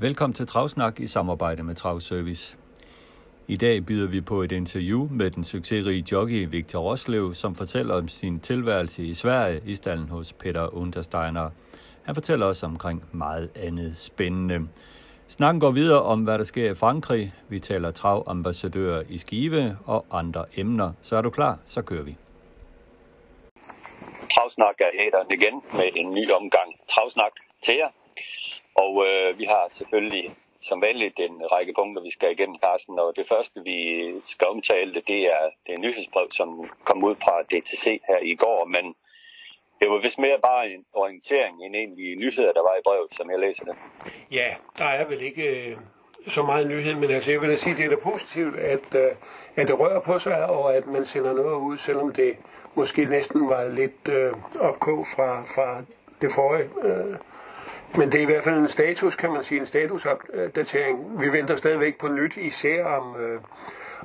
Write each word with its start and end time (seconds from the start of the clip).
Velkommen 0.00 0.34
til 0.34 0.46
Travsnak 0.46 1.00
i 1.00 1.06
samarbejde 1.06 1.62
med 1.62 1.74
Travservice. 1.74 2.58
I 3.48 3.56
dag 3.56 3.86
byder 3.86 4.08
vi 4.10 4.20
på 4.20 4.42
et 4.42 4.52
interview 4.52 5.08
med 5.10 5.30
den 5.30 5.44
succesrige 5.44 6.04
jockey 6.12 6.48
Victor 6.50 6.78
Roslev, 6.78 7.34
som 7.34 7.54
fortæller 7.54 7.94
om 7.94 8.08
sin 8.08 8.40
tilværelse 8.40 9.02
i 9.02 9.14
Sverige 9.14 9.60
i 9.66 9.74
stallen 9.74 10.08
hos 10.08 10.32
Peter 10.32 10.74
Untersteiner. 10.74 11.50
Han 12.04 12.14
fortæller 12.14 12.46
også 12.46 12.66
omkring 12.66 13.04
meget 13.12 13.50
andet 13.56 13.96
spændende. 13.96 14.68
Snakken 15.28 15.60
går 15.60 15.70
videre 15.70 16.02
om, 16.02 16.24
hvad 16.24 16.38
der 16.38 16.44
sker 16.44 16.70
i 16.70 16.74
Frankrig. 16.74 17.34
Vi 17.48 17.58
taler 17.58 17.90
travambassadører 17.90 19.02
i 19.08 19.18
Skive 19.18 19.78
og 19.86 20.06
andre 20.10 20.44
emner. 20.56 20.92
Så 21.00 21.16
er 21.16 21.22
du 21.22 21.30
klar, 21.30 21.58
så 21.64 21.82
kører 21.82 22.02
vi. 22.02 22.16
Travsnak 24.34 24.74
er 24.80 24.90
hæderen 25.02 25.26
igen 25.30 25.62
med 25.72 25.88
en 25.94 26.14
ny 26.14 26.30
omgang 26.30 26.68
Travsnak 26.88 27.32
til 27.64 27.74
jer. 27.74 27.97
Og 28.84 28.92
øh, 29.06 29.38
vi 29.38 29.44
har 29.44 29.64
selvfølgelig 29.70 30.26
som 30.60 30.82
vanligt 30.82 31.18
en 31.20 31.36
række 31.52 31.72
punkter, 31.78 32.02
vi 32.02 32.10
skal 32.10 32.32
igennem, 32.32 32.56
Carsten. 32.64 32.98
Og 32.98 33.12
det 33.16 33.26
første, 33.28 33.60
vi 33.64 33.80
skal 34.24 34.46
omtale, 34.46 35.02
det 35.10 35.20
er 35.36 35.44
det 35.66 35.72
er 35.74 35.78
nyhedsbrev, 35.78 36.28
som 36.30 36.70
kom 36.84 37.04
ud 37.04 37.14
fra 37.24 37.42
DTC 37.42 37.84
her 38.08 38.18
i 38.22 38.34
går. 38.34 38.64
Men 38.64 38.84
det 39.80 39.90
var 39.90 39.98
vist 39.98 40.18
mere 40.18 40.38
bare 40.42 40.70
en 40.70 40.84
orientering 40.92 41.64
end 41.64 41.76
egentlig 41.76 42.16
nyheder, 42.16 42.52
der 42.52 42.62
var 42.62 42.74
i 42.78 42.84
brevet, 42.84 43.10
som 43.16 43.30
jeg 43.30 43.38
læser 43.38 43.64
det. 43.64 43.74
Ja, 44.32 44.54
der 44.78 44.84
er 44.84 45.04
vel 45.04 45.22
ikke 45.22 45.42
øh, 45.42 45.76
så 46.26 46.42
meget 46.42 46.66
nyhed, 46.66 46.94
men 46.94 47.10
altså, 47.10 47.30
jeg 47.30 47.42
vil 47.42 47.58
sige, 47.58 47.76
det 47.76 47.84
er 47.84 47.90
da 47.90 48.10
positivt, 48.10 48.56
at, 48.56 48.94
øh, 48.94 49.10
at 49.56 49.68
det 49.68 49.80
rører 49.80 50.00
på 50.00 50.18
sig, 50.18 50.46
og 50.46 50.76
at 50.76 50.86
man 50.86 51.04
sender 51.04 51.32
noget 51.32 51.56
ud, 51.56 51.76
selvom 51.76 52.12
det 52.12 52.36
måske 52.74 53.04
næsten 53.04 53.48
var 53.48 53.68
lidt 53.68 54.08
øh, 54.08 54.32
opkog 54.60 55.06
fra, 55.16 55.42
fra 55.54 55.82
det 56.20 56.30
forrige. 56.36 56.68
Øh, 56.82 57.16
men 57.96 58.12
det 58.12 58.18
er 58.18 58.22
i 58.22 58.26
hvert 58.26 58.44
fald 58.44 58.58
en 58.58 58.68
status, 58.68 59.16
kan 59.16 59.32
man 59.32 59.42
sige, 59.42 59.60
en 59.60 59.66
statusopdatering. 59.66 61.20
Vi 61.20 61.32
venter 61.32 61.56
stadigvæk 61.56 61.98
på 61.98 62.08
nyt, 62.08 62.36
især 62.36 62.84
om, 62.84 63.16
øh, 63.20 63.40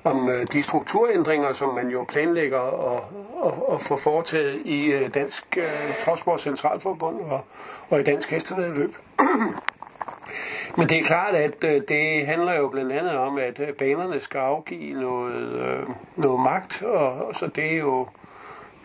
om 0.04 0.30
øh, 0.30 0.48
de 0.54 0.64
strukturændringer, 0.64 1.54
som 1.54 1.70
man 1.70 1.90
jo 1.90 2.06
planlægger 2.08 2.92
at, 2.96 3.04
at, 3.46 3.74
at 3.74 3.82
få 3.82 3.98
foretaget 3.98 4.62
i 4.66 4.86
øh, 4.86 5.14
Dansk 5.14 5.58
øh, 5.58 5.96
Transport 6.06 6.42
Centralforbund 6.42 7.22
og, 7.22 7.46
og 7.90 8.00
i 8.00 8.04
Dansk 8.04 8.32
Hestevedløb. 8.32 8.96
Men 10.78 10.90
det 10.90 10.98
er 10.98 11.04
klart, 11.04 11.36
at 11.36 11.64
øh, 11.64 11.82
det 11.88 12.26
handler 12.28 12.54
jo 12.54 12.68
blandt 12.68 12.92
andet 12.92 13.18
om, 13.18 13.38
at 13.38 13.60
øh, 13.60 13.74
banerne 13.74 14.20
skal 14.20 14.40
afgive 14.40 15.02
noget, 15.02 15.52
øh, 15.52 15.88
noget 16.16 16.40
magt, 16.40 16.82
og, 16.82 17.14
og 17.14 17.36
så 17.36 17.48
det 17.48 17.74
er 17.74 17.78
jo 17.78 18.08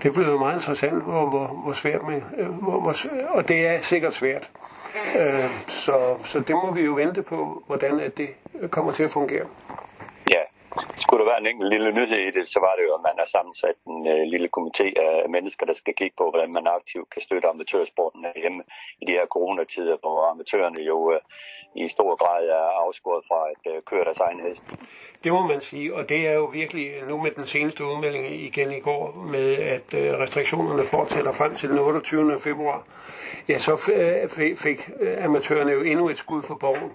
det 0.03 0.13
bliver 0.13 0.29
jo 0.29 0.39
meget 0.39 0.57
interessant, 0.57 1.03
hvor, 1.03 1.31
hvor, 1.31 1.47
hvor 1.47 1.73
svært 1.73 2.03
man, 2.03 2.23
øh, 2.39 2.49
hvor, 2.49 2.81
hvor, 2.81 2.95
og 3.29 3.49
det 3.49 3.67
er 3.67 3.81
sikkert 3.81 4.15
svært. 4.15 4.51
Øh, 5.19 5.51
så, 5.67 6.17
så 6.25 6.41
det 6.41 6.55
må 6.57 6.73
vi 6.73 6.83
jo 6.83 6.93
vente 6.93 7.23
på, 7.23 7.63
hvordan 7.67 8.01
at 8.01 8.17
det 8.19 8.29
kommer 8.71 8.93
til 8.93 9.03
at 9.03 9.11
fungere. 9.11 9.47
Skulle 11.03 11.21
der 11.25 11.31
være 11.31 11.41
en 11.41 11.47
enkelt 11.47 11.71
lille 11.73 11.93
nyhed 11.93 12.19
i 12.19 12.31
det, 12.31 12.49
så 12.49 12.61
var 12.61 12.75
det 12.77 12.85
jo, 12.89 12.95
at 12.95 13.07
man 13.09 13.17
har 13.19 13.29
sammensat 13.37 13.77
en 13.87 14.07
øh, 14.15 14.23
lille 14.33 14.49
komité 14.57 14.87
af 15.07 15.29
mennesker, 15.29 15.67
der 15.67 15.75
skal 15.75 15.95
kigge 15.95 16.17
på, 16.19 16.31
hvordan 16.31 16.53
man 16.53 16.67
aktivt 16.67 17.11
kan 17.11 17.23
støtte 17.23 17.49
amatørsporten 17.49 18.27
hjemme 18.37 18.63
i 19.03 19.05
de 19.09 19.13
her 19.13 19.27
coronatider, 19.27 19.97
hvor 20.03 20.31
amatørerne 20.31 20.81
jo 20.83 21.13
øh, 21.13 21.21
i 21.77 21.89
stor 21.89 22.17
grad 22.17 22.43
er 22.49 22.67
afskåret 22.85 23.25
fra 23.29 23.41
at 23.53 23.73
øh, 23.73 23.83
køre 23.83 24.05
deres 24.05 24.19
egen 24.19 24.41
hest. 24.41 24.65
Det 25.25 25.33
må 25.33 25.47
man 25.47 25.61
sige, 25.61 25.95
og 25.95 26.09
det 26.09 26.29
er 26.29 26.33
jo 26.33 26.45
virkelig 26.45 26.87
nu 27.09 27.21
med 27.21 27.31
den 27.31 27.47
seneste 27.47 27.85
udmelding 27.85 28.25
igen 28.49 28.73
i 28.73 28.81
går, 28.81 29.15
med 29.35 29.49
at 29.53 29.95
øh, 29.95 30.19
restriktionerne 30.19 30.83
fortsætter 30.91 31.33
frem 31.33 31.55
til 31.55 31.69
den 31.69 31.79
28. 31.79 32.39
februar. 32.41 32.85
Ja, 33.49 33.59
så 33.59 33.93
øh, 33.95 34.57
fik 34.57 34.91
øh, 35.01 35.25
amatørerne 35.25 35.73
jo 35.73 35.81
endnu 35.81 36.09
et 36.09 36.19
skud 36.19 36.43
for 36.43 36.55
borgen. 36.55 36.93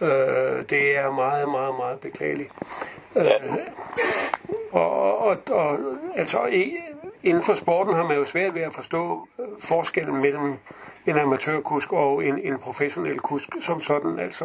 Øh, 0.00 0.62
det 0.70 0.96
er 0.96 1.10
meget, 1.10 1.48
meget, 1.48 1.74
meget 1.74 2.00
beklageligt. 2.00 2.50
Øh, 3.16 3.56
og, 4.72 5.18
og, 5.18 5.36
og 5.50 5.78
altså, 6.16 6.38
inden 7.22 7.42
for 7.42 7.54
sporten 7.54 7.94
har 7.94 8.08
man 8.08 8.16
jo 8.16 8.24
svært 8.24 8.54
ved 8.54 8.62
at 8.62 8.74
forstå 8.74 9.28
forskellen 9.60 10.16
mellem 10.16 10.54
en 11.06 11.18
amatørkusk 11.18 11.92
og 11.92 12.24
en, 12.24 12.38
en 12.38 12.58
professionel 12.58 13.18
kusk 13.18 13.48
som 13.60 13.80
sådan. 13.80 14.18
Altså, 14.18 14.44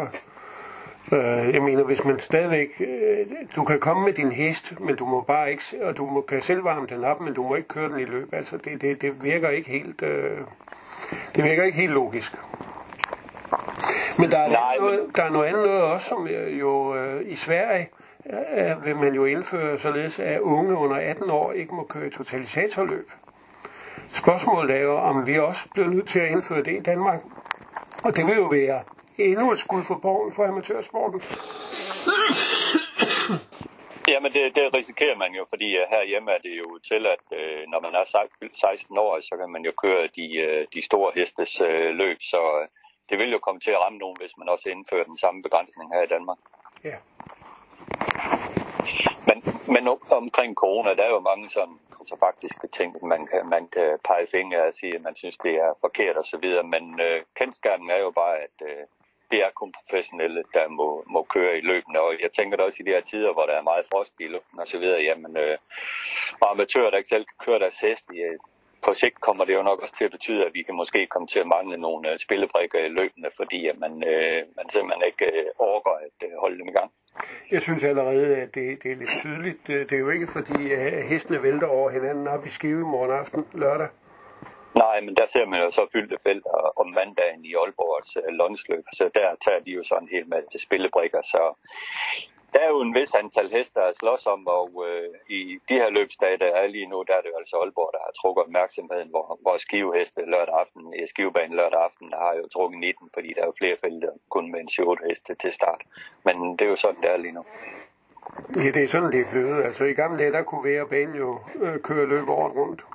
øh, 1.11 1.53
jeg 1.53 1.61
mener, 1.61 1.83
hvis 1.83 2.05
man 2.05 2.19
stadigvæk, 2.19 2.69
øh, 2.79 3.27
du 3.55 3.63
kan 3.63 3.79
komme 3.79 4.05
med 4.05 4.13
din 4.13 4.31
hest, 4.31 4.79
men 4.79 4.95
du 4.95 5.05
må 5.05 5.21
bare 5.21 5.51
ikke, 5.51 5.63
og 5.81 5.97
du 5.97 6.05
må, 6.05 6.21
kan 6.21 6.41
selv 6.41 6.63
varme 6.63 6.87
den 6.87 7.03
op, 7.03 7.21
men 7.21 7.33
du 7.33 7.43
må 7.43 7.55
ikke 7.55 7.67
køre 7.67 7.89
den 7.89 7.99
i 7.99 8.05
løb. 8.05 8.33
Altså, 8.33 8.57
det, 8.57 8.81
det, 8.81 9.01
det 9.01 9.23
virker 9.23 9.49
ikke 9.49 9.69
helt, 9.69 10.01
øh, 10.01 10.37
det 11.35 11.43
virker 11.43 11.63
ikke 11.63 11.77
helt 11.77 11.93
logisk. 11.93 12.35
Men 14.19 14.31
der 14.31 14.39
er, 14.39 14.49
Nej, 14.49 14.77
noget, 14.77 15.11
der 15.15 15.23
er 15.23 15.29
noget 15.29 15.47
andet 15.47 15.65
noget 15.65 15.81
også, 15.81 16.07
som 16.07 16.27
jo 16.27 16.95
øh, 16.95 17.31
i 17.31 17.35
Sverige 17.35 17.89
øh, 18.29 18.85
vil 18.85 18.95
man 18.95 19.13
jo 19.13 19.25
indføre 19.25 19.79
således, 19.79 20.19
at 20.19 20.39
unge 20.39 20.75
under 20.75 20.95
18 20.95 21.29
år 21.29 21.51
ikke 21.51 21.75
må 21.75 21.83
køre 21.83 22.09
totalisatorløb. 22.09 23.11
Spørgsmålet 24.13 24.75
er 24.75 24.81
jo, 24.81 24.97
om 24.97 25.27
vi 25.27 25.39
også 25.39 25.69
bliver 25.73 25.87
nødt 25.87 26.07
til 26.07 26.19
at 26.19 26.31
indføre 26.31 26.63
det 26.63 26.79
i 26.79 26.79
Danmark. 26.79 27.21
Og 28.03 28.15
det 28.15 28.25
vil 28.25 28.35
jo 28.35 28.47
være 28.51 28.83
endnu 29.17 29.51
et 29.51 29.59
skud 29.59 29.83
for 29.87 29.99
borgen 30.01 30.33
for 30.33 30.43
amatørsporten. 30.43 31.21
Jamen 34.11 34.33
det, 34.33 34.55
det 34.55 34.73
risikerer 34.73 35.17
man 35.17 35.31
jo, 35.31 35.45
fordi 35.49 35.77
uh, 35.77 35.83
herhjemme 35.89 36.31
er 36.31 36.37
det 36.37 36.53
jo 36.57 36.79
til, 36.89 37.05
at 37.15 37.25
når 37.71 37.79
man 37.81 37.93
er 37.95 38.05
16 38.53 38.97
år, 38.97 39.19
så 39.21 39.35
kan 39.39 39.49
man 39.49 39.63
jo 39.65 39.71
køre 39.83 40.07
de, 40.15 40.25
de 40.73 40.81
store 40.85 41.11
hestes 41.15 41.61
løb, 42.01 42.17
så 42.21 42.41
det 43.09 43.17
vil 43.17 43.31
jo 43.31 43.39
komme 43.39 43.61
til 43.61 43.71
at 43.71 43.79
ramme 43.79 43.97
nogen, 43.97 44.17
hvis 44.19 44.37
man 44.37 44.49
også 44.49 44.69
indfører 44.69 45.03
den 45.03 45.17
samme 45.17 45.43
begrænsning 45.43 45.93
her 45.93 46.01
i 46.03 46.07
Danmark. 46.07 46.37
Ja. 46.83 46.97
Men, 49.27 49.37
men 49.73 49.97
omkring 50.09 50.55
corona, 50.55 50.95
der 50.95 51.03
er 51.03 51.09
jo 51.09 51.19
mange 51.19 51.49
sådan 51.49 51.79
faktiske 52.19 52.67
ting, 52.67 53.07
man 53.07 53.27
kan, 53.27 53.49
man 53.49 53.67
kan 53.67 53.99
pege 54.05 54.27
fingre 54.31 54.63
og 54.63 54.73
sige, 54.73 54.95
at 54.95 55.01
man 55.01 55.15
synes, 55.15 55.37
det 55.37 55.55
er 55.55 55.71
forkert 55.81 56.17
og 56.17 56.25
så 56.25 56.37
videre. 56.37 56.63
Men 56.63 56.99
øh, 56.99 57.21
kendskærmen 57.35 57.89
er 57.89 57.97
jo 57.97 58.11
bare, 58.11 58.37
at 58.37 58.57
øh, 58.69 58.83
det 59.31 59.39
er 59.45 59.49
kun 59.55 59.73
professionelle, 59.79 60.43
der 60.53 60.67
må, 60.67 61.03
må 61.07 61.23
køre 61.23 61.57
i 61.57 61.61
løbende. 61.61 61.99
Og 61.99 62.11
jeg 62.21 62.31
tænker 62.31 62.57
da 62.57 62.63
også 62.63 62.77
i 62.81 62.85
de 62.87 62.95
her 62.95 63.01
tider, 63.01 63.33
hvor 63.33 63.45
der 63.45 63.53
er 63.53 63.69
meget 63.71 63.85
frost 63.91 64.13
i 64.19 64.27
luften 64.27 64.59
og 64.59 64.67
så 64.67 64.79
videre, 64.79 65.01
jamen, 65.01 65.37
øh, 65.37 65.57
og 66.41 66.51
amatører, 66.51 66.89
der 66.89 66.97
ikke 66.97 67.15
selv 67.15 67.25
kan 67.25 67.45
køre 67.45 67.59
deres 67.59 67.79
hest, 67.79 68.05
i, 68.13 68.19
på 68.89 68.93
sigt 68.93 69.17
kommer 69.27 69.43
det 69.45 69.53
jo 69.57 69.63
nok 69.69 69.79
også 69.83 69.95
til 69.95 70.05
at 70.05 70.15
betyde, 70.17 70.45
at 70.45 70.53
vi 70.53 70.61
kan 70.63 70.75
måske 70.81 71.07
komme 71.07 71.27
til 71.27 71.39
at 71.39 71.51
mangle 71.55 71.77
nogle 71.77 72.03
uh, 72.09 72.17
spillebrikker 72.25 72.79
i 72.85 72.95
løbende, 72.99 73.29
fordi 73.39 73.59
at 73.71 73.77
man, 73.83 73.93
uh, 74.13 74.39
man 74.57 74.67
simpelthen 74.75 75.03
ikke 75.11 75.27
uh, 75.39 75.67
overgår 75.67 75.95
at 76.07 76.17
uh, 76.27 76.33
holde 76.43 76.57
dem 76.59 76.67
i 76.67 76.75
gang. 76.79 76.89
Jeg 77.51 77.61
synes 77.61 77.83
allerede, 77.83 78.37
at 78.43 78.55
det, 78.55 78.83
det 78.83 78.91
er 78.91 78.95
lidt 78.95 79.15
tydeligt. 79.23 79.67
Det 79.67 79.93
er 79.93 80.03
jo 80.05 80.09
ikke 80.09 80.27
fordi, 80.37 80.71
at 80.71 81.03
hestene 81.11 81.43
vælter 81.43 81.67
over 81.67 81.89
hinanden 81.89 82.27
op 82.27 82.45
i 82.45 82.49
Skive 82.49 82.85
morgen 82.93 83.11
aften 83.11 83.45
lørdag. 83.53 83.89
Nej, 84.83 85.01
men 85.05 85.13
der 85.19 85.27
ser 85.33 85.45
man 85.45 85.59
jo 85.63 85.69
så 85.69 85.83
fyldte 85.93 86.17
felter 86.27 86.57
om 86.81 86.87
mandagen 86.87 87.45
i 87.45 87.53
Aalborgs 87.61 88.17
uh, 88.17 88.33
lønsløb, 88.39 88.85
så 88.93 89.03
der 89.15 89.27
tager 89.45 89.59
de 89.65 89.71
jo 89.71 89.83
sådan 89.83 90.03
en 90.03 90.13
hel 90.15 90.27
masse 90.29 90.59
spillebrikker, 90.67 91.21
så 91.21 91.43
der 92.53 92.59
er 92.59 92.69
jo 92.69 92.81
en 92.81 92.93
vis 92.93 93.15
antal 93.15 93.49
heste 93.49 93.79
at 93.81 93.95
slås 93.95 94.25
om, 94.25 94.47
og 94.47 94.69
øh, 94.87 95.09
i 95.37 95.39
de 95.69 95.75
her 95.81 95.89
løbsdage, 95.89 96.37
der 96.37 96.45
er 96.45 96.67
lige 96.67 96.89
nu, 96.93 97.03
der 97.07 97.13
er 97.17 97.21
det 97.21 97.29
jo 97.33 97.37
altså 97.37 97.55
Aalborg, 97.57 97.89
der 97.93 98.01
har 98.05 98.11
trukket 98.21 98.43
opmærksomheden, 98.43 99.09
hvor, 99.09 99.39
hvor 99.41 99.57
skiveheste 99.57 100.21
lørdag 100.33 100.55
aften, 100.63 100.93
i 101.03 101.07
skivebanen 101.07 101.55
lørdag 101.55 101.81
aften, 101.87 102.11
der 102.11 102.17
har 102.17 102.33
jo 102.39 102.47
trukket 102.55 102.79
19, 102.79 103.09
fordi 103.13 103.29
der 103.35 103.41
er 103.41 103.45
jo 103.45 103.53
flere 103.57 103.77
felter, 103.83 104.11
kun 104.29 104.51
med 104.51 104.59
en 104.59 104.69
7 104.69 104.95
heste 105.07 105.35
til 105.35 105.51
start. 105.51 105.81
Men 106.25 106.35
det 106.57 106.61
er 106.61 106.69
jo 106.69 106.75
sådan, 106.75 107.01
det 107.01 107.11
er 107.11 107.17
lige 107.17 107.37
nu. 107.39 107.43
Ja, 108.55 108.71
det 108.75 108.83
er 108.83 108.87
sådan, 108.87 109.11
det 109.11 109.21
er 109.21 109.31
blevet. 109.31 109.63
Altså 109.63 109.83
i 109.85 109.93
gamle 109.93 110.19
dage, 110.19 110.31
der 110.31 110.43
kunne 110.43 110.63
være 110.63 110.87
banen 110.87 111.15
jo 111.15 111.39
øh, 111.63 111.79
køre 111.79 112.05
løb 112.05 112.29
året 112.29 112.55
rundt. 112.55 112.85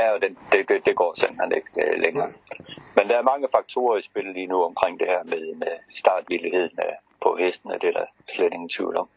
Ja, 0.00 0.12
og 0.14 0.22
det, 0.22 0.30
det, 0.52 0.86
det 0.86 0.96
går 0.96 1.12
simpelthen 1.14 1.52
ikke 1.52 1.72
øh, 1.84 2.00
længere. 2.00 2.26
Ja. 2.26 2.64
Men 2.96 3.08
der 3.10 3.16
er 3.18 3.22
mange 3.22 3.48
faktorer 3.56 3.98
i 3.98 4.02
spil 4.02 4.24
lige 4.24 4.46
nu 4.46 4.62
omkring 4.62 5.00
det 5.00 5.08
her 5.08 5.22
med, 5.24 5.54
med 5.54 5.72
startvilligheden 5.94 6.78
på 7.22 7.36
hesten, 7.36 7.70
og 7.70 7.82
det 7.82 7.88
er 7.88 7.92
der 8.00 8.06
slet 8.28 8.52
ingen 8.52 8.68
tvivl 8.68 8.96
om. 8.96 9.08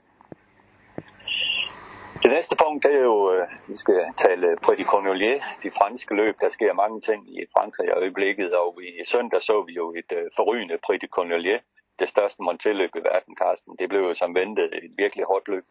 Det 2.24 2.32
næste 2.32 2.56
punkt 2.64 2.84
det 2.84 2.94
er 2.96 3.04
jo, 3.04 3.34
øh, 3.34 3.48
vi 3.68 3.76
skal 3.76 4.02
tale 4.18 4.58
Petit 4.68 4.88
Cornelier, 4.88 5.40
de 5.64 5.72
franske 5.78 6.16
løb. 6.16 6.36
Der 6.42 6.50
sker 6.50 6.74
mange 6.74 7.02
ting 7.02 7.22
i 7.38 7.46
Frankrig 7.58 7.88
i 7.88 7.92
øjeblikket, 7.92 8.54
og 8.54 8.80
i 8.84 9.06
søndag 9.06 9.42
så 9.42 9.64
vi 9.68 9.74
jo 9.74 9.94
et 10.00 10.12
uh, 10.12 10.24
forrygende 10.36 10.78
Petit 10.88 11.10
Cornelier 11.10 11.60
det 12.00 12.08
største 12.08 12.44
Monteløb 12.44 12.90
i 12.96 13.00
verden, 13.00 13.36
Carsten. 13.38 13.76
Det 13.80 13.90
blev 13.90 14.02
jo 14.02 14.14
som 14.14 14.36
ventet 14.36 14.70
et 14.84 14.92
virkelig 14.98 15.26
hårdt 15.26 15.48
løb. 15.48 15.66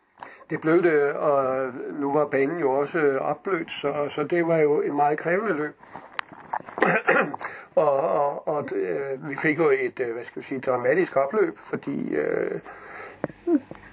Det 0.51 0.61
blev 0.61 0.83
det, 0.83 1.13
og 1.13 1.73
nu 1.93 2.13
var 2.13 2.27
banen 2.27 2.61
jo 2.61 2.71
også 2.71 2.99
øh, 2.99 3.21
opblødt, 3.21 3.71
så, 3.71 4.09
så 4.09 4.25
det 4.25 4.47
var 4.47 4.59
jo 4.59 4.83
et 4.83 4.95
meget 4.95 5.19
krævende 5.19 5.55
løb. 5.55 5.75
og 7.75 8.01
og, 8.01 8.49
og 8.49 8.69
øh, 8.75 9.31
vi 9.31 9.37
fik 9.37 9.59
jo 9.59 9.71
et, 9.71 10.01
øh, 10.01 10.15
hvad 10.15 10.25
skal 10.25 10.43
vi 10.43 10.47
sige, 10.47 10.61
dramatisk 10.61 11.17
opløb, 11.17 11.59
fordi 11.59 12.15
øh, 12.15 12.61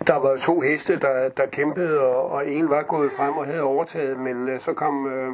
der 0.08 0.16
var 0.16 0.36
to 0.36 0.60
heste, 0.60 1.00
der, 1.00 1.30
der 1.30 1.46
kæmpede, 1.46 2.02
og, 2.02 2.30
og 2.32 2.50
en 2.50 2.70
var 2.70 2.84
gået 2.84 3.12
frem 3.18 3.38
og 3.38 3.46
havde 3.46 3.62
overtaget, 3.62 4.20
men 4.20 4.50
øh, 4.50 4.60
så 4.60 4.74
kom 4.74 5.08
øh, 5.08 5.34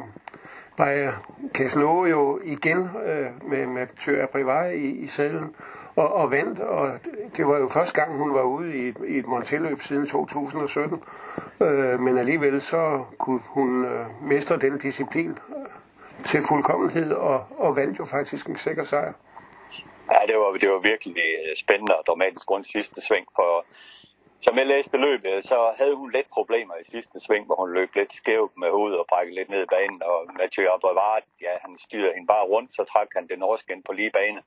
Bayer 0.76 1.12
Casno 1.54 2.04
jo 2.04 2.40
igen 2.44 2.90
øh, 3.06 3.50
med, 3.50 3.66
med 3.66 3.86
Tør 4.00 4.26
Brivard 4.26 4.70
i, 4.70 4.90
i 4.90 5.06
sadlen 5.06 5.54
og, 5.96 6.12
og 6.12 6.30
vandt, 6.30 6.60
og 6.60 7.00
det 7.36 7.46
var 7.46 7.58
jo 7.58 7.68
første 7.68 8.00
gang, 8.00 8.16
hun 8.16 8.34
var 8.34 8.42
ude 8.42 8.76
i 8.78 8.88
et, 8.88 8.98
i 9.08 9.18
et 9.18 9.26
Montelløb 9.26 9.80
siden 9.80 10.06
2017, 10.06 11.02
øh, 11.60 12.00
men 12.00 12.18
alligevel 12.18 12.60
så 12.60 13.04
kunne 13.18 13.40
hun 13.44 13.84
øh, 13.84 14.06
mestre 14.22 14.56
den 14.56 14.78
disciplin 14.78 15.30
øh, 15.30 16.24
til 16.24 16.40
fuldkommenhed, 16.48 17.12
og, 17.12 17.46
og 17.58 17.76
vandt 17.76 17.98
jo 17.98 18.04
faktisk 18.04 18.46
en 18.46 18.56
sikker 18.56 18.84
sejr. 18.84 19.12
Ja, 20.12 20.20
det 20.26 20.36
var, 20.36 20.58
det 20.60 20.70
var 20.70 20.78
virkelig 20.78 21.16
øh, 21.16 21.56
spændende 21.56 21.96
og 21.96 22.06
dramatisk 22.06 22.50
rundt 22.50 22.68
sidste 22.68 23.00
sving, 23.00 23.26
for 23.36 23.64
som 24.40 24.58
jeg 24.58 24.66
læste 24.66 24.96
løbet, 24.96 25.44
så 25.44 25.74
havde 25.78 25.96
hun 25.96 26.12
lidt 26.12 26.28
problemer 26.32 26.74
i 26.74 26.90
sidste 26.90 27.20
sving, 27.20 27.46
hvor 27.46 27.56
hun 27.62 27.72
løb 27.72 27.90
lidt 27.94 28.12
skævt 28.12 28.52
med 28.56 28.70
hovedet 28.70 28.98
og 28.98 29.06
brækkede 29.08 29.36
lidt 29.36 29.50
ned 29.50 29.62
i 29.62 29.72
banen. 29.76 30.02
Og 30.02 30.18
Mathieu 30.38 30.66
Abrevard, 30.74 31.22
ja, 31.40 31.52
han 31.64 31.78
styrede 31.78 32.12
hende 32.14 32.26
bare 32.26 32.44
rundt, 32.44 32.74
så 32.74 32.84
trak 32.84 33.08
han 33.16 33.28
den 33.28 33.38
norske 33.38 33.72
ind 33.72 33.82
på 33.84 33.92
lige 33.92 34.10
bane. 34.10 34.40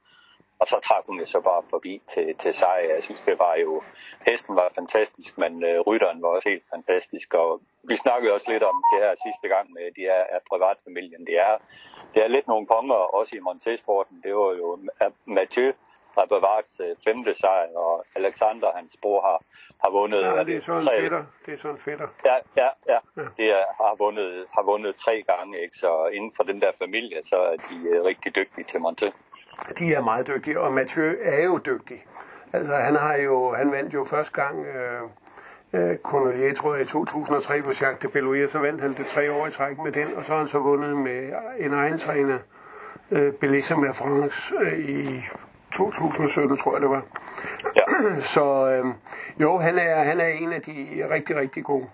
Og 0.60 0.68
så 0.68 0.80
trak 0.84 1.04
hun 1.06 1.20
jo 1.20 1.26
så 1.26 1.40
bare 1.40 1.64
forbi 1.70 2.02
til, 2.08 2.36
til 2.36 2.54
sejr. 2.54 2.94
Jeg 2.96 3.04
synes, 3.04 3.22
det 3.22 3.40
var 3.40 3.56
jo... 3.56 3.82
Hesten 4.28 4.56
var 4.56 4.72
fantastisk, 4.76 5.38
men 5.38 5.64
øh, 5.64 5.80
rytteren 5.80 6.22
var 6.22 6.28
også 6.28 6.50
helt 6.50 6.64
fantastisk. 6.74 7.34
Og 7.34 7.62
vi 7.84 7.96
snakkede 7.96 8.34
også 8.34 8.52
lidt 8.52 8.64
om 8.64 8.84
det 8.94 9.04
her 9.04 9.14
sidste 9.26 9.48
gang 9.48 9.72
med 9.74 9.92
de 9.96 10.02
her 10.02 10.24
af 10.36 10.40
privatfamilien. 10.50 11.28
Det 11.28 11.38
er, 11.40 11.58
det 12.14 12.24
er 12.24 12.28
lidt 12.28 12.48
nogle 12.48 12.68
konger, 12.68 12.96
også 12.96 13.36
i 13.36 13.40
Montesporten. 13.40 14.22
Det 14.24 14.36
var 14.36 14.54
jo 14.54 14.80
Mathieu, 15.26 15.74
har 16.18 16.26
bevaret 16.26 16.70
øh, 16.84 16.96
femte 17.06 17.34
sejr, 17.34 17.68
og 17.76 18.06
Alexander, 18.16 18.72
hans 18.76 18.98
bror, 19.02 19.22
har, 19.22 19.40
har 19.84 19.92
vundet... 19.92 20.22
Ja, 20.22 20.44
det 20.44 20.56
er 20.56 20.62
sådan 20.62 20.82
tre... 20.82 21.00
fætter. 21.00 21.24
Det 21.46 21.54
er 21.54 21.58
sådan 21.58 21.78
fætter. 21.78 22.08
Ja, 22.26 22.36
ja, 22.62 22.70
ja. 22.88 23.00
ja. 23.18 23.24
Det 23.38 23.48
er, 23.60 23.66
har, 23.82 23.96
vundet, 23.98 24.46
har 24.56 24.64
vundet 24.64 24.96
tre 24.96 25.24
gange, 25.32 25.62
ikke? 25.64 25.78
så 25.78 26.08
inden 26.08 26.32
for 26.36 26.44
den 26.44 26.62
der 26.62 26.72
familie, 26.84 27.24
så 27.24 27.38
er 27.52 27.58
de 27.68 28.00
uh, 28.00 28.06
rigtig 28.06 28.36
dygtige 28.36 28.66
til 28.66 28.80
Monte. 28.82 29.12
De 29.80 29.94
er 29.94 30.02
meget 30.02 30.28
dygtige, 30.28 30.60
og 30.60 30.74
Mathieu 30.74 31.14
er 31.22 31.44
jo 31.44 31.58
dygtig. 31.66 32.06
Altså, 32.54 32.76
han 32.76 32.96
har 32.96 33.16
jo, 33.16 33.54
han 33.54 33.72
vandt 33.72 33.94
jo 33.94 34.04
første 34.04 34.42
gang 34.42 34.66
øh, 34.66 35.02
øh, 35.74 35.98
Cornelier, 35.98 36.54
tror 36.54 36.74
jeg, 36.74 36.82
i 36.82 36.88
2003 36.88 37.62
på 37.62 37.70
Jacques 37.70 38.00
de 38.00 38.08
Belouier, 38.08 38.48
så 38.48 38.60
vandt 38.60 38.82
han 38.82 38.94
det 38.94 39.06
tre 39.06 39.32
år 39.32 39.48
i 39.48 39.52
træk 39.52 39.78
med 39.78 39.92
den, 39.92 40.08
og 40.16 40.24
så 40.24 40.32
har 40.32 40.40
han 40.40 40.48
så 40.48 40.60
vundet 40.60 40.98
med 40.98 41.34
en 41.60 41.74
egen 41.74 41.98
træner, 41.98 42.38
øh, 43.12 43.34
Bellissima 43.34 43.92
France, 43.92 44.56
øh, 44.60 44.90
i 44.90 45.22
2017, 45.74 46.58
tror 46.58 46.74
jeg 46.74 46.82
det 46.82 46.90
var. 46.90 47.04
Ja. 47.76 47.86
Så 48.36 48.70
øh, 48.70 48.86
jo, 49.42 49.58
han 49.58 49.78
er, 49.78 50.04
han 50.04 50.20
er 50.20 50.28
en 50.28 50.54
af 50.54 50.62
de 50.62 51.08
rigtig, 51.10 51.36
rigtig 51.36 51.64
gode. 51.64 51.90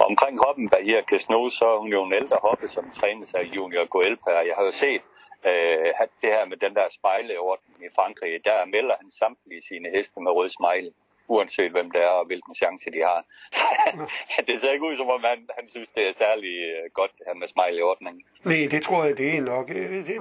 Omkring 0.00 0.38
hoppen 0.46 0.68
Bahia 0.68 1.02
Casno, 1.10 1.48
så 1.48 1.64
er 1.64 1.78
hun 1.78 1.88
jo 1.88 2.04
en 2.04 2.12
ældre 2.12 2.36
hoppe, 2.42 2.68
som 2.68 2.90
trænes 3.00 3.34
af 3.34 3.42
Junior 3.56 3.88
Goelpa. 3.88 4.30
Jeg 4.30 4.54
har 4.56 4.64
jo 4.64 4.70
set 4.70 5.02
øh, 5.44 5.94
det 6.22 6.30
her 6.36 6.44
med 6.44 6.56
den 6.56 6.74
der 6.74 6.88
spejleorden 6.90 7.74
i 7.80 7.88
Frankrig. 7.94 8.44
Der 8.44 8.64
melder 8.64 8.94
han 9.00 9.10
samtlige 9.10 9.62
sine 9.62 9.88
heste 9.94 10.20
med 10.20 10.32
rød 10.32 10.48
smile 10.48 10.92
uanset 11.28 11.70
hvem 11.70 11.90
det 11.90 12.02
er 12.02 12.14
og 12.20 12.26
hvilken 12.26 12.54
chance 12.54 12.90
de 12.90 13.00
har. 13.10 13.24
Så 14.34 14.42
det 14.46 14.60
ser 14.60 14.72
ikke 14.72 14.86
ud 14.86 14.96
som 14.96 15.08
om 15.08 15.24
han, 15.24 15.48
han 15.58 15.68
synes, 15.68 15.88
det 15.88 16.08
er 16.08 16.12
særlig 16.12 16.54
øh, 16.68 16.90
godt 16.94 17.10
det 17.18 17.24
her 17.26 17.34
med 17.34 17.48
smile 17.48 17.78
i 17.78 17.82
ordningen. 17.82 18.22
Nej, 18.44 18.68
det 18.70 18.82
tror 18.82 19.04
jeg, 19.04 19.18
det 19.18 19.36
er 19.36 19.40
nok. 19.40 19.68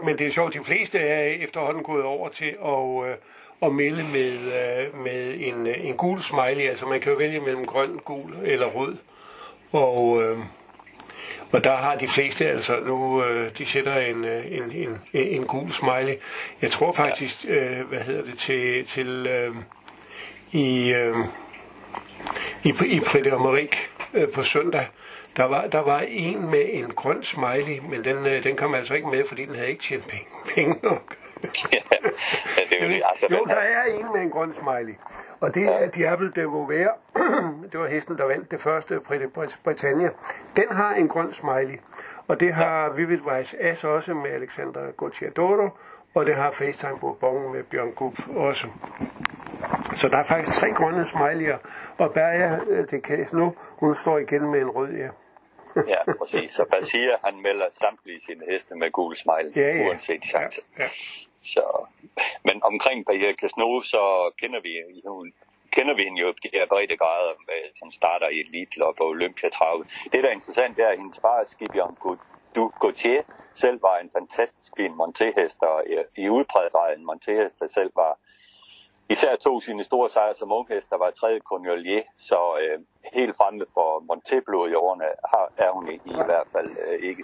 Men 0.05 0.17
det 0.17 0.27
er 0.27 0.31
sjovt, 0.31 0.53
de 0.53 0.63
fleste 0.63 0.99
er 0.99 1.23
efterhånden 1.45 1.83
gået 1.83 2.03
over 2.03 2.29
til 2.29 2.51
at, 2.73 3.09
øh, 3.09 3.17
at 3.61 3.71
melde 3.71 4.03
med, 4.17 4.33
øh, 4.59 4.99
med 5.03 5.21
en, 5.39 5.67
en 5.67 5.97
gul 5.97 6.21
smiley. 6.21 6.65
Altså 6.69 6.85
man 6.85 7.01
kan 7.01 7.11
jo 7.11 7.17
vælge 7.17 7.39
mellem 7.39 7.65
grøn, 7.65 7.97
gul 7.97 8.33
eller 8.43 8.67
rød. 8.67 8.97
Og, 9.71 10.21
og 11.51 11.63
der 11.63 11.75
har 11.75 11.95
de 11.95 12.07
fleste 12.07 12.47
altså 12.47 12.79
nu, 12.85 13.23
de 13.57 13.65
sætter 13.65 13.95
en, 13.95 14.25
en, 14.25 14.71
en, 14.71 14.97
en 15.13 15.43
gul 15.43 15.71
smiley. 15.71 16.13
Jeg 16.61 16.71
tror 16.71 16.91
faktisk, 16.91 17.45
ja. 17.45 17.83
hvad 17.83 17.99
hedder 17.99 18.23
det, 18.23 18.37
til, 18.37 18.85
til 18.85 19.27
i, 20.51 20.93
øh, 20.93 21.15
i, 22.63 22.73
i 22.85 22.99
Prix 22.99 23.77
øh, 24.13 24.31
på 24.31 24.41
søndag. 24.43 24.87
Der 25.37 25.43
var, 25.43 25.67
der 25.67 25.79
var 25.79 25.99
en 26.07 26.51
med 26.51 26.65
en 26.71 26.91
grøn 26.91 27.23
smiley, 27.23 27.79
men 27.89 28.03
den, 28.03 28.25
øh, 28.25 28.43
den 28.43 28.55
kom 28.55 28.75
altså 28.75 28.93
ikke 28.93 29.07
med, 29.07 29.23
fordi 29.27 29.45
den 29.45 29.55
havde 29.55 29.69
ikke 29.69 29.83
tjent 29.83 30.07
penge, 30.07 30.25
penge 30.55 30.79
nok. 30.83 31.15
ja, 32.57 32.61
det 32.69 32.83
er 32.83 32.97
jo, 32.97 33.03
altså, 33.09 33.27
jo, 33.31 33.45
der 33.45 33.55
er 33.55 33.83
en 33.83 34.05
med 34.13 34.21
en 34.21 34.29
grøn 34.29 34.53
smiley. 34.53 34.95
Og 35.39 35.55
det 35.55 35.63
er 35.63 35.89
Diable 35.89 36.31
de 36.35 36.43
Vauvert. 36.43 36.95
det 37.71 37.79
var 37.79 37.87
hesten, 37.87 38.17
der 38.17 38.25
vandt 38.25 38.51
det 38.51 38.61
første 38.61 38.99
Britannia. 39.63 40.09
Den 40.55 40.71
har 40.71 40.93
en 40.93 41.07
grøn 41.07 41.33
smiley. 41.33 41.77
Og 42.27 42.39
det 42.39 42.53
har 42.53 42.89
Vivid 42.89 43.19
Vice 43.37 43.61
As 43.61 43.83
også 43.83 44.13
med 44.13 44.31
Alexander 44.31 44.91
Gocciadoro. 44.91 45.69
Og 46.13 46.25
det 46.25 46.35
har 46.35 46.51
FaceTime 46.51 46.99
Bourbon 46.99 47.51
med 47.53 47.63
Bjørn 47.63 47.91
Gup 47.91 48.13
også. 48.35 48.67
Så 49.95 50.07
der 50.07 50.17
er 50.17 50.23
faktisk 50.23 50.57
tre 50.57 50.71
grønne 50.71 51.01
smiley'er, 51.01 51.57
og 51.97 52.13
Berja, 52.13 52.59
øh, 52.67 52.87
det 52.91 53.03
kan 53.03 53.27
nu, 53.33 53.55
hun 53.79 53.95
står 53.95 54.17
igen 54.17 54.51
med 54.51 54.61
en 54.61 54.69
rød, 54.69 54.91
ja. 54.91 55.09
ja, 55.87 56.13
præcis. 56.19 56.51
Så 56.51 56.65
Basia, 56.71 57.15
han 57.23 57.41
melder 57.41 57.65
samtlige 57.71 58.19
sine 58.21 58.43
heste 58.51 58.75
med 58.75 58.91
gul 58.91 59.15
smile, 59.15 59.51
ja, 59.55 59.77
ja. 59.77 59.87
uanset 59.87 60.25
chance. 60.25 60.61
Ja, 60.77 60.83
ja. 60.83 60.89
Så, 61.41 61.85
men 62.43 62.63
omkring 62.63 63.05
Bahia 63.05 63.33
Casno, 63.33 63.81
så 63.81 64.31
kender 64.41 64.59
vi 64.59 64.73
hun, 65.05 65.33
kender 65.71 65.93
vi 65.95 66.03
hende 66.03 66.21
jo 66.21 66.33
de 66.43 66.49
her 66.53 66.65
brede 66.67 66.97
grader, 66.97 67.33
øh, 67.53 67.69
som 67.75 67.91
starter 67.91 68.27
i 68.29 68.39
Elitlop 68.39 68.99
og 68.99 69.07
Olympiatravet. 69.07 69.87
Det, 70.11 70.23
der 70.23 70.29
er 70.29 70.33
interessant, 70.33 70.77
det 70.77 70.85
er, 70.85 70.89
at 70.89 70.97
hendes 70.97 71.19
far, 71.19 71.43
Skibion 71.43 71.97
du 72.55 72.71
Gauthier, 72.81 73.23
selv 73.53 73.81
var 73.81 73.97
en 73.97 74.11
fantastisk 74.17 74.73
fin 74.77 74.95
montehest, 74.95 75.61
og 75.61 75.83
i 76.17 76.29
udpræget 76.29 76.71
grad 76.71 76.97
en 76.97 77.05
montehester, 77.05 77.67
selv 77.67 77.91
var 77.95 78.17
især 79.09 79.35
tog 79.35 79.61
sine 79.61 79.83
store 79.83 80.09
sejre 80.09 80.35
som 80.35 80.51
unghest, 80.51 80.89
der 80.89 80.97
var 80.97 81.11
tredje 81.11 81.39
Cornelier, 81.39 82.01
så 82.17 82.39
øh, 82.61 82.79
helt 83.13 83.37
fremme 83.37 83.65
for 83.73 84.03
Monteblod 84.07 84.69
i 84.69 84.73
årene 84.73 85.05
har, 85.31 85.51
er 85.57 85.71
hun 85.71 85.89
i, 85.89 85.95
i 86.05 86.23
hvert 86.29 86.47
fald 86.51 86.69
øh, 86.69 87.09
ikke. 87.09 87.23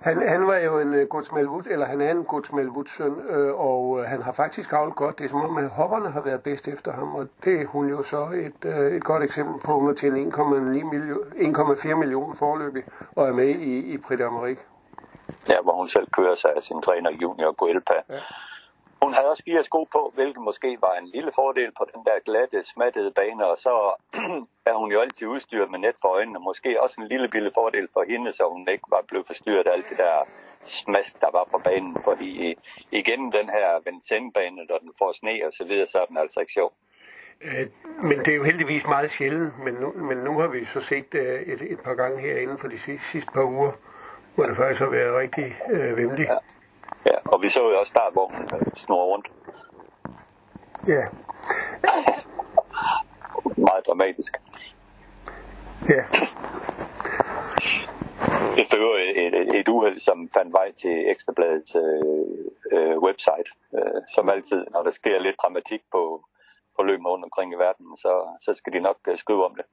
Han, 0.00 0.28
han 0.28 0.46
var 0.46 0.58
jo 0.58 0.78
en 0.78 0.94
uh, 0.94 1.02
Gudsmelvud, 1.02 1.62
eller 1.70 1.86
han 1.86 2.00
er 2.00 2.10
en 2.10 2.24
Gudsmelvudsøn, 2.24 3.14
øh, 3.28 3.54
og 3.54 4.00
øh, 4.00 4.04
han 4.06 4.22
har 4.22 4.32
faktisk 4.32 4.72
avlet 4.72 4.94
godt. 4.94 5.18
Det 5.18 5.24
er 5.24 5.28
som 5.28 5.44
om, 5.44 5.56
at 5.58 5.70
hopperne 5.70 6.10
har 6.10 6.20
været 6.20 6.42
bedst 6.42 6.68
efter 6.68 6.92
ham, 6.92 7.14
og 7.14 7.28
det 7.44 7.60
er 7.60 7.66
hun 7.66 7.88
jo 7.88 8.02
så 8.02 8.22
et, 8.46 8.64
øh, 8.64 8.96
et 8.96 9.04
godt 9.04 9.22
eksempel 9.22 9.60
på. 9.64 9.78
Hun 9.78 9.86
har 9.86 9.94
tjent 9.94 10.36
1,4 10.36 11.94
millioner 11.94 12.34
forløbig 12.34 12.82
og 13.16 13.28
er 13.28 13.32
med 13.32 13.48
i, 13.48 13.92
i 13.94 13.98
Prix 13.98 14.20
d'Amérique. 14.20 14.62
Ja, 15.48 15.56
hvor 15.62 15.72
hun 15.72 15.88
selv 15.88 16.06
kører 16.10 16.34
sig 16.34 16.50
af 16.56 16.62
sin 16.62 16.82
træner 16.82 17.10
Junior 17.22 17.52
Guelpa. 17.52 17.94
Ja. 18.08 18.20
Hun 19.02 19.14
havde 19.14 19.28
også 19.30 19.42
fire 19.44 19.62
sko 19.62 19.84
på, 19.84 20.12
hvilket 20.14 20.42
måske 20.42 20.78
var 20.80 20.94
en 20.94 21.06
lille 21.06 21.32
fordel 21.34 21.70
på 21.78 21.84
den 21.94 22.04
der 22.04 22.24
glatte, 22.24 22.62
smattede 22.62 23.10
bane, 23.10 23.46
og 23.46 23.58
så 23.58 23.74
er 24.70 24.74
hun 24.74 24.92
jo 24.92 25.00
altid 25.00 25.26
udstyret 25.26 25.70
med 25.70 25.78
net 25.78 25.96
for 26.00 26.08
øjnene. 26.08 26.38
Måske 26.38 26.82
også 26.82 27.00
en 27.00 27.08
lille 27.08 27.28
lille 27.32 27.50
fordel 27.54 27.88
for 27.92 28.04
hende, 28.10 28.32
så 28.32 28.44
hun 28.52 28.68
ikke 28.68 28.84
var 28.90 29.02
blevet 29.08 29.26
forstyrret 29.26 29.66
af 29.66 29.72
alt 29.72 29.88
det 29.90 29.98
der 29.98 30.16
smask, 30.66 31.20
der 31.20 31.30
var 31.32 31.44
på 31.52 31.58
banen. 31.64 31.96
Fordi 32.04 32.58
igen 32.90 33.32
den 33.32 33.48
her 33.56 33.68
Vincennes-bane, 33.86 34.64
når 34.68 34.78
den 34.78 34.92
får 34.98 35.12
sne 35.12 35.46
og 35.46 35.52
så 35.52 35.64
videre, 35.64 35.86
så 35.86 35.98
er 35.98 36.04
den 36.04 36.16
altså 36.16 36.40
ikke 36.40 36.52
sjov. 36.52 36.72
Øh, 37.40 37.66
men 38.02 38.18
det 38.18 38.28
er 38.28 38.36
jo 38.36 38.44
heldigvis 38.44 38.86
meget 38.86 39.10
sjældent, 39.10 39.52
men 39.64 39.74
nu, 39.74 39.92
men 39.92 40.18
nu 40.18 40.38
har 40.38 40.48
vi 40.48 40.64
så 40.64 40.80
set 40.80 41.14
øh, 41.14 41.40
et, 41.40 41.62
et 41.62 41.80
par 41.84 41.94
gange 41.94 42.20
her 42.20 42.36
inden 42.36 42.58
for 42.58 42.68
de 42.68 42.78
sidste, 42.78 43.06
sidste 43.06 43.32
par 43.32 43.44
uger, 43.44 43.72
hvor 44.34 44.44
det 44.44 44.56
faktisk 44.56 44.80
har 44.80 44.90
været 44.90 45.16
rigtig 45.16 45.56
øh, 45.72 45.98
vemmeligt. 45.98 46.28
Ja. 46.28 46.36
Ja, 47.06 47.16
og 47.24 47.42
vi 47.42 47.48
så 47.48 47.70
jo 47.70 47.78
også 47.78 47.90
startvognen 47.90 48.48
snurre 48.74 49.06
rundt. 49.06 49.30
Ja. 50.86 51.04
Meget 53.56 53.86
dramatisk. 53.86 54.36
Ja. 55.88 56.02
Det 58.56 58.66
fører 58.72 58.96
et, 59.16 59.34
et, 59.40 59.60
et 59.60 59.68
uheld, 59.68 59.98
som 59.98 60.28
fandt 60.34 60.52
vej 60.52 60.72
til 60.72 61.10
Ekstrabladets 61.10 61.76
øh, 61.76 62.78
øh, 62.78 62.98
website. 62.98 63.50
Øh, 63.74 64.02
som 64.14 64.28
altid, 64.28 64.66
når 64.70 64.82
der 64.82 64.90
sker 64.90 65.18
lidt 65.18 65.36
dramatik 65.42 65.80
på, 65.92 66.24
på 66.76 66.82
løbet 66.82 67.06
rundt 67.06 67.24
omkring 67.24 67.52
i 67.52 67.56
verden, 67.56 67.96
så, 67.96 68.38
så 68.40 68.54
skal 68.54 68.72
de 68.72 68.80
nok 68.80 68.96
øh, 69.08 69.16
skrive 69.16 69.44
om 69.44 69.54
det. 69.54 69.64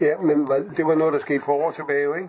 Ja, 0.00 0.16
men 0.16 0.46
det 0.76 0.86
var 0.86 0.94
noget, 0.94 1.12
der 1.12 1.18
skete 1.18 1.44
for 1.44 1.52
år 1.52 1.70
tilbage, 1.70 2.16
ikke? 2.16 2.28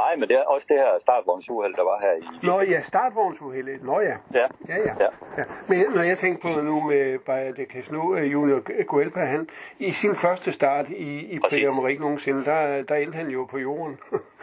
Nej, 0.00 0.16
men 0.16 0.28
det 0.28 0.36
er 0.36 0.44
også 0.44 0.66
det 0.70 0.76
her 0.76 0.98
startvognsuheld, 0.98 1.74
der 1.74 1.82
var 1.82 1.98
her 2.00 2.12
i... 2.12 2.46
Nå 2.46 2.60
ja, 2.60 2.80
startvognsuheldet. 2.80 3.82
Nå 3.82 4.00
ja. 4.00 4.16
Ja. 4.34 4.46
Ja, 4.68 4.76
ja. 4.88 4.94
Ja. 5.00 5.08
ja. 5.38 5.44
Men 5.68 5.78
når 5.94 6.02
jeg 6.02 6.18
tænker 6.18 6.38
på 6.42 6.60
nu 6.60 6.80
med 6.80 7.18
Bayer 7.18 7.52
de 7.52 7.64
Casno, 7.64 8.00
uh, 8.00 8.32
Junior 8.32 8.84
Guelpa, 8.84 9.20
han 9.20 9.48
i 9.78 9.90
sin 9.90 10.14
første 10.14 10.52
start 10.52 10.88
i, 10.88 11.34
i 11.34 11.38
Præcis. 11.38 12.00
Nogensinde, 12.00 12.44
der, 12.44 12.82
der 12.82 12.94
endte 12.94 13.16
han 13.16 13.28
jo 13.28 13.44
på 13.50 13.58
jorden. 13.58 13.98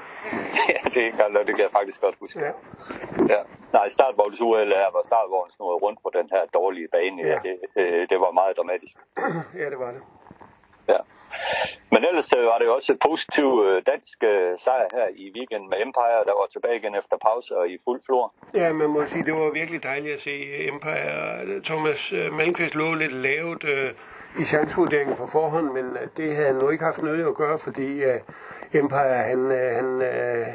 ja, 0.69 0.77
det, 0.83 0.98
er 0.98 1.05
ikke 1.05 1.24
engang, 1.24 1.48
det 1.48 1.55
kan 1.55 1.63
jeg 1.63 1.72
faktisk 1.72 2.01
godt 2.01 2.15
huske. 2.19 2.39
ja. 2.39 2.51
Ja. 3.29 3.41
Nej, 3.74 3.89
startvognsuheld 3.89 4.69
her 4.69 4.89
var 4.93 5.01
startvognen 5.03 5.51
snurret 5.51 5.81
rundt 5.81 6.00
på 6.03 6.10
den 6.13 6.27
her 6.31 6.43
dårlige 6.53 6.88
bane. 6.88 7.22
Ja. 7.22 7.27
Ja. 7.27 7.39
Det, 7.43 7.57
øh, 7.75 8.10
det 8.10 8.19
var 8.19 8.31
meget 8.31 8.57
dramatisk. 8.57 8.98
ja, 9.62 9.69
det 9.69 9.79
var 9.79 9.91
det. 9.91 10.01
Ja. 10.87 10.97
Men 11.91 12.05
ellers 12.09 12.33
øh, 12.37 12.43
var 12.45 12.57
det 12.57 12.65
jo 12.65 12.73
også 12.75 12.93
et 12.93 12.99
positiv 13.09 13.47
øh, 13.67 13.81
dansk 13.91 14.23
øh, 14.23 14.59
sejr 14.59 14.87
her 14.97 15.07
i 15.15 15.25
weekenden 15.35 15.69
med 15.69 15.77
Empire, 15.85 16.23
der 16.29 16.35
var 16.39 16.47
tilbage 16.53 16.77
igen 16.77 16.95
efter 16.95 17.17
pause 17.27 17.57
og 17.57 17.69
i 17.69 17.77
fuld 17.85 18.01
flor. 18.05 18.33
Ja, 18.53 18.73
man 18.73 18.89
må 18.89 19.05
sige, 19.05 19.25
det 19.25 19.33
var 19.33 19.51
virkelig 19.53 19.83
dejligt 19.83 20.13
at 20.13 20.21
se 20.21 20.35
Empire. 20.67 21.61
Thomas 21.63 22.13
Malmqvist 22.37 22.75
lå 22.75 22.93
lidt 22.93 23.13
lavt 23.13 23.63
øh, 23.63 23.91
i 24.39 24.43
chancevurderingen 24.43 25.15
på 25.15 25.25
forhånd, 25.31 25.67
men 25.77 25.85
det 26.17 26.35
havde 26.35 26.47
han 26.47 26.55
nu 26.55 26.69
ikke 26.69 26.83
haft 26.83 27.01
noget 27.03 27.27
at 27.27 27.35
gøre, 27.35 27.57
fordi 27.63 27.89
øh, 28.03 28.19
Empire, 28.73 29.17
han, 29.31 29.39
øh, 29.59 29.69
han, 29.79 30.01
øh, 30.01 30.47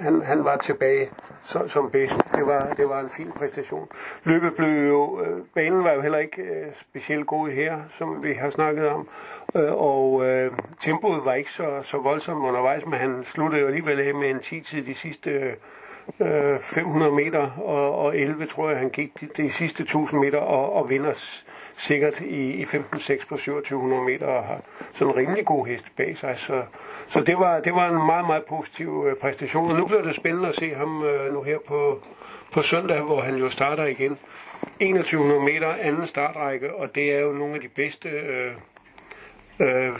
han, 0.00 0.22
han 0.22 0.44
var 0.44 0.56
tilbage 0.56 1.10
som, 1.42 1.68
som 1.68 1.90
bedst. 1.90 2.14
Det 2.32 2.46
var, 2.46 2.74
det 2.76 2.88
var 2.88 3.00
en 3.00 3.10
fin 3.16 3.32
præstation. 3.36 3.88
Løbet 4.24 4.54
blev 4.56 4.88
jo, 4.88 5.20
øh, 5.20 5.40
banen 5.54 5.84
var 5.84 5.92
jo 5.92 6.00
heller 6.00 6.18
ikke 6.18 6.42
øh, 6.42 6.66
specielt 6.74 7.26
god 7.26 7.50
her, 7.50 7.78
som 7.88 8.24
vi 8.24 8.32
har 8.32 8.50
snakket 8.50 8.88
om, 8.88 9.08
øh, 9.54 9.72
og 9.72 10.26
øh, 10.26 10.52
tempoet 10.80 11.24
var 11.24 11.34
ikke 11.34 11.52
så, 11.52 11.82
så 11.82 11.98
voldsomt 11.98 12.44
undervejs, 12.44 12.86
men 12.86 12.98
han 12.98 13.24
sluttede 13.24 13.60
jo 13.60 13.66
alligevel 13.66 14.00
af 14.00 14.14
med 14.14 14.30
en 14.30 14.38
10-tid 14.38 14.84
de 14.84 14.94
sidste 14.94 15.30
øh, 16.20 16.58
500 16.60 17.12
meter, 17.12 17.50
og, 17.50 17.98
og 17.98 18.18
11 18.18 18.46
tror 18.46 18.70
jeg, 18.70 18.78
han 18.78 18.90
gik 18.90 19.20
de, 19.20 19.26
de 19.36 19.50
sidste 19.50 19.82
1000 19.82 20.20
meter, 20.20 20.38
og, 20.38 20.72
og 20.72 20.90
vinder 20.90 21.12
sikkert 21.76 22.20
i, 22.20 22.52
i 22.52 22.62
15-6 22.62 23.26
på 23.28 23.36
2700 23.36 24.02
meter, 24.02 24.26
og 24.26 24.44
har 24.44 24.60
sådan 24.94 25.12
en 25.12 25.16
rimelig 25.16 25.44
god 25.44 25.66
hest 25.66 25.84
bag 25.96 26.16
sig. 26.18 26.38
Så, 26.38 26.62
så 27.06 27.20
det, 27.20 27.38
var, 27.38 27.60
det 27.60 27.74
var 27.74 27.88
en 27.88 28.06
meget, 28.06 28.26
meget 28.26 28.44
positiv 28.44 29.06
øh, 29.08 29.16
præstation, 29.16 29.70
og 29.70 29.76
nu 29.76 29.86
bliver 29.86 30.02
det 30.02 30.14
spændende 30.14 30.48
at 30.48 30.54
se 30.54 30.74
ham 30.74 31.04
øh, 31.04 31.32
nu 31.34 31.42
her 31.42 31.58
på, 31.68 32.00
på 32.52 32.62
søndag, 32.62 33.00
hvor 33.00 33.20
han 33.20 33.36
jo 33.36 33.50
starter 33.50 33.84
igen. 33.84 34.18
2100 34.62 35.40
meter, 35.40 35.74
anden 35.80 36.06
startrække, 36.06 36.74
og 36.74 36.94
det 36.94 37.12
er 37.12 37.20
jo 37.20 37.32
nogle 37.32 37.54
af 37.54 37.60
de 37.60 37.68
bedste... 37.68 38.08
Øh, 38.08 38.52
Øh, 39.60 39.92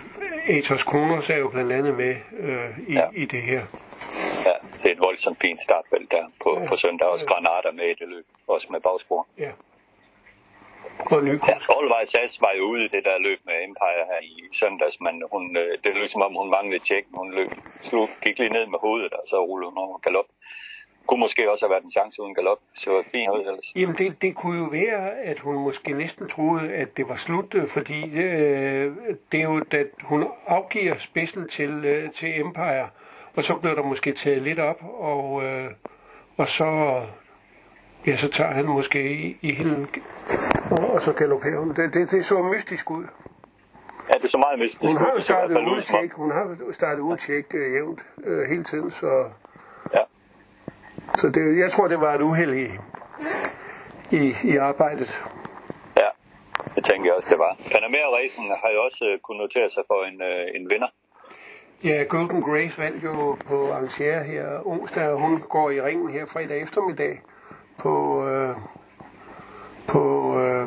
Atos 0.48 0.84
Kronos 0.84 1.30
er 1.30 1.36
jo 1.36 1.48
blandt 1.48 1.72
andet 1.72 1.94
med 1.94 2.16
øh, 2.38 2.78
i, 2.88 2.92
ja. 2.92 3.00
Ja. 3.00 3.06
i 3.12 3.24
det 3.24 3.42
her. 3.42 3.60
Ja, 4.46 4.52
det 4.82 4.86
er 4.86 4.92
et 4.92 4.98
voldsomt 4.98 5.38
fint 5.40 5.62
startfelt 5.62 6.10
der 6.10 6.26
på, 6.44 6.58
Ja. 6.60 6.66
på 6.68 6.76
søndag. 6.76 7.08
Også 7.08 7.26
Granada 7.26 7.70
med 7.74 7.84
i 7.84 7.94
det 8.00 8.08
løb, 8.08 8.26
også 8.48 8.66
med 8.70 8.80
bagspor. 8.80 9.26
Ja. 9.38 9.50
Og 11.00 11.18
Ja, 11.26 11.32
Nykrus. 11.32 11.62
Solvej 11.62 12.04
Sass 12.04 12.40
var 12.40 12.52
jo 12.58 12.64
ude 12.72 12.84
i 12.84 12.88
det 12.88 13.04
der 13.04 13.18
løb 13.18 13.40
med 13.48 13.54
Empire 13.68 14.04
her 14.10 14.20
i 14.22 14.34
søndags, 14.60 15.00
men 15.00 15.14
hun, 15.32 15.56
øh, 15.56 15.78
det 15.84 15.94
lød 15.94 16.08
som 16.08 16.22
om 16.22 16.34
hun 16.34 16.50
manglede 16.50 16.84
tjek. 16.88 17.04
Hun 17.16 17.30
løb, 17.38 17.50
slog, 17.82 18.08
gik 18.24 18.38
lige 18.38 18.52
ned 18.52 18.66
med 18.66 18.78
hovedet, 18.78 19.12
og 19.12 19.24
så 19.26 19.36
rullede 19.44 19.70
hun 19.70 19.78
over 19.78 19.98
galop. 19.98 20.28
Kunne 21.06 21.20
måske 21.20 21.50
også 21.50 21.66
have 21.66 21.70
været 21.70 21.84
en 21.84 21.90
chance 21.90 22.22
uden 22.22 22.34
galop. 22.34 22.58
Så 22.74 22.90
fint 23.12 23.30
ud 23.34 23.40
ellers. 23.40 23.72
Jamen 23.76 23.96
det, 23.96 24.22
det 24.22 24.34
kunne 24.34 24.58
jo 24.58 24.68
være, 24.80 25.10
at 25.30 25.38
hun 25.40 25.54
måske 25.68 25.92
næsten 25.92 26.28
troede, 26.28 26.72
at 26.72 26.96
det 26.96 27.08
var 27.08 27.16
slut, 27.16 27.54
øh, 27.54 27.66
fordi 27.76 28.00
øh, 28.24 28.96
det 29.32 29.40
er 29.40 29.48
jo, 29.52 29.60
da 29.60 29.84
hun 30.02 30.30
afgiver 30.46 30.96
spidsen 30.96 31.48
til, 31.48 31.70
øh, 31.84 32.12
til 32.12 32.40
Empire, 32.40 32.88
og 33.36 33.44
så 33.44 33.58
blev 33.62 33.76
der 33.76 33.82
måske 33.82 34.12
taget 34.12 34.42
lidt 34.42 34.58
op, 34.58 34.80
og, 34.84 35.44
øh, 35.44 35.70
og 36.36 36.46
så, 36.48 37.00
ja, 38.06 38.16
så 38.16 38.28
tager 38.28 38.52
han 38.52 38.64
måske 38.64 39.12
i, 39.12 39.36
i 39.42 39.52
hende, 39.52 39.86
og, 40.78 40.90
og 40.94 41.02
så 41.02 41.12
galopperer 41.12 41.58
hun. 41.58 41.68
Det, 41.76 41.94
det, 41.94 42.10
det 42.10 42.24
så 42.24 42.42
mystisk 42.42 42.90
ud. 42.90 43.04
Ja, 44.10 44.14
det 44.22 44.30
så 44.30 44.38
meget 44.38 44.58
mystisk. 44.58 44.82
Hun 44.82 44.96
har 44.96 45.12
jo 45.16 45.20
startet 45.20 45.56
uden 45.56 45.82
tjek, 45.82 46.12
hun 46.12 46.30
har 46.30 46.56
startet 46.72 47.00
uden 47.00 47.18
tjek 47.18 47.54
øh, 47.54 47.72
jævnt 47.72 48.04
øh, 48.24 48.48
hele 48.48 48.64
tiden, 48.64 48.90
så, 48.90 49.24
Ja. 49.94 50.00
så 51.14 51.28
det, 51.28 51.58
jeg 51.58 51.70
tror, 51.70 51.88
det 51.88 52.00
var 52.00 52.14
et 52.14 52.20
uheld 52.20 52.54
i, 52.54 52.68
i, 54.16 54.34
i 54.44 54.56
arbejdet. 54.56 55.24
Ja, 55.96 56.08
det 56.74 56.84
tænker 56.84 57.04
jeg 57.04 57.14
også, 57.14 57.28
det 57.30 57.38
var. 57.38 57.56
Panamera-racen 57.72 58.44
har 58.62 58.70
jo 58.74 58.82
også 58.84 59.04
øh, 59.12 59.18
kunnet 59.20 59.40
notere 59.40 59.70
sig 59.70 59.82
for 59.86 60.04
en, 60.04 60.22
øh, 60.22 60.44
en 60.60 60.70
vinder. 60.70 60.88
Ja, 61.84 62.04
Golden 62.08 62.42
Grace 62.42 62.82
vandt 62.82 63.04
jo 63.04 63.36
på 63.46 63.72
Arrangere 63.72 64.24
her 64.24 64.66
onsdag, 64.66 65.08
og 65.08 65.20
hun 65.20 65.40
går 65.40 65.70
i 65.70 65.82
ringen 65.82 66.10
her 66.10 66.26
fredag 66.26 66.62
eftermiddag 66.62 67.22
på, 67.78 68.24
øh, 68.28 68.56
på, 69.88 70.02
øh, 70.40 70.66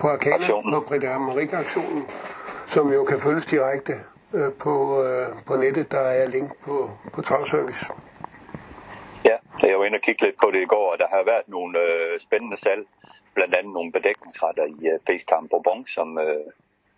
på 0.00 0.08
Arcana, 0.08 0.34
Aktionen. 0.34 0.72
på 0.74 0.80
Brita 0.80 1.06
Amerika-aktionen, 1.06 2.02
som 2.66 2.92
jo 2.92 3.04
kan 3.04 3.18
følges 3.18 3.46
direkte 3.46 3.92
øh, 4.34 4.52
på, 4.52 5.02
øh, 5.04 5.26
på 5.46 5.56
nettet. 5.56 5.92
Der 5.92 6.00
er 6.00 6.26
link 6.28 6.50
på, 6.64 6.90
på 7.12 7.22
Travservice. 7.22 7.86
Ja, 9.24 9.36
jeg 9.62 9.78
var 9.78 9.84
inde 9.84 9.96
og 9.96 10.02
kigge 10.02 10.24
lidt 10.26 10.36
på 10.42 10.50
det 10.50 10.62
i 10.62 10.66
går, 10.66 10.92
og 10.92 10.98
der 10.98 11.06
har 11.08 11.22
været 11.26 11.42
nogle 11.48 11.78
øh, 11.78 12.20
spændende 12.20 12.56
salg. 12.56 12.86
Blandt 13.34 13.54
andet 13.54 13.72
nogle 13.72 13.92
bedækningsretter 13.92 14.64
i 14.64 14.86
øh, 14.88 14.98
FaceTime 15.06 15.48
Bourbon, 15.48 15.86
som, 15.86 16.18
øh, 16.18 16.44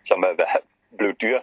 som 0.05 0.23
er 0.23 0.27
været- 0.37 0.63
blevet 0.97 1.21
dyre. 1.21 1.41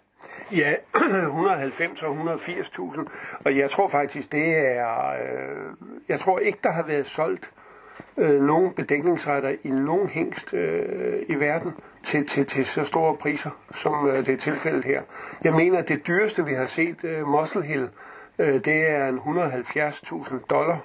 Ja, 0.53 0.75
190 1.27 2.03
og 2.03 2.11
180.000. 2.11 3.05
Og 3.45 3.57
jeg 3.57 3.71
tror 3.71 3.89
faktisk, 3.89 4.33
det 4.33 4.57
er... 4.57 5.09
Øh, 5.11 5.73
jeg 6.09 6.21
tror 6.21 6.39
ikke, 6.39 6.59
der 6.63 6.71
har 6.71 6.83
været 6.87 7.07
solgt 7.07 7.45
øh, 7.45 7.70
Øh, 8.17 8.43
nogen 8.43 8.73
bedækningsretter 8.73 9.55
i 9.63 9.69
nogen 9.69 10.09
hængst 10.09 10.55
øh, 10.55 11.23
i 11.29 11.35
verden 11.35 11.73
til, 12.05 12.27
til, 12.27 12.47
til 12.47 12.67
så 12.67 12.85
store 12.85 13.17
priser, 13.17 13.51
som 13.75 14.09
øh, 14.09 14.17
det 14.17 14.29
er 14.29 14.37
tilfældet 14.37 14.85
her. 14.85 15.03
Jeg 15.45 15.55
mener, 15.55 15.79
at 15.79 15.89
det 15.89 16.07
dyreste, 16.07 16.47
vi 16.47 16.53
har 16.53 16.67
set, 16.67 17.05
øh, 17.05 17.29
Muscle 17.29 17.63
Hill, 17.63 17.89
øh, 18.39 18.55
det 18.55 18.91
er 18.91 19.09
en 19.09 19.19
170.000 19.19 20.47
dollar. 20.51 20.79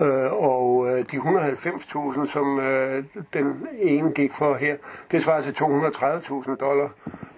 Øh, 0.00 0.32
og 0.32 0.88
øh, 0.88 1.04
de 1.10 1.16
190.000, 1.16 2.26
som 2.26 2.60
øh, 2.60 3.04
den 3.32 3.68
ene 3.78 4.12
gik 4.12 4.32
for 4.32 4.54
her, 4.54 4.76
det 5.10 5.24
svarer 5.24 5.40
til 5.40 5.52
230.000 5.52 6.56
dollar. 6.56 6.90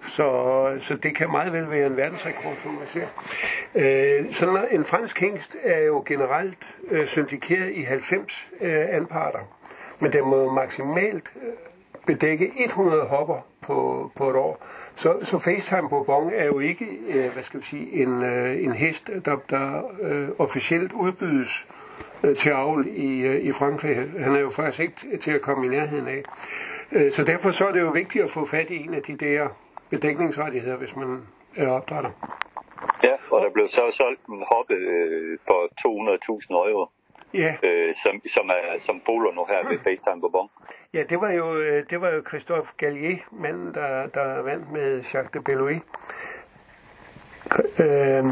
Så, 0.03 0.77
så 0.81 0.95
det 0.95 1.15
kan 1.15 1.31
meget 1.31 1.53
vel 1.53 1.71
være 1.71 1.87
en 1.87 1.97
verdensrekord, 1.97 2.53
som 2.63 2.71
man 2.71 2.87
ser. 2.87 3.07
Øh, 3.75 4.33
sådan 4.33 4.65
en 4.71 4.83
fransk 4.83 5.19
hængst 5.19 5.55
er 5.63 5.85
jo 5.85 6.03
generelt 6.05 6.75
øh, 6.89 7.07
syndikeret 7.07 7.71
i 7.71 7.81
90 7.81 8.51
øh, 8.61 8.85
anparter, 8.89 9.39
men 9.99 10.13
den 10.13 10.25
må 10.25 10.51
maksimalt 10.51 11.31
øh, 11.35 11.51
bedække 12.05 12.51
100 12.65 13.03
hopper 13.03 13.45
på, 13.61 14.11
på 14.15 14.29
et 14.29 14.35
år. 14.35 14.65
Så, 14.95 15.17
så 15.21 15.39
FaceTime 15.39 15.89
Bourbon 15.89 16.31
er 16.35 16.45
jo 16.45 16.59
ikke, 16.59 16.85
øh, 16.85 17.33
hvad 17.33 17.43
skal 17.43 17.59
vi 17.59 17.65
sige, 17.65 17.91
en, 17.93 18.23
øh, 18.23 18.63
en 18.63 18.71
hest, 18.71 19.09
der, 19.25 19.37
der 19.49 19.81
øh, 20.01 20.29
officielt 20.39 20.93
udbydes 20.93 21.67
øh, 21.69 21.82
til 22.37 22.49
avl 22.49 22.87
i, 22.87 23.21
øh, 23.27 23.41
i 23.41 23.51
Frankrig. 23.51 23.95
Han 24.19 24.35
er 24.35 24.39
jo 24.39 24.49
faktisk 24.49 24.79
ikke 24.79 25.17
til 25.17 25.31
at 25.31 25.41
komme 25.41 25.65
i 25.65 25.69
nærheden 25.69 26.07
af. 26.07 26.23
Øh, 26.91 27.11
så 27.11 27.23
derfor 27.23 27.51
så 27.51 27.67
er 27.67 27.71
det 27.71 27.81
jo 27.81 27.89
vigtigt 27.89 28.23
at 28.23 28.29
få 28.29 28.45
fat 28.45 28.69
i 28.69 28.75
en 28.83 28.93
af 28.93 29.01
de 29.01 29.17
der 29.17 29.47
bedækningsrettigheder, 29.89 30.77
hvis 30.77 30.95
man 30.95 31.21
er 31.55 31.67
opdrætter. 31.67 32.11
Ja, 33.03 33.13
og 33.31 33.41
der 33.41 33.49
blev 33.53 33.67
så 33.67 33.81
solgt 33.91 34.25
en 34.25 34.43
hoppe 34.51 34.73
øh, 34.73 35.39
for 35.47 35.61
200.000 36.47 36.69
euro, 36.71 36.87
Ja, 37.33 37.55
øh, 37.63 37.93
som, 38.03 38.21
som, 38.27 38.49
er, 38.49 38.79
som 38.79 39.01
poler 39.05 39.31
nu 39.31 39.45
her 39.49 39.69
ved 39.69 39.77
FaceTime 39.79 40.21
Bourbon. 40.21 40.49
ja 40.93 41.03
det 41.03 41.21
var 41.21 41.31
jo 41.31 41.57
øh, 41.57 41.83
det 41.89 42.01
var 42.01 42.09
jo 42.09 42.21
Christophe 42.27 42.73
Gallier, 42.77 43.17
manden 43.31 43.73
der, 43.73 44.07
der 44.07 44.41
vandt 44.41 44.71
med 44.71 44.95
Jacques 44.95 45.31
de 45.31 45.41
Belouet. 45.41 45.81
Øh, 47.79 48.25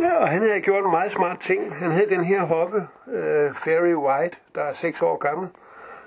ja, 0.00 0.14
og 0.16 0.28
han 0.28 0.42
havde 0.42 0.60
gjort 0.60 0.84
en 0.84 0.90
meget 0.90 1.12
smart 1.12 1.40
ting. 1.40 1.74
Han 1.74 1.90
havde 1.90 2.08
den 2.08 2.24
her 2.24 2.42
hoppe, 2.42 2.86
øh, 3.12 3.52
Fairy 3.64 3.94
White, 3.94 4.38
der 4.54 4.62
er 4.62 4.72
6 4.72 5.02
år 5.02 5.16
gammel, 5.16 5.48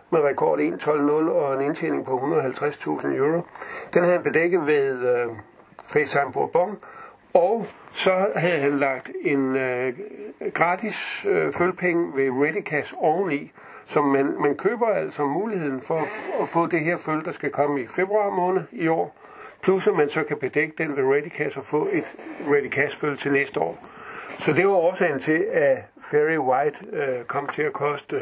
med 0.10 0.20
rekord 0.20 0.60
1.12.0 0.60 0.92
og 1.32 1.54
en 1.56 1.62
indtjening 1.62 2.06
på 2.06 2.18
150.000 2.18 3.08
euro. 3.08 3.42
Den 3.94 4.04
havde 4.04 4.16
han 4.16 4.24
bedækket 4.24 4.68
ved 4.68 5.04
øh, 5.04 5.28
FaceTime 5.88 6.32
Bourbon, 6.34 6.78
og 7.34 7.66
så 7.92 8.28
havde 8.36 8.60
han 8.60 8.80
lagt 8.80 9.12
en 9.22 9.56
øh, 9.56 9.94
gratis 10.54 11.26
øh, 11.30 11.54
følpenge 11.54 12.12
ved 12.16 12.44
ReadyCash 12.44 12.94
oveni, 12.98 13.52
som 13.86 14.06
man, 14.06 14.36
man 14.42 14.56
køber 14.56 14.88
altså 14.88 15.26
muligheden 15.26 15.82
for 15.82 15.96
at, 15.96 16.42
at 16.42 16.48
få 16.48 16.68
det 16.68 16.80
her 16.80 16.98
føl, 16.98 17.26
der 17.26 17.32
skal 17.32 17.50
komme 17.50 17.82
i 17.82 17.86
februar 17.88 18.30
måned 18.30 18.62
i 18.72 18.88
år, 18.88 19.16
plus 19.64 19.88
at 19.88 19.94
man 19.94 20.10
så 20.10 20.24
kan 20.24 20.38
bedække 20.38 20.74
den 20.78 20.98
ved 20.98 21.04
ReadyCash 21.04 21.58
og 21.58 21.64
få 21.64 21.88
et 21.92 22.18
ReadyCash 22.54 22.98
føl 22.98 23.18
til 23.18 23.32
næste 23.32 23.60
år. 23.60 23.78
Så 24.40 24.54
det 24.54 24.68
var 24.68 24.74
årsagen 24.74 25.20
til, 25.20 25.46
at 25.52 25.78
Fairy 26.12 26.38
White 26.38 26.86
øh, 26.92 27.26
kom 27.26 27.48
til 27.48 27.64
at 27.64 27.74
koste 27.74 28.20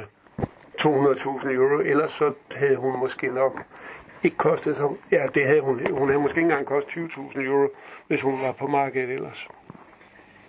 200.000 0.82 1.50
euro, 1.50 1.80
ellers 1.80 2.12
så 2.12 2.34
havde 2.56 2.76
hun 2.76 3.00
måske 3.00 3.28
nok 3.28 3.64
ikke 4.24 4.38
kostet 4.38 4.76
så... 4.76 4.96
Ja, 5.12 5.28
det 5.36 5.46
havde 5.46 5.62
hun. 5.62 5.88
Hun 5.92 6.10
havde 6.10 6.22
måske 6.22 6.38
ikke 6.38 6.50
engang 6.50 6.66
kostet 6.66 7.12
20.000 7.12 7.40
euro, 7.42 7.70
hvis 8.08 8.22
hun 8.22 8.34
var 8.34 8.52
på 8.52 8.68
markedet 8.68 9.10
ellers. 9.10 9.48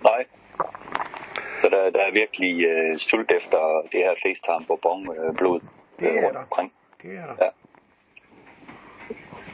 Nej. 0.04 0.25
Så 1.61 1.68
der, 1.68 1.90
der 1.90 2.00
er 2.06 2.12
virkelig 2.12 2.66
uh, 2.68 2.97
sult 2.97 3.32
efter 3.32 3.82
det 3.92 4.00
her 4.00 4.14
FaceTime 4.23 4.66
Bourbon 4.66 5.09
uh, 5.09 5.37
blod 5.37 5.61
Det 6.00 6.18
er 6.18 6.25
rundt 6.25 6.37
omkring. 6.37 6.73
Det 7.02 7.11
er 7.11 7.26
der. 7.26 7.44
Ja. 7.44 7.50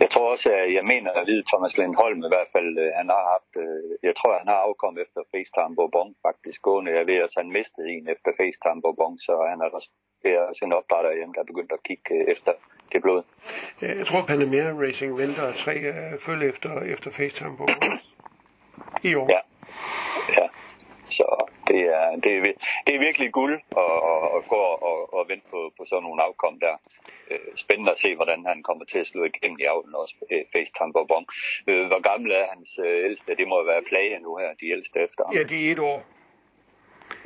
Jeg 0.01 0.11
tror 0.11 0.31
også, 0.35 0.49
at 0.63 0.75
jeg 0.79 0.85
mener 0.93 1.11
at 1.13 1.27
vide, 1.27 1.45
Thomas 1.53 1.79
Lindholm 1.79 2.21
i 2.29 2.33
hvert 2.35 2.51
fald, 2.55 2.71
øh, 2.85 2.91
han 3.01 3.09
har 3.15 3.23
haft, 3.33 3.53
øh, 3.65 3.85
jeg 4.09 4.15
tror, 4.17 4.39
han 4.43 4.49
har 4.53 4.61
afkommet 4.69 5.03
efter 5.05 5.21
FaceTime 5.33 5.77
Bourbon 5.79 6.11
faktisk 6.27 6.59
gående. 6.63 6.99
Jeg 7.01 7.07
ved, 7.11 7.19
at 7.27 7.33
han 7.41 7.49
mistede 7.59 7.89
en 7.95 8.09
efter 8.15 8.31
FaceTime 8.41 8.81
Bourbon, 8.85 9.15
så 9.27 9.33
han 9.51 9.59
er 9.65 9.69
også, 9.79 9.91
det 10.23 10.31
er 10.37 10.41
også 10.51 10.63
en 10.65 10.77
opdrætter 10.79 11.13
hjemme, 11.19 11.35
der 11.35 11.41
er 11.41 11.51
begyndt 11.53 11.73
at 11.79 11.83
kigge 11.89 12.15
øh, 12.15 12.33
efter 12.35 12.53
det 12.93 13.01
blod. 13.05 13.23
Jeg 13.81 14.07
tror, 14.09 14.23
Panamera 14.31 14.73
Racing 14.85 15.13
venter 15.23 15.47
tre 15.65 15.75
følge 16.27 16.49
efter, 16.53 16.71
efter 16.95 17.09
FaceTime 17.19 17.57
på 17.61 17.67
i 19.09 19.15
år. 19.21 19.27
Ja. 19.35 19.41
Ja. 20.39 20.47
Så 21.19 21.27
det 21.69 21.81
er, 21.97 22.07
det 22.25 22.33
er, 22.37 22.43
det 22.87 22.93
er 22.95 23.07
virkelig 23.09 23.29
guld 23.33 23.57
at, 23.85 23.97
at, 24.37 24.43
gå 24.55 24.63
og, 24.91 24.97
og 25.17 25.23
vente 25.29 25.47
på, 25.51 25.61
på 25.79 25.83
sådan 25.91 26.03
nogle 26.03 26.23
afkom 26.27 26.61
der. 26.61 26.77
Øh, 27.31 27.39
Spændende 27.55 27.93
at 27.93 27.99
se, 27.99 28.11
hvordan 28.17 28.41
han 28.47 28.63
kommer 28.63 28.85
til 28.85 28.99
at 28.99 29.07
slå 29.07 29.25
igennem 29.25 29.59
i 29.61 29.65
avlen 29.65 29.95
også, 29.95 30.15
øh, 30.33 30.43
FaceTime 30.53 30.93
Bourbon. 30.93 31.27
Øh, 31.69 31.87
Hvor 31.87 32.03
gammel 32.11 32.31
er 32.33 32.45
hans 32.53 32.71
ældste? 33.09 33.37
Det 33.41 33.49
må 33.49 33.65
være 33.65 33.83
plage 33.91 34.19
nu 34.19 34.37
her, 34.37 34.51
de 34.61 34.67
ældste 34.77 35.01
efter 35.07 35.23
ham. 35.27 35.35
Ja, 35.37 35.43
de 35.43 35.69
er 35.69 35.73
et 35.73 35.79
år. 35.79 35.99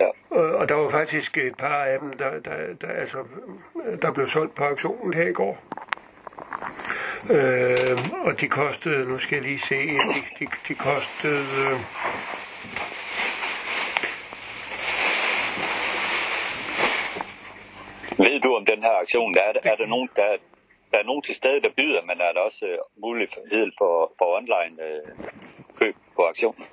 Ja. 0.00 0.09
Og, 0.30 0.44
og 0.59 0.68
der 0.68 0.75
var 0.75 0.88
faktisk 0.88 1.38
et 1.38 1.56
par 1.56 1.85
af 1.85 1.99
dem, 2.00 2.12
der, 2.12 2.30
der, 2.40 2.75
der, 2.80 2.88
altså, 2.88 3.18
der 4.02 4.12
blev 4.12 4.26
solgt 4.26 4.54
på 4.54 4.64
auktionen 4.64 5.14
her 5.14 5.26
i 5.28 5.32
går. 5.32 5.59
Øh, 7.30 7.99
og 8.26 8.40
de 8.40 8.49
kostede, 8.49 9.09
nu 9.09 9.18
skal 9.18 9.37
jeg 9.37 9.44
lige 9.44 9.59
se, 9.59 9.76
de, 9.76 10.20
de, 10.38 10.47
de 10.68 10.75
kostede... 10.75 11.44
Øh, 11.73 11.80
Ved 18.18 18.40
du 18.40 18.54
om 18.54 18.60
den 18.73 18.83
her 18.83 18.95
aktion, 19.03 19.35
der 19.35 19.43
er, 19.43 19.53
er 19.73 19.77
der 19.77 19.87
nogen, 19.87 20.09
der, 20.17 20.29
der 20.91 20.99
er 20.99 21.05
nogen 21.05 21.23
til 21.23 21.35
stede, 21.35 21.61
der 21.62 21.71
byder, 21.77 22.03
men 22.03 22.17
er 22.21 22.33
der 22.33 22.41
også 22.41 22.67
øh, 22.67 22.79
mulighed 23.03 23.71
for, 23.79 24.12
for 24.19 24.27
online 24.39 24.75
øh, 24.89 25.03
køb 25.79 25.95
på 26.17 26.23
aktionen? 26.23 26.65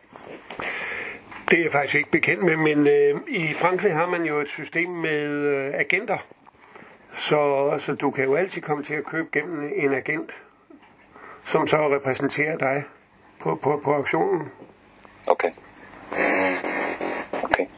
Det 1.49 1.59
er 1.59 1.63
jeg 1.63 1.71
faktisk 1.71 1.95
ikke 1.95 2.11
bekendt 2.11 2.43
med, 2.43 2.57
men 2.57 2.87
øh, 2.87 3.21
i 3.27 3.53
Frankrig 3.53 3.93
har 3.93 4.07
man 4.07 4.25
jo 4.25 4.39
et 4.39 4.49
system 4.49 4.89
med 4.89 5.23
øh, 5.23 5.73
agenter. 5.73 6.17
Så, 7.11 7.39
så 7.79 7.95
du 7.95 8.11
kan 8.11 8.23
jo 8.25 8.35
altid 8.35 8.61
komme 8.61 8.83
til 8.83 8.95
at 8.95 9.05
købe 9.05 9.27
gennem 9.33 9.71
en 9.75 9.93
agent, 9.93 10.43
som 11.43 11.67
så 11.67 11.77
repræsenterer 11.77 12.57
dig 12.57 12.83
på, 13.39 13.55
på, 13.55 13.81
på 13.83 13.93
auktionen. 13.93 14.51
Okay. 15.27 15.51
Okay. 17.43 17.65
Øh, 17.65 17.77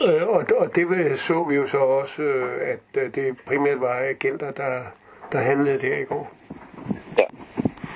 og, 0.00 0.44
og 0.58 0.76
det 0.76 1.18
så 1.18 1.44
vi 1.44 1.54
jo 1.54 1.66
så 1.66 1.78
også, 1.78 2.22
øh, 2.22 2.68
at 2.68 3.02
øh, 3.02 3.14
det 3.14 3.36
primært 3.46 3.80
var 3.80 3.98
agenter, 3.98 4.50
der, 4.50 4.82
der 5.32 5.38
handlede 5.38 5.78
der 5.78 5.98
i 5.98 6.04
går. 6.04 6.32
Ja. 7.18 7.24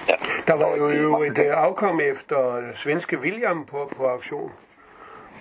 ja. 0.09 0.15
Der 0.47 0.55
var 0.55 0.77
jo, 0.77 0.89
jo 0.89 1.23
et 1.23 1.39
øh, 1.39 1.47
afkom 1.49 2.01
efter 2.01 2.61
svenske 2.75 3.19
William 3.19 3.65
på, 3.65 3.93
på 3.97 4.07
auktion. 4.07 4.53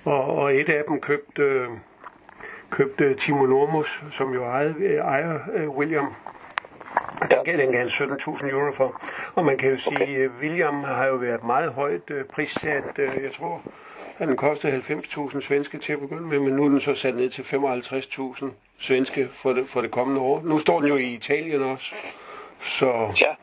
Og, 0.06 0.24
og 0.24 0.56
et 0.56 0.70
af 0.70 0.84
dem 0.88 1.02
købte, 1.02 1.68
købte 2.70 3.14
Timo 3.14 3.46
Normus, 3.46 4.04
som 4.12 4.34
jo 4.34 4.44
ejede, 4.44 4.96
ejer 4.96 5.40
William. 5.68 6.16
Den 7.22 7.38
gav 7.46 7.58
den 7.58 7.74
han 7.74 7.88
17.000 7.88 8.52
euro 8.52 8.72
for. 8.72 9.02
Og 9.36 9.46
man 9.46 9.58
kan 9.58 9.70
jo 9.70 9.78
sige, 9.78 9.96
Okay. 9.96 10.30
William 10.42 10.84
har 10.84 11.06
jo 11.06 11.16
været 11.16 11.44
meget 11.44 11.74
højt 11.74 12.12
prissat. 12.34 12.98
Jeg 12.98 13.32
tror, 13.34 13.62
at 14.20 14.28
den 14.28 14.38
kostede 14.38 14.78
90.000 14.78 15.42
svenske 15.42 15.78
til 15.78 15.94
at 15.94 16.00
begynde 16.00 16.28
med, 16.28 16.40
men 16.40 16.54
nu 16.54 16.66
er 16.66 16.70
den 16.70 16.82
så 16.82 16.94
sat 16.94 17.16
ned 17.16 17.30
til 17.30 17.42
55.000 17.42 18.46
svenske 18.80 19.30
for 19.32 19.54
det, 19.54 19.70
for 19.70 19.82
det 19.82 19.92
kommende 19.92 20.22
år. 20.22 20.42
Nu 20.42 20.60
står 20.60 20.80
den 20.80 20.90
jo 20.90 20.98
i 20.98 21.14
Italien 21.14 21.62
også. 21.62 21.96
Så 22.62 23.14
Ja. 23.22 23.36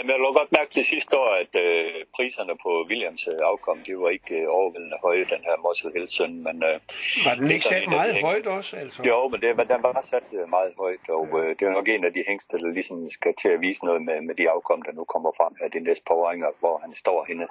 Jamen, 0.00 0.10
jeg 0.10 0.18
lå 0.20 0.32
godt 0.32 0.52
mærke 0.52 0.70
til 0.70 0.84
sidste 0.84 1.16
år, 1.18 1.30
at 1.42 1.52
øh, 1.64 2.04
priserne 2.16 2.54
på 2.64 2.70
Williams 2.90 3.28
øh, 3.28 3.38
afkom, 3.50 3.78
de 3.86 3.98
var 3.98 4.08
ikke 4.08 4.34
øh, 4.34 4.46
overvældende 4.58 4.98
høje, 5.04 5.24
den 5.34 5.42
her 5.48 5.92
Hill 5.94 6.08
Søn, 6.08 6.34
men 6.46 6.56
øh, 6.70 6.80
var 7.24 7.34
den 7.34 7.42
det 7.42 7.50
er 7.50 7.54
ikke 7.54 7.64
sat 7.64 7.82
de 7.82 7.90
meget 7.90 8.14
hængste- 8.14 8.26
højt 8.30 8.46
også? 8.46 8.76
Altså? 8.76 9.02
Jo, 9.02 9.28
men 9.28 9.40
det, 9.40 9.56
var- 9.56 9.64
den 9.74 9.82
var 9.82 10.00
sat 10.12 10.28
øh, 10.32 10.48
meget 10.56 10.72
højt, 10.78 11.04
og 11.08 11.26
øh, 11.40 11.48
det 11.56 11.62
er 11.62 11.70
nok 11.78 11.88
en 11.88 12.04
af 12.04 12.12
de 12.12 12.24
hængste, 12.28 12.58
der 12.58 12.70
ligesom 12.78 13.10
skal 13.10 13.34
til 13.42 13.48
at 13.48 13.60
vise 13.60 13.84
noget 13.84 14.02
med, 14.02 14.20
med 14.28 14.34
de 14.34 14.50
afkom, 14.50 14.82
der 14.82 14.92
nu 14.92 15.04
kommer 15.04 15.30
frem 15.36 15.52
her 15.60 15.68
de 15.68 15.80
næste 15.80 16.04
par 16.08 16.14
åringer, 16.14 16.48
hvor 16.60 16.78
han 16.84 16.94
står 16.94 17.24
henne. 17.28 17.46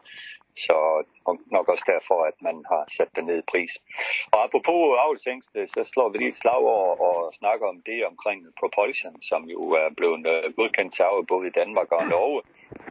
Så 0.56 0.78
nok, 1.52 1.68
også 1.70 1.84
derfor, 1.94 2.24
at 2.30 2.38
man 2.42 2.58
har 2.72 2.84
sat 2.98 3.08
den 3.16 3.26
ned 3.26 3.38
i 3.40 3.50
pris. 3.54 3.72
Og 4.32 4.44
apropos 4.44 4.98
avlsængste, 5.06 5.68
så 5.68 5.84
slår 5.84 6.10
vi 6.10 6.18
lige 6.18 6.30
et 6.30 6.36
slag 6.36 6.56
over 6.56 6.96
og 7.08 7.34
snakker 7.34 7.66
om 7.68 7.82
det 7.86 8.06
omkring 8.06 8.40
Propulsion, 8.60 9.22
som 9.22 9.42
jo 9.44 9.60
er 9.84 9.90
blevet 9.98 10.28
øh, 10.28 10.54
godkendt 10.58 10.94
til 10.94 11.06
både 11.28 11.48
i 11.48 11.56
Danmark 11.62 11.92
og 11.92 12.08
Norge, 12.08 12.39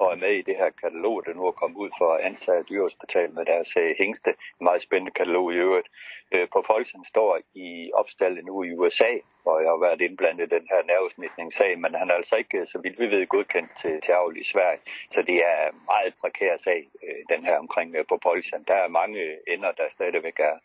og 0.00 0.12
er 0.12 0.16
med 0.16 0.32
i 0.32 0.42
det 0.42 0.56
her 0.56 0.70
katalog, 0.70 1.26
der 1.26 1.34
nu 1.34 1.46
er 1.46 1.52
kommet 1.52 1.78
ud 1.78 1.90
for 1.98 2.10
ansat 2.28 2.68
dyrehospital 2.68 3.30
med 3.34 3.44
deres 3.44 3.76
øh, 3.76 3.94
hængste. 3.98 4.30
En 4.30 4.64
meget 4.64 4.82
spændende 4.82 5.12
katalog 5.12 5.52
i 5.52 5.56
øvrigt. 5.56 5.88
Øh, 6.32 6.48
Propulsion 6.48 7.04
står 7.04 7.38
i 7.54 7.90
opstallet 7.94 8.44
nu 8.44 8.62
i 8.62 8.72
USA, 8.72 9.12
hvor 9.42 9.60
jeg 9.60 9.70
har 9.70 9.80
været 9.86 10.00
indblandet 10.00 10.44
i 10.46 10.54
den 10.56 10.66
her 10.72 10.80
nervesmitningssag, 10.92 11.78
men 11.78 11.94
han 11.94 12.10
er 12.10 12.14
altså 12.14 12.36
ikke, 12.36 12.58
øh, 12.58 12.66
så 12.66 12.78
vidt 12.78 12.98
vi 12.98 13.06
ved, 13.06 13.26
godkendt 13.26 13.70
til, 13.76 14.00
til 14.00 14.12
avl 14.12 14.36
i 14.36 14.44
Sverige. 14.44 14.80
Så 15.10 15.22
det 15.22 15.36
er 15.52 15.68
en 15.68 15.80
meget 15.92 16.14
prekær 16.20 16.56
sag, 16.56 16.88
øh, 17.04 17.36
den 17.36 17.44
her 17.44 17.58
omkring 17.58 17.96
øh, 17.96 18.04
Polsen 18.22 18.64
Der 18.68 18.74
er 18.74 18.88
mange 18.88 19.20
ender, 19.54 19.72
der 19.72 19.88
stadigvæk 19.88 20.38
er 20.38 20.56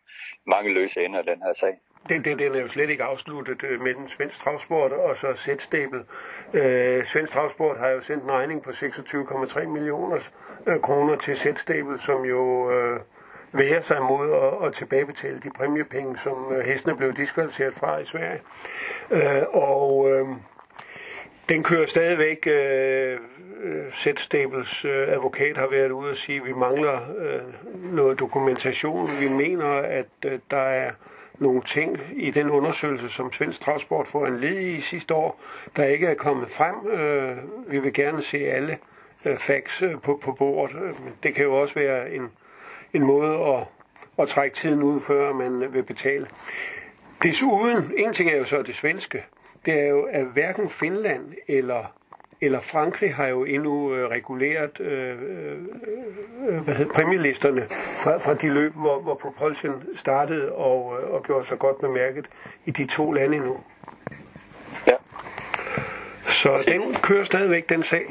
mange 0.46 0.74
løse 0.74 1.06
ender 1.06 1.22
i 1.22 1.26
den 1.26 1.42
her 1.42 1.54
sag. 1.54 1.76
Den, 2.10 2.26
den, 2.26 2.40
den 2.40 2.56
er 2.56 2.60
jo 2.60 2.68
slet 2.68 2.90
ikke 2.90 3.04
afsluttet 3.04 3.64
øh, 3.64 3.82
med 3.82 3.94
den 3.94 4.10
svensk 4.10 4.40
travsport 4.40 4.92
og 4.92 5.18
så 5.18 5.34
Z-stable. 5.36 6.04
Øh, 6.54 7.06
svensk 7.06 7.34
travsport 7.34 7.78
har 7.78 7.90
jo 7.90 8.02
sendt 8.02 8.24
en 8.24 8.32
regning 8.32 8.64
på 8.64 8.70
26,3 8.70 9.66
millioner 9.66 10.30
øh, 10.68 10.80
kroner 10.82 11.16
til 11.16 11.38
Z-stable, 11.38 12.00
som 12.00 12.26
jo 12.26 12.72
øh, 12.72 13.00
værer 13.52 13.82
sig 13.82 14.02
mod 14.02 14.32
at, 14.32 14.68
at 14.68 14.74
tilbagebetale 14.74 15.40
de 15.40 15.50
præmiepenge, 15.56 16.18
som 16.18 16.54
øh, 16.54 16.66
hestene 16.66 16.98
blev 16.98 17.14
diskvalificeret 17.14 17.74
fra 17.74 17.98
i 17.98 18.06
Sverige. 18.06 18.42
Øh, 19.12 19.44
og 19.54 20.12
øh, 20.12 20.28
den 21.50 21.64
kører 21.64 21.86
stadigvæk. 21.86 22.48
Øh, 22.48 23.20
øh, 23.64 23.92
Z-Stables 23.92 24.86
øh, 24.86 25.10
advokat 25.10 25.58
har 25.58 25.68
været 25.68 25.92
ude 25.92 26.10
og 26.10 26.16
sige, 26.16 26.40
at 26.40 26.46
vi 26.46 26.54
mangler 26.54 27.00
øh, 27.18 27.42
noget 27.94 28.20
dokumentation. 28.20 29.10
Vi 29.20 29.28
mener, 29.28 29.68
at 29.70 30.06
øh, 30.26 30.40
der 30.52 30.58
er 30.58 30.92
nogle 31.40 31.62
ting 31.62 32.00
i 32.16 32.32
den 32.32 32.50
undersøgelse, 32.50 33.10
som 33.10 33.32
Svensk 33.32 33.62
Transport 33.62 34.08
får 34.08 34.26
en 34.28 34.40
led 34.40 34.60
i 34.60 34.82
sidste 34.82 35.14
år, 35.14 35.40
der 35.76 35.86
ikke 35.86 36.08
er 36.08 36.16
kommet 36.16 36.50
frem. 36.50 36.88
Øh, 36.88 37.38
vi 37.68 37.80
vil 37.80 37.94
gerne 37.94 38.22
se 38.22 38.38
alle 38.38 38.78
øh, 39.26 39.38
facts 39.38 39.82
øh, 39.82 40.02
på, 40.02 40.20
på 40.24 40.32
bordet. 40.32 40.76
Øh, 40.76 41.04
men 41.04 41.14
det 41.24 41.36
kan 41.36 41.44
jo 41.44 41.56
også 41.62 41.76
være 41.76 42.12
en, 42.14 42.32
en 42.94 43.04
måde 43.04 43.38
at, 43.56 43.64
at 44.20 44.28
trække 44.28 44.56
tiden 44.56 44.84
ud, 44.84 45.00
før 45.00 45.34
man 45.34 45.64
øh, 45.64 45.74
vil 45.74 45.84
betale. 45.84 46.28
Desuden, 47.24 47.94
en 47.98 48.14
ting 48.14 48.30
er 48.30 48.38
jo 48.38 48.46
så 48.46 48.62
det 48.62 48.76
svenske, 48.76 49.24
det 49.66 49.74
er 49.74 49.88
jo, 49.88 50.04
at 50.04 50.26
hverken 50.26 50.70
Finland 50.70 51.34
eller, 51.48 51.94
eller 52.46 52.60
Frankrig 52.60 53.16
har 53.16 53.28
jo 53.28 53.44
endnu 53.46 53.96
øh, 53.96 54.10
reguleret 54.10 54.80
øh, 54.80 55.22
øh, 56.48 56.64
hvad 56.64 56.76
hedder, 56.76 56.94
præmielisterne 56.94 57.62
fra, 58.04 58.18
fra 58.18 58.34
de 58.34 58.54
løb, 58.54 58.74
hvor, 58.74 59.00
hvor 59.00 59.16
Propulsion 59.16 59.96
startede 59.96 60.52
og, 60.52 61.02
øh, 61.02 61.10
og 61.14 61.24
gjorde 61.24 61.46
sig 61.46 61.60
godt 61.60 61.80
bemærket 61.80 62.30
i 62.66 62.72
de 62.72 62.88
to 62.88 63.12
lande 63.12 63.38
endnu. 63.38 63.64
Ja. 64.88 64.96
Så 66.28 66.50
den 66.68 66.94
kører 66.94 67.24
stadigvæk, 67.24 67.70
den 67.70 67.84
sag. 67.84 68.06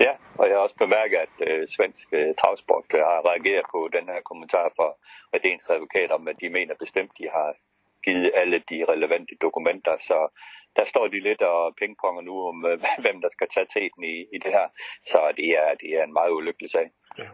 Ja, 0.00 0.12
og 0.38 0.48
jeg 0.48 0.54
har 0.56 0.62
også 0.62 0.76
bemærket, 0.76 1.16
at 1.16 1.48
øh, 1.48 1.68
svensk 1.68 2.08
øh, 2.12 2.34
travsport 2.40 2.84
øh, 2.94 3.00
har 3.00 3.20
reageret 3.30 3.64
på 3.74 3.88
den 3.92 4.04
her 4.08 4.20
kommentar 4.30 4.72
fra 4.76 4.88
Redens 5.34 5.70
advokat 5.70 6.10
om, 6.10 6.28
at 6.28 6.36
de 6.40 6.48
mener 6.48 6.74
bestemt, 6.78 7.12
de 7.18 7.28
har 7.32 7.54
givet 8.04 8.30
alle 8.34 8.58
de 8.70 8.84
relevante 8.92 9.34
dokumenter, 9.42 9.96
så 10.00 10.18
der 10.76 10.84
står 10.84 11.08
de 11.08 11.20
lidt 11.20 11.42
og 11.42 11.74
pingponger 11.80 12.22
nu 12.22 12.48
om, 12.48 12.64
øh, 12.66 12.78
hvem 13.04 13.20
der 13.20 13.28
skal 13.28 13.48
tage 13.48 13.66
teten 13.66 14.04
i, 14.04 14.16
i 14.34 14.38
det 14.44 14.52
her. 14.52 14.68
Så 15.04 15.32
det 15.36 15.48
er, 15.50 15.74
det 15.80 15.90
er 15.98 16.04
en 16.04 16.12
meget 16.12 16.30
ulykkelig 16.30 16.70
sag. 16.70 16.90
Ja. 17.18 17.28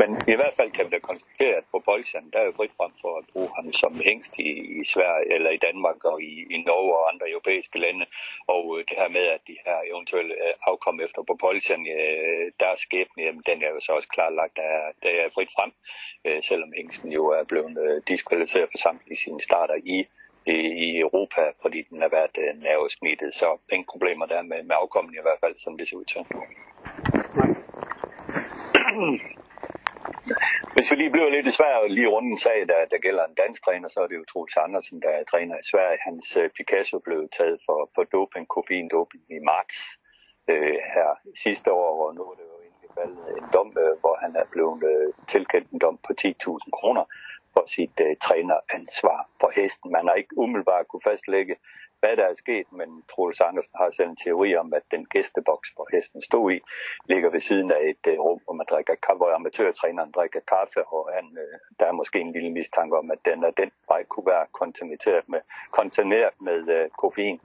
Men 0.00 0.10
i 0.32 0.36
hvert 0.40 0.54
fald 0.56 0.70
kan 0.70 0.84
vi 0.86 0.90
da 0.90 0.98
konstatere, 0.98 1.56
at 1.56 1.64
Propulsion, 1.70 2.30
der 2.32 2.38
er 2.40 2.44
jo 2.44 2.52
frit 2.56 2.76
frem 2.76 2.92
for 3.00 3.18
at 3.18 3.24
bruge 3.32 3.50
ham 3.56 3.72
som 3.72 4.00
hængst 4.08 4.38
i, 4.38 4.50
i 4.80 4.84
Sverige 4.84 5.34
eller 5.34 5.50
i 5.50 5.56
Danmark 5.56 6.04
og 6.04 6.22
i, 6.22 6.32
i 6.54 6.58
Norge 6.68 6.96
og 6.98 7.12
andre 7.12 7.30
europæiske 7.30 7.78
lande. 7.78 8.06
Og 8.46 8.64
øh, 8.78 8.84
det 8.88 8.96
her 9.00 9.08
med, 9.08 9.26
at 9.36 9.40
de 9.46 9.56
her 9.66 9.78
eventuelle 9.92 10.34
øh, 10.34 10.52
afkom 10.62 11.00
efter 11.00 11.22
Propulsion, 11.22 11.86
øh, 11.86 12.52
deres 12.60 12.80
skæbne, 12.80 13.22
jamen, 13.22 13.42
den 13.46 13.62
er 13.62 13.70
jo 13.74 13.80
så 13.80 13.92
også 13.92 14.08
klarlagt, 14.08 14.56
der 14.56 14.68
er, 14.78 14.86
der 15.02 15.10
er 15.10 15.28
frit 15.34 15.52
frem, 15.56 15.72
selvom 16.40 16.72
hængsten 16.76 17.12
jo 17.12 17.26
er 17.26 17.44
blevet 17.44 18.02
diskvalificeret 18.08 18.68
for 18.70 18.78
samtlige 18.78 19.22
sine 19.24 19.40
starter 19.40 19.74
i 19.84 20.06
i 20.46 20.98
Europa, 21.00 21.42
fordi 21.62 21.82
den 21.90 22.02
har 22.02 22.08
været 22.08 22.36
øh, 22.38 22.62
nervesnittet, 22.62 23.34
så 23.34 23.58
ingen 23.72 23.86
problemer 23.92 24.26
der 24.26 24.42
med, 24.42 24.62
med 24.62 24.76
afkommen 24.80 25.14
i 25.14 25.22
hvert 25.22 25.40
fald, 25.40 25.56
som 25.56 25.78
det 25.78 25.88
ser 25.88 25.96
ud 25.96 26.04
til. 26.04 26.22
Nej. 26.30 26.46
Hvis 30.74 30.90
vi 30.90 30.96
lige 30.96 31.10
bliver 31.10 31.30
lidt 31.30 31.46
i 31.46 31.50
Sverige 31.50 31.94
lige 31.94 32.08
rundt 32.14 32.30
en 32.32 32.38
sag, 32.38 32.58
der, 32.68 32.84
der 32.92 32.98
gælder 32.98 33.24
en 33.24 33.34
dansk 33.34 33.64
træner, 33.64 33.88
så 33.88 34.00
er 34.00 34.06
det 34.06 34.16
jo 34.16 34.24
Troels 34.24 34.56
Andersen, 34.56 35.02
der 35.02 35.08
er 35.08 35.24
træner 35.24 35.56
i 35.58 35.68
Sverige. 35.70 35.98
Hans 36.06 36.36
øh, 36.36 36.50
Picasso 36.56 36.98
blev 36.98 37.28
taget 37.38 37.58
for, 37.66 37.90
for 37.94 38.02
doping, 38.04 38.48
koffein 38.48 38.88
doping 38.88 39.24
i 39.30 39.38
marts 39.50 39.76
øh, 40.50 40.78
her 40.94 41.08
sidste 41.44 41.72
år, 41.72 42.06
og 42.06 42.14
nu 42.14 42.22
er 42.30 42.34
det 42.38 42.46
jo 42.52 42.56
egentlig 42.66 42.90
faldet 42.98 43.24
en 43.38 43.48
dom, 43.54 43.70
øh, 43.84 43.94
hvor 44.02 44.16
han 44.22 44.36
er 44.36 44.46
blevet 44.52 44.82
øh, 44.92 45.08
tilkendt 45.26 45.70
en 45.70 45.78
dom 45.78 45.96
på 46.06 46.12
10.000 46.20 46.70
kroner 46.78 47.04
for 47.56 47.64
sit 47.66 48.00
uh, 48.00 48.16
træneransvar 48.22 49.28
for 49.40 49.50
hesten. 49.56 49.92
Man 49.92 50.06
har 50.08 50.14
ikke 50.14 50.38
umiddelbart 50.38 50.88
kunne 50.88 51.06
fastlægge, 51.10 51.56
hvad 52.00 52.16
der 52.16 52.26
er 52.28 52.34
sket, 52.34 52.66
men 52.72 53.02
Troels 53.10 53.40
Andersen 53.40 53.74
har 53.80 53.90
selv 53.90 54.08
en 54.08 54.16
teori 54.16 54.56
om, 54.56 54.74
at 54.74 54.82
den 54.90 55.04
gæsteboks, 55.04 55.68
hvor 55.74 55.86
hesten 55.92 56.22
stod 56.22 56.52
i, 56.52 56.60
ligger 57.10 57.30
ved 57.30 57.40
siden 57.40 57.70
af 57.70 57.80
et 57.92 58.04
uh, 58.12 58.24
rum, 58.24 58.40
hvor 58.44 58.54
man 58.54 58.66
drikker 58.70 58.94
kaffe, 58.94 59.16
hvor 59.16 59.34
amatørtræneren 59.34 60.10
drikker 60.10 60.40
kaffe, 60.40 60.80
og 60.94 61.10
han, 61.16 61.26
uh, 61.44 61.54
der 61.78 61.86
er 61.86 61.92
måske 61.92 62.18
en 62.20 62.32
lille 62.32 62.50
mistanke 62.50 62.96
om, 62.98 63.10
at 63.10 63.18
den 63.24 63.44
og 63.44 63.52
den 63.56 63.70
vej 63.88 64.02
kunne 64.04 64.26
være 64.26 64.46
kontamineret 64.52 65.28
med, 65.28 65.40
kontamineret 65.70 66.34
med 66.40 66.60
uh, 66.76 66.90
koffein. 67.00 67.40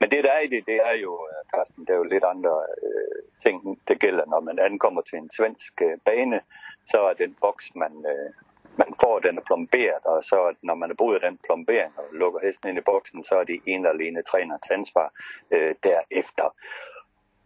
Men 0.00 0.10
det 0.10 0.24
der 0.24 0.32
er 0.32 0.40
i 0.40 0.46
det, 0.54 0.66
det 0.66 0.78
er 0.90 0.96
jo, 1.04 1.12
uh, 1.14 1.40
Carsten, 1.54 1.84
det 1.86 1.92
er 1.92 1.96
jo 2.02 2.12
lidt 2.14 2.24
andre 2.24 2.56
uh, 2.86 3.18
ting, 3.42 3.56
det 3.88 4.00
gælder, 4.00 4.24
når 4.26 4.40
man 4.40 4.58
ankommer 4.58 5.02
til 5.02 5.18
en 5.18 5.30
svensk 5.30 5.74
uh, 5.84 5.92
bane, 6.04 6.40
så 6.84 6.98
er 7.00 7.12
den 7.12 7.36
boks, 7.40 7.74
man, 7.74 7.92
man 8.78 8.94
får, 9.02 9.18
den 9.18 9.40
plomberet, 9.46 10.04
og 10.04 10.24
så 10.24 10.54
når 10.62 10.74
man 10.74 10.90
har 10.90 10.94
brugt 10.94 11.22
den 11.22 11.38
plombering 11.46 11.92
og 11.98 12.04
lukker 12.12 12.40
hesten 12.46 12.68
ind 12.68 12.78
i 12.78 12.88
boksen, 12.92 13.22
så 13.22 13.34
er 13.40 13.44
det 13.44 13.60
en 13.66 13.80
eller 13.80 13.90
alene 13.90 14.22
trænerens 14.22 14.70
ansvar 14.70 15.12
øh, 15.50 15.74
derefter. 15.82 16.48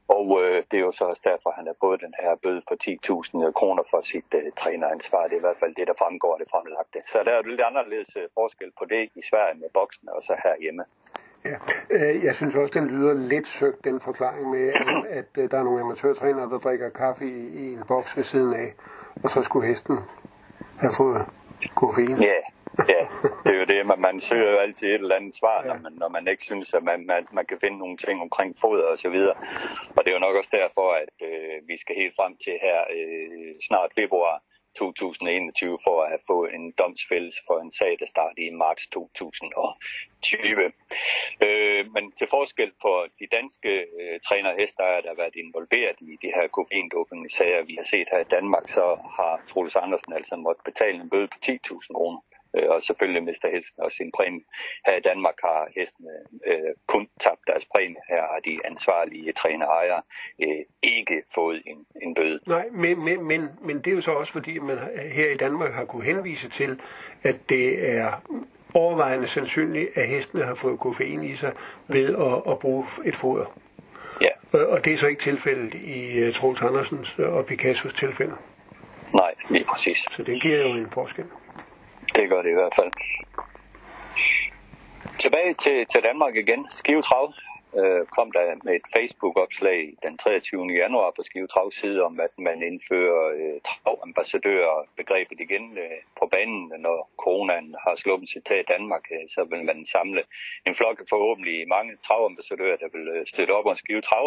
Og 0.09 0.27
øh, 0.43 0.57
det 0.71 0.77
er 0.79 0.85
jo 0.89 0.93
så 0.93 1.05
også 1.05 1.23
derfor, 1.31 1.49
at 1.51 1.57
han 1.57 1.67
har 1.67 1.77
fået 1.81 2.01
den 2.01 2.15
her 2.23 2.33
bøde 2.43 2.63
på 2.69 2.75
10.000 2.85 3.53
kroner 3.61 3.83
for 3.91 4.01
sit 4.01 4.31
øh, 4.35 4.53
træneransvar. 4.57 5.23
Det 5.23 5.33
er 5.33 5.43
i 5.43 5.47
hvert 5.49 5.61
fald 5.63 5.75
det, 5.75 5.87
der 5.87 5.95
fremgår 6.03 6.33
af 6.35 6.39
det 6.43 6.49
fremlagte. 6.51 6.99
Så 7.13 7.19
der 7.25 7.31
er 7.33 7.37
jo 7.37 7.49
lidt 7.53 7.61
anderledes 7.71 8.11
øh, 8.17 8.27
forskel 8.39 8.71
på 8.79 8.85
det 8.85 9.03
i 9.21 9.23
Sverige 9.31 9.59
med 9.63 9.69
boksen 9.75 10.09
og 10.09 10.23
så 10.23 10.35
herhjemme. 10.45 10.85
Ja, 11.45 11.57
øh, 11.91 12.25
jeg 12.25 12.35
synes 12.35 12.57
også, 12.57 12.73
den 12.81 12.87
lyder 12.89 13.15
lidt 13.15 13.49
søgt, 13.49 13.85
den 13.85 14.01
forklaring 14.01 14.51
med, 14.51 14.73
at, 15.21 15.31
øh, 15.39 15.51
der 15.51 15.59
er 15.59 15.63
nogle 15.63 15.81
amatørtrænere, 15.81 16.51
der 16.51 16.59
drikker 16.59 16.89
kaffe 16.91 17.25
i, 17.25 17.37
i 17.63 17.73
en 17.73 17.83
boks 17.89 18.17
ved 18.17 18.25
siden 18.25 18.55
af, 18.55 18.75
og 19.25 19.31
så 19.31 19.43
skulle 19.43 19.69
hesten 19.69 19.99
have 20.87 20.97
fået 20.97 21.21
koffein. 21.81 22.17
Ja, 22.31 22.41
ja, 22.95 23.03
det 23.45 23.51
er 23.55 23.59
jo 23.63 23.67
det, 23.73 23.87
man, 23.87 24.01
man 24.01 24.21
søger 24.21 24.51
jo 24.51 24.59
altid 24.59 24.89
et 24.89 24.95
eller 24.95 25.17
andet 25.17 25.35
svar, 25.35 25.59
ja. 25.63 25.69
når, 25.69 25.79
man, 25.83 25.93
når 25.93 26.09
man 26.09 26.29
ikke 26.29 26.43
synes, 26.43 26.75
at 26.75 26.83
man, 26.83 27.07
man, 27.07 27.27
man 27.33 27.47
kan 27.47 27.59
finde 27.61 27.79
nogle 27.79 27.97
ting 27.97 28.17
omkring 28.23 28.57
foder 28.61 28.87
og 28.93 28.99
så 28.99 29.09
videre. 29.09 29.35
Og 29.97 30.01
det 30.03 30.09
er 30.09 30.17
jo 30.19 30.27
nok 30.27 30.37
også 30.37 30.53
derfor, 30.53 30.89
at 31.03 31.17
øh, 31.29 31.69
vi 31.69 31.77
skal 31.83 31.95
helt 31.97 32.15
frem 32.17 32.33
til 32.45 32.55
her 32.63 32.79
øh, 32.97 33.55
snart 33.69 33.91
februar 33.95 34.43
2021 34.77 35.79
for 35.85 36.03
at 36.03 36.21
få 36.27 36.33
fået 36.33 36.55
en 36.55 36.73
domsfældelse 36.83 37.41
for 37.49 37.57
en 37.65 37.73
sag, 37.81 37.93
der 38.01 38.07
startede 38.15 38.47
i 38.47 38.51
marts 38.63 38.87
2020. 38.87 40.73
Øh, 41.47 41.83
men 41.95 42.05
til 42.19 42.27
forskel 42.37 42.71
for 42.85 42.97
de 43.21 43.27
danske 43.37 43.73
øh, 44.01 44.17
træner 44.29 44.51
der 44.79 45.09
har 45.13 45.21
været 45.23 45.37
involveret 45.45 45.99
i 46.01 46.13
de 46.23 46.31
her 46.37 46.47
koffeindoping-sager, 46.57 47.63
vi 47.71 47.75
har 47.81 47.87
set 47.93 48.09
her 48.13 48.21
i 48.27 48.33
Danmark, 48.37 48.65
så 48.77 48.87
har 49.17 49.35
Troels 49.49 49.77
Andersen 49.77 50.13
altså 50.19 50.35
måttet 50.37 50.65
betale 50.65 50.97
en 51.03 51.11
bøde 51.11 51.29
på 51.29 51.39
10.000 51.47 51.93
kroner. 51.99 52.21
Øh, 52.57 52.69
og 52.69 52.83
selvfølgelig 52.83 53.23
mister 53.25 53.49
hesten 53.51 53.83
også 53.83 53.97
sin 53.97 54.13
præmie. 54.17 54.45
Her 54.87 54.97
i 54.97 55.01
Danmark 55.01 55.35
har 55.45 55.69
hestene 55.77 56.11
øh, 56.47 56.73
kun 56.87 57.09
tabt 57.21 57.41
deres 57.47 57.67
præmie. 57.75 58.03
Her 58.09 58.21
har 58.21 58.41
de 58.45 58.59
ansvarlige 58.65 59.33
træner 59.33 59.67
ejere 59.67 60.03
øh, 60.43 60.65
ikke 60.83 61.23
fået 61.35 61.63
en, 61.67 61.87
en 62.03 62.15
bøde. 62.15 62.41
Nej, 62.47 62.67
men, 62.73 63.05
men, 63.05 63.25
men, 63.25 63.49
men 63.61 63.77
det 63.77 63.87
er 63.87 63.95
jo 63.95 64.01
så 64.01 64.13
også 64.13 64.33
fordi, 64.33 64.59
man 64.59 64.79
her 65.13 65.31
i 65.31 65.37
Danmark 65.37 65.73
har 65.73 65.85
kunne 65.85 66.05
henvise 66.05 66.49
til, 66.49 66.81
at 67.23 67.37
det 67.49 67.91
er 67.91 68.23
overvejende 68.75 69.27
sandsynligt, 69.27 69.91
at 69.95 70.09
hestene 70.09 70.45
har 70.45 70.55
fået 70.55 70.81
koffein 70.81 71.25
i 71.25 71.37
sig 71.37 71.53
ved 71.89 72.17
at, 72.17 72.53
at 72.53 72.59
bruge 72.59 72.85
et 73.05 73.17
foder. 73.17 73.59
Ja. 74.21 74.59
Og 74.59 74.85
det 74.85 74.93
er 74.93 74.97
så 74.97 75.07
ikke 75.07 75.23
tilfældet 75.23 75.75
i 75.75 76.27
uh, 76.27 76.33
Troels 76.35 76.63
Andersens 76.63 77.19
og 77.19 77.47
Picassos 77.47 77.95
tilfælde. 77.95 78.35
Nej, 79.15 79.35
lige 79.51 79.65
præcis. 79.65 79.99
Så 80.11 80.23
det 80.23 80.43
giver 80.43 80.59
jo 80.59 80.79
en 80.79 80.91
forskel. 80.91 81.25
Det 82.17 82.29
gør 82.31 82.43
det 82.43 82.51
i 82.51 82.59
hvert 82.61 82.75
fald. 82.79 82.93
Tilbage 85.19 85.55
til, 85.55 85.87
til 85.87 86.03
Danmark 86.03 86.35
igen. 86.35 86.67
Skive 86.71 87.03
Trav 87.03 87.33
øh, 87.81 88.07
kom 88.07 88.33
der 88.33 88.47
med 88.65 88.75
et 88.75 88.87
Facebook-opslag 88.97 89.81
den 90.03 90.19
23. 90.19 90.67
januar 90.83 91.11
på 91.17 91.23
Skive 91.23 91.47
Travs 91.47 91.75
side 91.75 92.03
om, 92.03 92.21
at 92.21 92.35
man 92.39 92.63
indfører 92.63 93.25
øh, 93.41 93.61
travambassadører 93.69 94.77
begrebet 94.97 95.41
igen 95.41 95.79
øh, 95.79 95.99
på 96.19 96.25
banen, 96.33 96.73
når 96.79 97.11
coronaen 97.23 97.75
har 97.85 97.95
sluppet 97.95 98.29
sig 98.29 98.45
til 98.45 98.65
Danmark, 98.69 99.05
øh, 99.13 99.25
så 99.35 99.45
vil 99.51 99.65
man 99.65 99.87
samle 99.87 100.23
en 100.67 100.75
flok 100.75 101.01
af 101.01 101.07
forhåbentlig 101.09 101.69
mange 101.69 101.93
travambassadører, 102.07 102.77
der 102.77 102.89
vil 102.95 103.09
øh, 103.09 103.27
støtte 103.27 103.53
op 103.59 103.67
om 103.67 103.75
Skive 103.75 104.01
Trav 104.01 104.27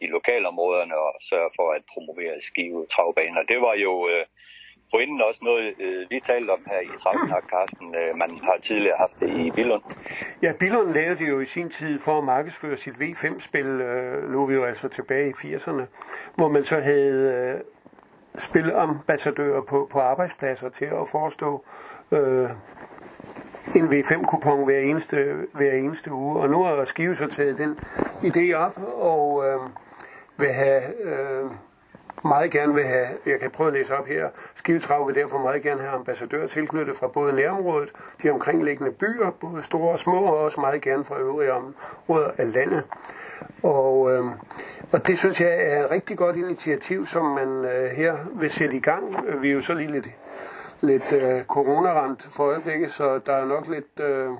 i 0.00 0.06
lokalområderne 0.06 0.96
og 0.98 1.12
sørge 1.30 1.50
for 1.56 1.72
at 1.76 1.82
promovere 1.92 2.40
Skive 2.40 2.86
Travbaner. 2.86 3.42
Det 3.42 3.60
var 3.60 3.74
jo 3.74 4.08
øh, 4.08 4.26
forinden 4.90 5.22
også 5.28 5.40
noget, 5.44 5.74
øh, 5.80 6.06
vi 6.10 6.20
talte 6.20 6.50
om 6.50 6.60
her 6.66 6.80
i 6.80 6.98
Travsnak, 6.98 7.44
Carsten. 7.50 7.94
Øh, 7.94 8.16
man 8.16 8.30
har 8.42 8.56
tidligere 8.60 8.96
haft 8.98 9.20
det 9.20 9.30
i 9.30 9.50
Billund. 9.50 9.82
Ja, 10.42 10.52
Billund 10.58 10.92
lavede 10.92 11.18
det 11.18 11.28
jo 11.28 11.40
i 11.40 11.44
sin 11.44 11.70
tid 11.70 11.98
for 11.98 12.18
at 12.18 12.24
markedsføre 12.24 12.76
sit 12.76 12.94
V5-spil, 12.94 13.66
øh, 13.66 14.30
nu 14.32 14.42
er 14.42 14.46
vi 14.46 14.54
jo 14.54 14.64
altså 14.64 14.88
tilbage 14.88 15.28
i 15.28 15.32
80'erne, 15.32 15.82
hvor 16.36 16.48
man 16.48 16.64
så 16.64 16.80
havde 16.80 17.32
øh, 17.34 17.60
spilambassadører 18.38 19.62
på, 19.62 19.88
på 19.92 20.00
arbejdspladser 20.00 20.68
til 20.68 20.84
at 20.84 21.08
forestå 21.12 21.64
øh, 22.12 22.50
en 23.74 23.88
V5-kupon 23.88 24.64
hver 24.64 24.78
eneste, 24.78 25.34
hver 25.52 25.72
eneste 25.72 26.12
uge. 26.12 26.40
Og 26.40 26.48
nu 26.50 26.62
har 26.62 26.84
Skive 26.84 27.14
så 27.14 27.26
taget 27.26 27.58
den 27.58 27.78
idé 28.22 28.52
op 28.52 28.78
og 28.94 29.44
øh, 29.46 29.60
vil 30.38 30.52
have... 30.52 30.82
Øh, 31.02 31.50
meget 32.26 32.50
gerne 32.50 32.74
vil 32.74 32.84
have, 32.84 33.06
jeg 33.26 33.40
kan 33.40 33.50
prøve 33.50 33.66
at 33.68 33.74
læse 33.74 33.96
op 33.96 34.06
her, 34.06 34.28
Skivetrav 34.54 35.06
vil 35.06 35.14
derfor 35.14 35.38
meget 35.38 35.62
gerne 35.62 35.80
have 35.80 35.92
ambassadører 35.92 36.46
tilknyttet 36.46 36.96
fra 36.96 37.08
både 37.08 37.32
nærområdet, 37.32 37.92
de 38.22 38.30
omkringliggende 38.30 38.92
byer, 38.92 39.30
både 39.30 39.62
store 39.62 39.92
og 39.92 39.98
små, 39.98 40.24
og 40.24 40.38
også 40.38 40.60
meget 40.60 40.82
gerne 40.82 41.04
fra 41.04 41.18
øvrige 41.18 41.52
områder 41.52 42.30
af 42.38 42.52
landet. 42.52 42.84
Og, 43.62 44.12
øh, 44.12 44.24
og 44.92 45.06
det 45.06 45.18
synes 45.18 45.40
jeg 45.40 45.54
er 45.58 45.84
et 45.84 45.90
rigtig 45.90 46.16
godt 46.16 46.36
initiativ, 46.36 47.06
som 47.06 47.24
man 47.24 47.64
øh, 47.64 47.90
her 47.90 48.16
vil 48.34 48.50
sætte 48.50 48.76
i 48.76 48.80
gang. 48.80 49.16
Vi 49.42 49.48
er 49.48 49.52
jo 49.52 49.60
så 49.60 49.74
lige 49.74 49.92
lidt, 49.92 50.08
lidt 50.80 51.12
øh, 51.12 51.44
coronaramt 51.44 52.28
for 52.36 52.44
øjeblikket, 52.44 52.92
så 52.92 53.20
der 53.26 53.32
er 53.32 53.46
nok 53.46 53.68
lidt... 53.68 54.00
Øh, 54.00 54.30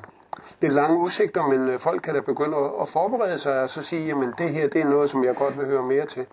lidt 0.60 0.72
lange 0.72 0.98
udsigter, 0.98 1.46
men 1.46 1.68
øh, 1.68 1.78
folk 1.78 2.02
kan 2.02 2.14
da 2.14 2.20
begynde 2.20 2.56
at, 2.56 2.70
at 2.80 2.88
forberede 2.88 3.38
sig 3.38 3.62
og 3.62 3.68
så 3.68 3.82
sige, 3.82 4.06
jamen 4.06 4.32
det 4.38 4.50
her 4.50 4.68
det 4.68 4.80
er 4.80 4.84
noget, 4.84 5.10
som 5.10 5.24
jeg 5.24 5.36
godt 5.36 5.58
vil 5.58 5.66
høre 5.66 5.82
mere 5.82 6.06
til. 6.06 6.26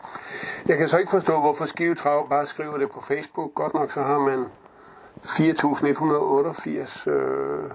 Jeg 0.68 0.78
kan 0.78 0.88
så 0.88 0.98
ikke 0.98 1.12
forstå, 1.12 1.40
hvorfor 1.40 1.66
Skive 1.66 1.96
Trav 1.96 2.30
bare 2.30 2.46
skriver 2.46 2.78
det 2.78 2.92
på 2.92 3.02
Facebook. 3.02 3.54
Godt 3.56 3.74
nok 3.74 3.92
så 3.92 4.02
har 4.02 4.20
man 4.20 4.46
4.188 5.26 7.10
øh, 7.10 7.72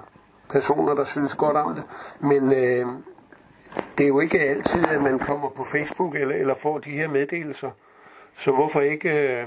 personer, 0.50 0.94
der 0.94 1.04
synes 1.04 1.34
godt 1.34 1.56
om 1.56 1.74
det. 1.74 1.84
Men 2.20 2.52
øh, 2.52 2.86
det 3.98 4.04
er 4.04 4.08
jo 4.08 4.20
ikke 4.20 4.40
altid, 4.40 4.86
at 4.88 5.02
man 5.02 5.18
kommer 5.18 5.48
på 5.48 5.64
Facebook 5.64 6.14
eller, 6.14 6.34
eller 6.34 6.54
får 6.62 6.78
de 6.78 6.90
her 6.90 7.08
meddelelser. 7.08 7.70
Så 8.38 8.52
hvorfor 8.52 8.80
ikke 8.80 9.10
øh, 9.10 9.46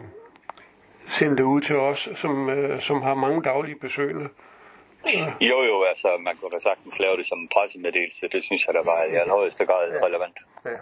sende 1.07 1.37
det 1.37 1.43
ud 1.43 1.61
til 1.61 1.77
os, 1.77 2.09
som, 2.15 2.49
øh, 2.49 2.79
som 2.79 3.01
har 3.01 3.13
mange 3.13 3.41
daglige 3.41 3.79
besøgende? 3.79 4.29
Jo, 5.49 5.61
jo, 5.61 5.83
altså 5.83 6.07
man 6.19 6.37
kunne 6.37 6.51
da 6.51 6.59
sagtens 6.59 6.99
lave 6.99 7.17
det 7.17 7.25
som 7.25 7.39
en 7.39 7.47
pressemeddelelse. 7.47 8.27
Det 8.27 8.43
synes 8.43 8.67
jeg, 8.67 8.73
der 8.73 8.83
var 8.83 9.03
i 9.03 9.15
allerhøjeste 9.15 9.65
grad 9.65 9.91
ja. 9.93 10.05
relevant. 10.05 10.37
Ja. 10.65 10.77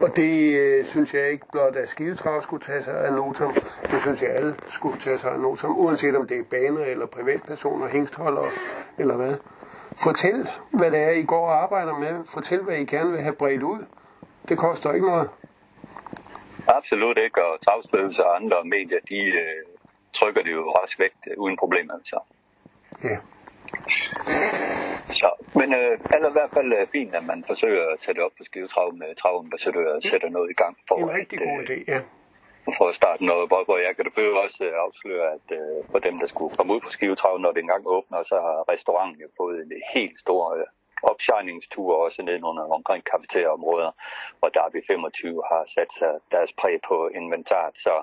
Og 0.00 0.16
det 0.16 0.54
øh, 0.60 0.84
synes 0.84 1.14
jeg 1.14 1.30
ikke 1.30 1.46
blot, 1.52 1.76
at 1.76 1.88
Skidetrav 1.88 2.40
skulle 2.40 2.64
tage 2.64 2.82
sig 2.82 3.06
af 3.06 3.12
notam. 3.12 3.54
Det 3.90 4.00
synes 4.00 4.22
jeg 4.22 4.30
alle 4.30 4.54
skulle 4.68 4.98
tage 5.00 5.18
sig 5.18 5.32
af 5.32 5.40
notam, 5.40 5.78
uanset 5.78 6.16
om 6.16 6.26
det 6.28 6.38
er 6.38 6.44
baner 6.50 6.84
eller 6.84 7.06
privatpersoner, 7.06 7.88
hængstholdere 7.88 8.46
eller 8.98 9.16
hvad. 9.16 9.36
Fortæl, 10.04 10.48
hvad 10.70 10.90
det 10.90 11.00
er, 11.00 11.10
I 11.10 11.22
går 11.22 11.46
og 11.46 11.62
arbejder 11.62 11.98
med. 11.98 12.24
Fortæl, 12.34 12.62
hvad 12.62 12.76
I 12.76 12.84
gerne 12.84 13.10
vil 13.10 13.20
have 13.20 13.34
bredt 13.34 13.62
ud. 13.62 13.86
Det 14.48 14.58
koster 14.58 14.92
ikke 14.92 15.06
noget. 15.06 15.30
Absolut 16.68 17.18
ikke, 17.18 17.44
og 17.44 17.60
travsbøvelser 17.60 18.24
og 18.24 18.36
andre 18.36 18.64
medier, 18.64 18.98
de 19.08 19.18
øh, 19.18 19.62
trykker 20.12 20.42
det 20.42 20.52
jo 20.52 20.62
rask 20.62 21.00
øh, 21.00 21.10
uden 21.36 21.56
problemer. 21.56 21.94
Altså. 21.94 22.18
Ja. 23.04 23.16
Så, 25.20 25.28
men 25.54 25.74
øh, 25.74 25.98
eller 26.14 26.28
i 26.28 26.36
hvert 26.38 26.50
fald 26.56 26.72
øh, 26.72 26.86
fint, 26.86 27.14
at 27.14 27.24
man 27.24 27.44
forsøger 27.46 27.84
at 27.92 27.98
tage 27.98 28.14
det 28.14 28.22
op 28.22 28.34
på 28.38 28.44
skivetrav 28.44 28.94
med 28.94 29.14
travambassadører 29.14 29.94
og 29.96 30.02
sætter 30.02 30.28
noget 30.28 30.50
i 30.50 30.54
gang. 30.62 30.76
For, 30.88 30.94
det 30.96 31.04
er 31.04 31.08
en 31.08 31.16
rigtig 31.20 31.38
god 31.38 31.58
idé, 31.64 31.78
ja. 31.88 32.00
For 32.78 32.86
at 32.88 32.94
starte 32.94 33.24
noget, 33.24 33.48
hvor, 33.48 33.64
hvor 33.64 33.78
jeg 33.86 33.96
kan 33.96 34.04
det 34.04 34.42
også 34.44 34.64
øh, 34.64 34.72
afsløre, 34.86 35.26
at 35.36 35.46
øh, 35.58 35.84
for 35.90 35.98
dem, 35.98 36.18
der 36.18 36.26
skulle 36.26 36.56
komme 36.56 36.74
ud 36.74 36.80
på 36.80 36.90
skivetrav, 36.96 37.38
når 37.38 37.52
det 37.52 37.60
engang 37.60 37.84
åbner, 37.86 38.22
så 38.22 38.34
har 38.34 38.58
restauranten 38.72 39.20
jo 39.22 39.28
fået 39.36 39.56
en 39.62 39.72
helt 39.94 40.18
stor 40.24 40.42
øh, 40.56 40.66
opshiningsture 41.10 41.96
også 42.06 42.22
ned 42.22 42.40
under 42.50 42.64
omkring 42.78 43.02
kafeterieområder, 43.12 43.90
hvor 44.38 44.48
Derby 44.48 44.80
25 44.86 45.42
har 45.52 45.62
sat 45.76 45.92
sig 45.98 46.12
deres 46.32 46.52
præg 46.60 46.76
på 46.88 46.96
inventaret. 47.20 47.74
Så 47.84 47.94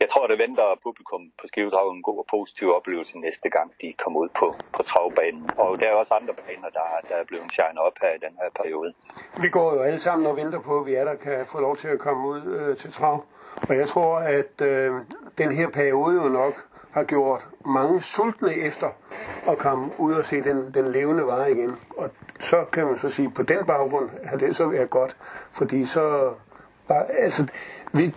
jeg 0.00 0.08
tror, 0.08 0.26
det 0.26 0.38
venter 0.38 0.80
publikum 0.82 1.22
på 1.40 1.44
Skivedrag 1.46 1.88
en 1.92 2.02
god 2.02 2.18
og 2.18 2.26
positiv 2.30 2.66
oplevelse 2.78 3.18
næste 3.18 3.48
gang, 3.50 3.68
de 3.82 3.92
kommer 4.02 4.20
ud 4.20 4.28
på, 4.40 4.46
på 4.76 4.82
travbanen. 4.82 5.50
Og 5.58 5.80
der 5.80 5.86
er 5.86 5.94
også 5.94 6.14
andre 6.14 6.34
baner, 6.34 6.70
der, 6.78 6.86
der 7.08 7.14
er 7.14 7.24
blevet 7.24 7.52
shine 7.52 7.80
op 7.80 7.96
her 8.02 8.12
i 8.18 8.20
den 8.26 8.34
her 8.40 8.50
periode. 8.60 8.92
Vi 9.42 9.48
går 9.48 9.74
jo 9.74 9.80
alle 9.82 9.98
sammen 9.98 10.26
og 10.26 10.36
venter 10.36 10.60
på, 10.60 10.80
at 10.80 10.86
vi 10.86 10.94
er 10.94 11.04
der 11.04 11.14
kan 11.14 11.46
få 11.52 11.60
lov 11.60 11.76
til 11.76 11.88
at 11.88 11.98
komme 11.98 12.28
ud 12.28 12.42
øh, 12.42 12.76
til 12.76 12.92
trav. 12.92 13.24
Og 13.68 13.76
jeg 13.76 13.88
tror, 13.88 14.18
at 14.18 14.60
øh, 14.60 14.94
den 15.38 15.52
her 15.52 15.68
periode 15.70 16.14
jo 16.22 16.28
nok 16.28 16.54
har 16.92 17.04
gjort 17.04 17.48
mange 17.66 18.02
sultne 18.02 18.54
efter 18.54 18.86
at 19.48 19.58
komme 19.58 19.90
ud 19.98 20.14
og 20.14 20.24
se 20.24 20.42
den, 20.42 20.74
den 20.74 20.92
levende 20.92 21.26
vare 21.26 21.52
igen. 21.52 21.76
Og 21.96 22.10
så 22.40 22.64
kan 22.72 22.86
man 22.86 22.98
så 22.98 23.08
sige, 23.08 23.30
på 23.30 23.42
den 23.42 23.66
baggrund 23.66 24.10
har 24.24 24.36
det 24.36 24.56
så 24.56 24.66
været 24.66 24.90
godt, 24.90 25.16
fordi 25.52 25.86
så 25.86 26.32
bare, 26.88 27.10
altså, 27.10 27.52
vi, 27.92 28.14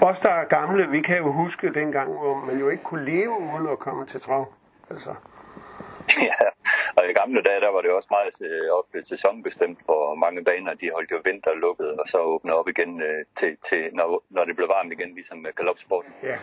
os 0.00 0.20
der 0.20 0.30
er 0.30 0.44
gamle, 0.44 0.90
vi 0.90 1.00
kan 1.00 1.16
jo 1.16 1.32
huske 1.32 1.74
dengang, 1.74 2.12
hvor 2.12 2.34
man 2.34 2.58
jo 2.58 2.68
ikke 2.68 2.82
kunne 2.82 3.04
leve 3.04 3.30
uden 3.30 3.68
at 3.68 3.78
komme 3.78 4.06
til 4.06 4.20
trav. 4.20 4.52
Altså. 4.90 5.14
Ja, 6.22 6.34
og 6.96 7.10
i 7.10 7.12
gamle 7.12 7.42
dage, 7.42 7.60
der 7.60 7.72
var 7.72 7.80
det 7.80 7.90
også 7.90 8.08
meget 8.10 8.50
øh, 8.50 8.70
op 8.78 8.86
sæsonbestemt, 9.02 9.78
for 9.86 10.14
mange 10.14 10.44
baner, 10.44 10.74
de 10.74 10.90
holdt 10.94 11.10
jo 11.10 11.20
vinter 11.24 11.54
lukket, 11.54 11.90
og 12.00 12.06
så 12.06 12.18
åbnede 12.18 12.56
op 12.56 12.68
igen 12.68 13.02
øh, 13.02 13.24
til, 13.36 13.56
til 13.68 13.90
når, 13.92 14.22
når 14.30 14.44
det 14.44 14.56
blev 14.56 14.68
varmt 14.68 14.92
igen, 14.92 15.14
ligesom 15.14 15.38
med 15.38 15.52
galopsporten. 15.52 16.12
Ja. 16.22 16.36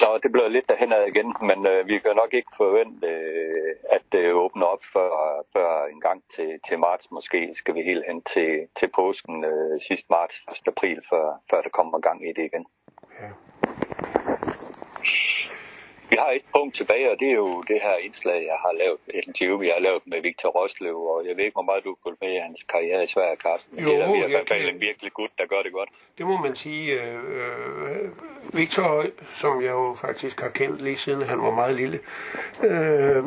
Så 0.00 0.18
det 0.22 0.32
bliver 0.32 0.48
lidt 0.48 0.68
derhenad 0.68 1.02
igen, 1.06 1.34
men 1.48 1.66
øh, 1.66 1.88
vi 1.88 1.98
kan 1.98 2.16
nok 2.16 2.34
ikke 2.34 2.52
forvente, 2.56 3.06
øh, 3.06 3.74
at 3.90 4.02
det 4.12 4.32
åbner 4.32 4.66
op 4.66 4.84
før, 4.92 5.10
før 5.52 5.86
en 5.94 6.00
gang 6.00 6.22
til, 6.34 6.50
til 6.68 6.78
marts. 6.78 7.10
Måske 7.10 7.50
skal 7.54 7.74
vi 7.74 7.82
helt 7.82 8.04
hen 8.08 8.22
til, 8.22 8.50
til 8.78 8.88
påsken 8.94 9.44
øh, 9.44 9.80
sidst 9.88 10.06
marts, 10.10 10.34
1. 10.50 10.68
april, 10.68 10.98
før, 11.10 11.42
før 11.50 11.60
der 11.62 11.70
kommer 11.70 11.98
gang 11.98 12.28
i 12.28 12.32
det 12.32 12.44
igen. 12.44 12.66
Ja. 13.20 13.30
Vi 16.10 16.16
har 16.16 16.30
et 16.30 16.42
punkt 16.54 16.74
tilbage, 16.74 17.10
og 17.10 17.16
det 17.20 17.28
er 17.28 17.38
jo 17.44 17.62
det 17.62 17.78
her 17.82 17.96
indslag, 17.96 18.38
jeg 18.52 18.58
har 18.64 18.72
lavet, 18.82 18.98
et 19.08 19.24
interview, 19.26 19.62
jeg 19.62 19.74
har 19.78 19.80
lavet 19.88 20.02
med 20.06 20.20
Victor 20.22 20.48
Roslev, 20.48 20.96
og 20.96 21.26
jeg 21.26 21.36
ved 21.36 21.44
ikke, 21.44 21.54
hvor 21.54 21.68
meget 21.70 21.84
du 21.84 21.88
har 21.88 21.98
fulgt 22.02 22.20
med 22.22 22.32
i 22.32 22.36
hans 22.46 22.62
karriere 22.72 23.02
i 23.02 23.06
Sverige, 23.06 23.36
Carsten. 23.36 23.76
Men 23.76 23.84
Jo, 23.84 23.90
det 23.90 24.00
er 24.00 24.26
i 24.26 24.30
hvert 24.30 24.48
fald 24.48 24.68
en 24.68 24.80
virkelig 24.80 25.12
gut, 25.12 25.30
der 25.38 25.46
gør 25.46 25.62
det 25.62 25.72
godt. 25.72 25.88
Det 26.18 26.26
må 26.26 26.36
man 26.36 26.56
sige. 26.56 26.92
Øh, 27.00 27.14
øh, 27.14 28.08
Victor, 28.52 29.04
som 29.40 29.62
jeg 29.62 29.70
jo 29.70 29.96
faktisk 30.00 30.40
har 30.40 30.48
kendt 30.48 30.82
lige 30.82 30.96
siden 30.96 31.22
han 31.22 31.42
var 31.42 31.50
meget 31.50 31.74
lille, 31.74 32.00
øh, 32.62 33.24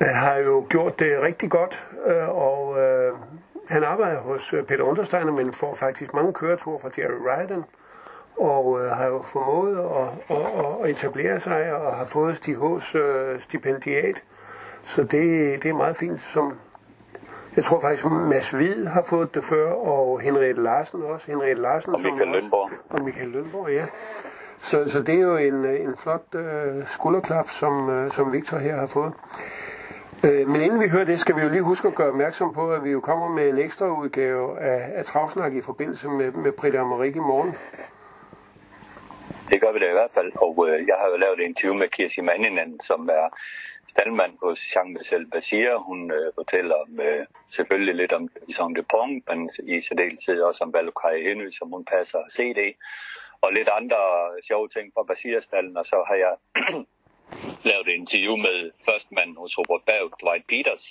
har 0.00 0.36
jo 0.36 0.66
gjort 0.70 0.98
det 0.98 1.22
rigtig 1.22 1.50
godt, 1.50 1.88
øh, 2.06 2.28
og 2.28 2.80
øh, 2.80 3.12
han 3.68 3.84
arbejder 3.84 4.20
hos 4.20 4.54
øh, 4.54 4.64
Peter 4.64 4.84
Understeiner, 4.84 5.32
men 5.32 5.52
får 5.52 5.74
faktisk 5.74 6.14
mange 6.14 6.32
køreture 6.32 6.78
fra 6.82 6.90
Jerry 6.98 7.18
Ryden, 7.26 7.64
og 8.40 8.80
øh, 8.80 8.90
har 8.90 9.06
jo 9.06 9.22
formået 9.32 9.78
at, 9.78 10.36
at, 10.36 10.42
at, 10.84 10.90
etablere 10.90 11.40
sig, 11.40 11.72
og 11.74 11.92
har 11.96 12.04
fået 12.04 12.36
Stig 12.36 12.56
H's 12.56 12.98
øh, 12.98 13.40
stipendiat. 13.40 14.22
Så 14.82 15.02
det, 15.02 15.62
det 15.62 15.68
er 15.70 15.74
meget 15.74 15.96
fint, 15.96 16.20
som 16.20 16.52
jeg 17.56 17.64
tror 17.64 17.80
faktisk, 17.80 18.04
Mads 18.04 18.50
Hvid 18.50 18.84
har 18.86 19.02
fået 19.10 19.34
det 19.34 19.44
før, 19.44 19.72
og 19.72 20.20
Henriette 20.20 20.62
Larsen 20.62 21.02
også. 21.02 21.26
Henriette 21.30 21.62
Larsen, 21.62 21.94
Og 21.94 22.00
Michael 22.00 22.28
også- 22.28 22.40
Lønborg. 22.40 22.70
Og 22.90 23.02
Michael 23.04 23.28
Lønborg, 23.28 23.70
ja. 23.70 23.84
Så, 24.62 24.88
så 24.88 25.02
det 25.02 25.14
er 25.14 25.20
jo 25.20 25.36
en, 25.36 25.64
øh, 25.64 25.80
en 25.80 25.96
flot 25.96 26.34
øh, 26.34 26.86
skulderklap, 26.86 27.48
som, 27.50 27.90
øh, 27.90 28.10
som 28.10 28.32
Victor 28.32 28.58
her 28.58 28.76
har 28.76 28.86
fået. 28.86 29.12
Øh, 30.24 30.48
men 30.48 30.60
inden 30.60 30.80
vi 30.80 30.88
hører 30.88 31.04
det, 31.04 31.20
skal 31.20 31.36
vi 31.36 31.40
jo 31.40 31.48
lige 31.48 31.62
huske 31.62 31.88
at 31.88 31.94
gøre 31.94 32.08
opmærksom 32.08 32.54
på, 32.54 32.72
at 32.72 32.84
vi 32.84 32.90
jo 32.90 33.00
kommer 33.00 33.28
med 33.28 33.48
en 33.48 33.58
ekstra 33.58 34.00
udgave 34.00 34.60
af, 34.60 34.92
af 34.98 35.04
Travsnak 35.04 35.52
i 35.54 35.60
forbindelse 35.62 36.08
med, 36.08 36.32
med 36.32 36.52
Britta 36.52 36.78
Amarik 36.78 37.16
i 37.16 37.18
morgen. 37.18 37.54
Det 39.60 39.66
gør 39.66 39.72
vi 39.72 39.84
da 39.84 39.90
i 39.90 40.00
hvert 40.00 40.14
fald, 40.14 40.32
og 40.46 40.68
øh, 40.68 40.86
jeg 40.88 40.96
har 41.00 41.08
jo 41.08 41.16
lavet 41.16 41.40
et 41.40 41.46
interview 41.46 41.78
med 41.78 41.88
Kirsi 41.88 42.20
Manninen, 42.20 42.80
som 42.80 43.08
er 43.08 43.26
standmand 43.88 44.32
hos 44.42 44.58
Jean-Michel 44.72 45.30
Basir. 45.32 45.76
Hun 45.76 46.10
øh, 46.12 46.32
fortæller 46.34 46.74
om, 46.74 47.00
øh, 47.00 47.26
selvfølgelig 47.48 47.94
lidt 47.94 48.12
om 48.12 48.28
Jean 48.58 48.74
de 48.76 48.82
Pong, 48.82 49.24
men 49.28 49.50
i 49.74 49.80
særdeleshed 49.80 50.40
også 50.42 50.64
om 50.64 50.72
Valokai 50.72 51.22
Henry, 51.22 51.50
som 51.50 51.68
hun 51.68 51.84
passer 51.84 52.18
CD, 52.36 52.60
og 53.40 53.52
lidt 53.52 53.68
andre 53.78 54.00
sjove 54.48 54.68
ting 54.68 54.86
fra 54.94 55.02
Basirstallen, 55.02 55.76
og 55.76 55.84
så 55.84 56.04
har 56.08 56.14
jeg 56.14 56.34
lavet 57.70 57.88
et 57.88 58.00
interview 58.02 58.36
med 58.36 58.70
førstmanden 58.84 59.36
hos 59.36 59.58
Robert 59.58 59.82
Berg, 59.86 60.10
Dwight 60.22 60.46
Peters, 60.46 60.84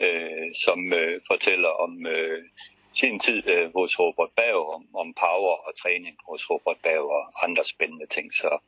øh, 0.00 0.48
som 0.64 0.92
øh, 0.92 1.20
fortæller 1.30 1.68
om 1.68 2.06
øh, 2.06 2.42
sin 3.00 3.18
tid 3.18 3.42
øh, 3.54 3.66
hos 3.76 3.98
Robert 4.00 4.32
Berg, 4.36 4.74
om, 4.74 4.82
om 5.02 5.14
power 5.24 5.54
og 5.66 5.72
træning 5.82 6.16
hos 6.28 6.50
Robert 6.50 6.76
Berg 6.82 7.06
og 7.18 7.44
andre 7.44 7.64
spændende 7.64 8.06
ting. 8.06 8.34
Så. 8.34 8.58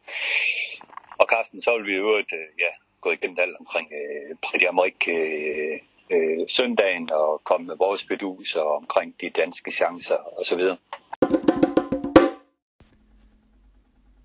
Og 1.21 1.27
Carsten, 1.33 1.61
så 1.63 1.71
vil 1.77 1.87
vi 1.87 1.97
jo 1.97 2.19
øh, 2.19 2.25
ja, 2.65 2.73
gå 3.01 3.11
igennem 3.11 3.39
alt 3.41 3.57
omkring 3.61 3.89
øh, 4.01 4.37
Pretty 4.45 4.67
Amerik 4.67 5.09
øh, 5.09 5.79
øh, 6.15 6.49
søndagen 6.49 7.11
og 7.13 7.41
komme 7.45 7.67
med 7.67 7.77
vores 7.77 8.05
beduser 8.05 8.61
omkring 8.61 9.15
de 9.21 9.31
danske 9.31 9.71
chancer 9.71 10.21
osv. 10.41 10.63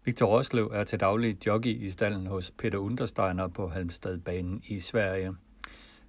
Victor 0.05 0.25
Roslev 0.25 0.65
er 0.73 0.83
til 0.83 0.99
daglig 0.99 1.47
jockey 1.47 1.75
i 1.85 1.89
stallen 1.89 2.27
hos 2.27 2.51
Peter 2.51 2.77
Untersteiner 2.77 3.47
på 3.47 3.67
Halmstadbanen 3.67 4.63
i 4.69 4.79
Sverige. 4.79 5.33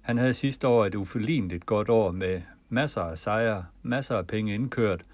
Han 0.01 0.17
havde 0.17 0.33
sidste 0.33 0.67
år 0.67 0.85
et 0.85 0.95
uforligneligt 0.95 1.65
godt 1.65 1.89
år 1.89 2.11
med 2.11 2.41
masser 2.69 3.01
af 3.01 3.17
sejre, 3.17 3.65
masser 3.83 4.17
af 4.17 4.27
penge 4.27 4.53
indkørt, 4.53 5.05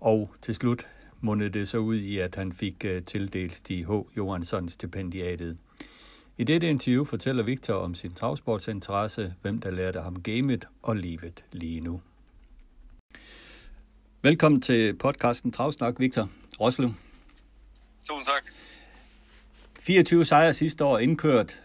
og 0.00 0.30
til 0.42 0.54
slut 0.54 0.88
mundede 1.20 1.50
det 1.50 1.68
så 1.68 1.78
ud 1.78 1.96
i, 1.96 2.18
at 2.18 2.34
han 2.34 2.52
fik 2.52 2.84
øh, 2.84 3.02
tildelt 3.02 3.56
Stig 3.56 3.86
H. 3.86 3.90
Johansson 4.16 4.68
stipendiatet. 4.68 5.56
I 6.38 6.44
dette 6.44 6.70
interview 6.70 7.04
fortæller 7.04 7.42
Victor 7.42 7.74
om 7.74 7.94
sin 7.94 8.14
travsportsinteresse, 8.14 9.34
hvem 9.42 9.60
der 9.60 9.70
lærte 9.70 10.00
ham 10.00 10.22
gamet 10.22 10.68
og 10.82 10.96
livet 10.96 11.44
lige 11.52 11.80
nu. 11.80 12.00
Velkommen 14.22 14.60
til 14.60 14.96
podcasten 14.96 15.52
Travsnak, 15.52 15.94
Victor 15.98 16.28
Roslev. 16.60 16.94
Tusind 18.08 18.26
tak. 18.26 18.54
24 19.80 20.24
sejre 20.24 20.52
sidste 20.52 20.84
år 20.84 20.98
indkørt. 20.98 21.60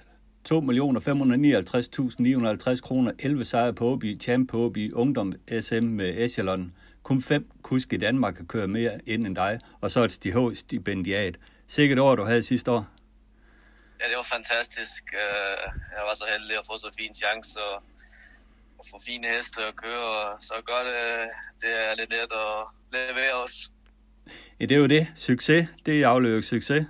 2.559.950 0.48 2.82
kroner, 2.82 3.12
11 3.20 3.46
sejre 3.46 3.74
på 3.74 3.86
Åby, 3.86 4.22
champ 4.22 4.50
på 4.50 4.58
Åby, 4.58 4.94
ungdom 4.94 5.34
SM 5.62 5.84
med 5.84 6.14
Echelon. 6.18 6.74
Kun 7.04 7.22
fem 7.22 7.50
kusk 7.62 7.94
i 7.94 7.98
Danmark 7.98 8.34
kan 8.36 8.48
køre 8.48 8.68
mere 8.68 9.00
ind 9.06 9.28
end 9.28 9.36
dig, 9.36 9.60
og 9.82 9.92
så 9.92 10.04
et 10.04 10.12
stipendiat. 10.56 11.36
Sikkert 11.68 12.00
år, 12.00 12.16
du 12.16 12.24
havde 12.24 12.44
sidste 12.44 12.72
år. 12.72 12.88
Ja, 14.02 14.06
det 14.10 14.18
var 14.18 14.28
fantastisk. 14.36 15.04
Øh, 15.14 15.20
Jeg 15.98 16.04
var 16.08 16.14
så 16.16 16.26
heldig 16.32 16.58
at 16.58 16.66
få 16.72 16.78
så 16.78 16.96
fin 17.00 17.14
chance 17.16 17.60
og, 17.60 17.84
og 18.80 18.86
få 18.92 19.00
fine 19.06 19.28
heste 19.36 19.64
at 19.66 19.76
køre, 19.76 20.08
og 20.30 20.36
så 20.40 20.54
gør 20.66 20.84
det, 20.90 21.30
det 21.62 21.70
er 21.90 21.96
lidt 21.96 22.10
let 22.10 22.20
at 22.20 22.30
levere 22.92 23.34
os. 23.44 23.72
Ja, 24.60 24.66
det 24.66 24.76
er 24.76 24.80
jo 24.80 24.88
det. 24.88 25.08
Succes, 25.16 25.68
det 25.86 26.02
er 26.02 26.08
afløbet 26.08 26.46
succes. 26.46 26.86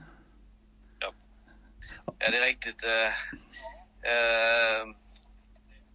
Ja, 2.21 2.25
det 2.31 2.37
er 2.41 2.45
rigtigt. 2.51 2.81
Øh, 2.93 3.09
øh, 4.11 4.83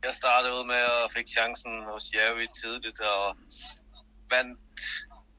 Jeg 0.07 0.14
startede 0.22 0.53
ud 0.59 0.64
med 0.74 0.83
at 1.00 1.12
fik 1.16 1.29
chancen 1.37 1.74
hos 1.90 2.05
Jerry 2.14 2.46
tidligt 2.61 3.00
og 3.00 3.37
vandt 4.35 4.55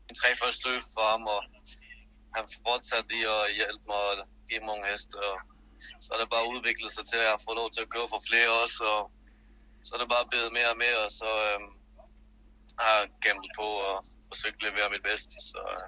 en 0.09 0.15
tre 0.21 0.29
første 0.41 0.63
løb 0.69 0.81
for 0.95 1.05
ham, 1.11 1.23
og 1.35 1.41
han 2.35 2.45
fortsatte 2.65 3.09
lige 3.13 3.27
at 3.37 3.53
hjælpe 3.59 3.85
mig 3.91 4.01
og 4.09 4.15
give 4.49 4.59
mig 4.59 4.67
nogle 4.67 4.87
heste. 4.91 5.15
Og 5.29 5.35
så 6.03 6.09
er 6.13 6.19
det 6.19 6.29
bare 6.35 6.49
udviklet 6.53 6.91
sig 6.91 7.05
til 7.11 7.21
at 7.33 7.41
få 7.45 7.51
lov 7.59 7.69
til 7.71 7.81
at 7.85 7.91
køre 7.95 8.11
for 8.13 8.21
flere 8.29 8.51
også, 8.63 8.83
og 8.95 9.01
så 9.85 9.89
er 9.95 9.99
det 9.99 10.09
bare 10.15 10.29
blevet 10.31 10.51
mere 10.57 10.69
og 10.73 10.79
mere, 10.85 10.99
og 11.05 11.11
så 11.19 11.29
øh, 11.47 11.59
har 12.79 12.93
jeg 12.97 13.05
gamblet 13.25 13.51
på 13.59 13.67
og 13.89 13.95
forsøgt 14.29 14.59
at 14.59 14.65
levere 14.67 14.93
mit 14.95 15.07
bedste. 15.09 15.35
Så 15.51 15.59
øh, 15.75 15.85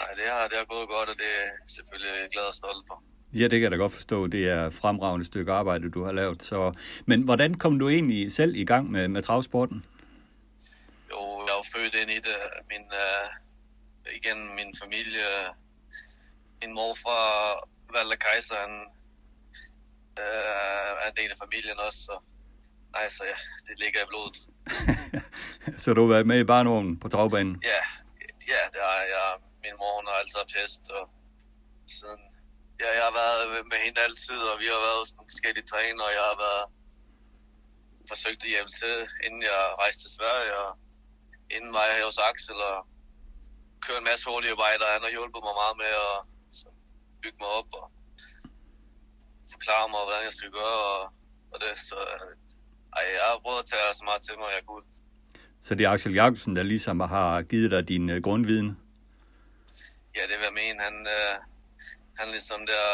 nej, 0.00 0.10
det 0.18 0.26
har, 0.32 0.42
det 0.50 0.56
har 0.60 0.72
gået 0.74 0.88
godt, 0.94 1.08
og 1.12 1.16
det 1.22 1.30
er 1.42 1.48
selvfølgelig 1.76 2.30
glad 2.34 2.46
og 2.52 2.58
stolt 2.62 2.84
for. 2.90 2.98
Ja, 3.34 3.42
det 3.42 3.50
kan 3.50 3.62
jeg 3.62 3.70
da 3.70 3.76
godt 3.76 3.92
forstå. 3.92 4.26
Det 4.26 4.48
er 4.48 4.66
et 4.66 4.74
fremragende 4.74 5.26
stykke 5.26 5.52
arbejde, 5.52 5.90
du 5.90 6.04
har 6.04 6.12
lavet. 6.12 6.42
Så... 6.42 6.72
Men 7.06 7.22
hvordan 7.22 7.54
kom 7.54 7.78
du 7.78 7.88
egentlig 7.88 8.32
selv 8.32 8.56
i 8.56 8.64
gang 8.64 8.90
med, 8.90 9.08
med 9.08 9.22
travsporten? 9.22 9.84
Jo, 11.10 11.20
jeg 11.46 11.54
er 11.58 11.66
født 11.74 11.94
ind 11.94 12.10
i 12.10 12.20
det. 12.28 12.36
Min, 12.70 12.86
øh, 13.04 13.26
igen, 14.16 14.38
min 14.56 14.74
familie, 14.82 15.28
min 16.62 16.74
morfar, 16.74 17.68
Valder 17.92 18.16
Kaiser, 18.16 18.56
han 18.64 18.74
øh, 20.18 20.92
er 21.02 21.08
en 21.10 21.16
del 21.16 21.30
af 21.30 21.38
familien 21.44 21.78
også, 21.86 21.98
så 21.98 22.16
nej, 22.92 23.08
så 23.08 23.24
ja, 23.24 23.36
det 23.66 23.74
ligger 23.82 24.00
i 24.02 24.08
blodet. 24.12 24.36
så 25.82 25.94
du 25.94 26.00
har 26.00 26.12
været 26.14 26.26
med 26.26 26.38
i 26.40 26.44
barnevognen 26.44 27.00
på 27.00 27.08
travbanen? 27.08 27.62
Ja, 27.72 27.82
ja, 28.52 28.62
det 28.72 28.80
har 28.88 29.02
jeg. 29.14 29.28
Min 29.64 29.74
mor, 29.80 29.92
hun 29.98 30.06
har 30.08 30.16
altid 30.20 30.38
haft 30.42 30.54
hest, 30.60 30.90
og 30.90 31.10
siden, 31.86 32.22
ja, 32.80 32.88
jeg 32.98 33.04
har 33.08 33.14
været 33.22 33.42
med 33.70 33.78
hende 33.84 34.00
altid, 34.06 34.40
og 34.50 34.54
vi 34.62 34.66
har 34.72 34.80
været 34.86 34.98
hos 35.02 35.12
nogle 35.14 35.32
forskellige 35.34 35.70
træner, 35.72 36.02
og 36.08 36.12
jeg 36.18 36.24
har 36.30 36.38
været 36.46 36.64
forsøgt 38.12 38.42
at 38.46 38.52
hjælpe 38.54 38.72
til, 38.82 38.96
inden 39.26 39.42
jeg 39.50 39.60
rejste 39.82 40.00
til 40.02 40.12
Sverige, 40.18 40.52
og 40.62 40.70
inden 41.54 41.72
var 41.76 41.84
jeg 41.88 42.04
hos 42.08 42.18
Axel, 42.30 42.58
og 42.72 42.78
køre 43.84 43.98
en 44.02 44.08
masse 44.10 44.24
hurtige 44.30 44.54
arbejder. 44.56 44.94
Han 44.96 45.04
har 45.06 45.12
hjulpet 45.16 45.42
mig 45.46 45.54
meget 45.62 45.76
med 45.82 45.92
at 46.06 46.16
bygge 47.22 47.38
mig 47.42 47.50
op 47.60 47.70
og 47.80 47.86
forklare 49.54 49.86
mig, 49.92 50.00
hvordan 50.06 50.24
jeg 50.28 50.34
skal 50.38 50.50
gøre, 50.60 50.80
og, 50.94 51.02
og 51.52 51.56
det, 51.62 51.70
så 51.88 51.98
ej, 52.96 53.04
jeg 53.16 53.24
har 53.30 53.38
prøvet 53.44 53.60
at 53.62 53.68
tage 53.72 53.92
så 54.00 54.04
meget 54.08 54.22
til 54.26 54.34
mig, 54.40 54.48
jeg 54.58 54.64
kunne. 54.70 54.86
Så 55.66 55.70
det 55.74 55.84
er 55.84 55.90
Axel 55.90 56.14
Jacobsen, 56.20 56.56
der 56.56 56.62
ligesom 56.62 57.00
har 57.00 57.42
givet 57.42 57.70
dig 57.70 57.88
din 57.88 58.10
uh, 58.10 58.16
grundviden? 58.26 58.68
Ja, 60.16 60.22
det 60.30 60.36
vil 60.38 60.48
jeg 60.50 60.56
mene. 60.62 60.78
Han, 60.86 60.96
uh, 61.16 61.55
han 62.18 62.28
ligesom 62.36 62.60
der 62.72 62.86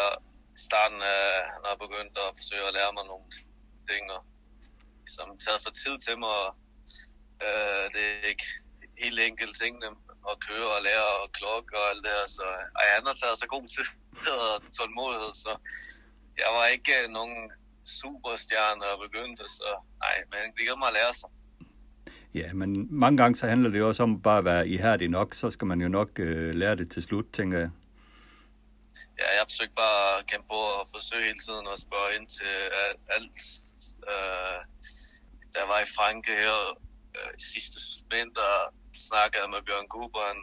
i 0.57 0.59
starten 0.69 1.01
af, 1.17 1.25
han 1.55 1.63
har 1.69 1.77
begyndt 1.85 2.15
at 2.25 2.31
forsøge 2.39 2.67
at 2.69 2.75
lære 2.79 2.93
mig 2.97 3.05
nogle 3.13 3.29
ting, 3.91 4.05
og 4.17 4.21
ligesom 5.05 5.29
taget 5.45 5.61
sig 5.65 5.75
tid 5.83 5.97
til 6.07 6.17
mig, 6.23 6.33
og 6.45 6.51
øh, 7.47 7.85
det 7.95 8.03
er 8.09 8.29
ikke 8.33 8.49
helt 9.05 9.21
enkelt 9.29 9.55
tingene 9.63 9.89
at 10.31 10.37
køre 10.49 10.69
og 10.77 10.81
lære 10.89 11.09
og 11.23 11.29
klokke 11.39 11.73
og 11.81 11.85
alt 11.91 12.03
det 12.05 12.13
her, 12.17 12.27
så 12.39 12.47
ej, 12.81 12.87
han 12.97 13.05
har 13.09 13.17
taget 13.23 13.37
sig 13.41 13.49
god 13.57 13.67
tid 13.75 13.89
og 14.47 14.55
tålmodighed, 14.77 15.33
så 15.45 15.53
jeg 16.43 16.51
var 16.57 16.65
ikke 16.75 16.93
øh, 17.01 17.07
nogen 17.19 17.39
superstjerne 17.99 18.85
og 18.93 18.99
begyndte, 19.07 19.45
så 19.59 19.69
nej, 20.05 20.17
men 20.33 20.43
det 20.57 20.63
gør 20.69 20.77
mig 20.83 20.89
at 20.93 20.99
lære 21.01 21.15
sig. 21.21 21.31
Ja, 22.35 22.53
men 22.53 22.71
mange 23.03 23.17
gange 23.17 23.37
så 23.37 23.47
handler 23.47 23.71
det 23.71 23.79
jo 23.79 23.89
også 23.89 24.03
om 24.03 24.23
bare 24.23 24.39
at 24.39 24.45
være 24.45 24.69
ihærdig 24.69 25.09
nok, 25.09 25.35
så 25.35 25.51
skal 25.51 25.67
man 25.67 25.81
jo 25.81 25.89
nok 25.89 26.09
øh, 26.19 26.55
lære 26.55 26.77
det 26.77 26.91
til 26.91 27.03
slut, 27.03 27.25
tænker 27.33 27.59
jeg. 27.59 27.71
Ja, 29.21 29.27
jeg 29.37 29.45
forsøgte 29.51 29.81
bare 29.85 30.19
at 30.19 30.27
kæmpe 30.31 30.49
på 30.55 30.61
og 30.81 30.87
forsøge 30.95 31.29
hele 31.29 31.43
tiden 31.47 31.67
at 31.73 31.83
spørge 31.87 32.11
ind 32.17 32.27
til 32.39 32.55
øh, 32.79 32.95
alt. 33.17 33.41
Øh, 34.11 34.59
der 35.55 35.65
var 35.71 35.79
i 35.83 35.93
Franke 35.97 36.33
her 36.43 36.59
øh, 37.19 37.33
sidste 37.51 37.79
vinter, 38.13 38.53
snakkede 39.09 39.47
med 39.55 39.61
Bjørn 39.67 39.89
Guber, 39.95 40.25
han, 40.31 40.41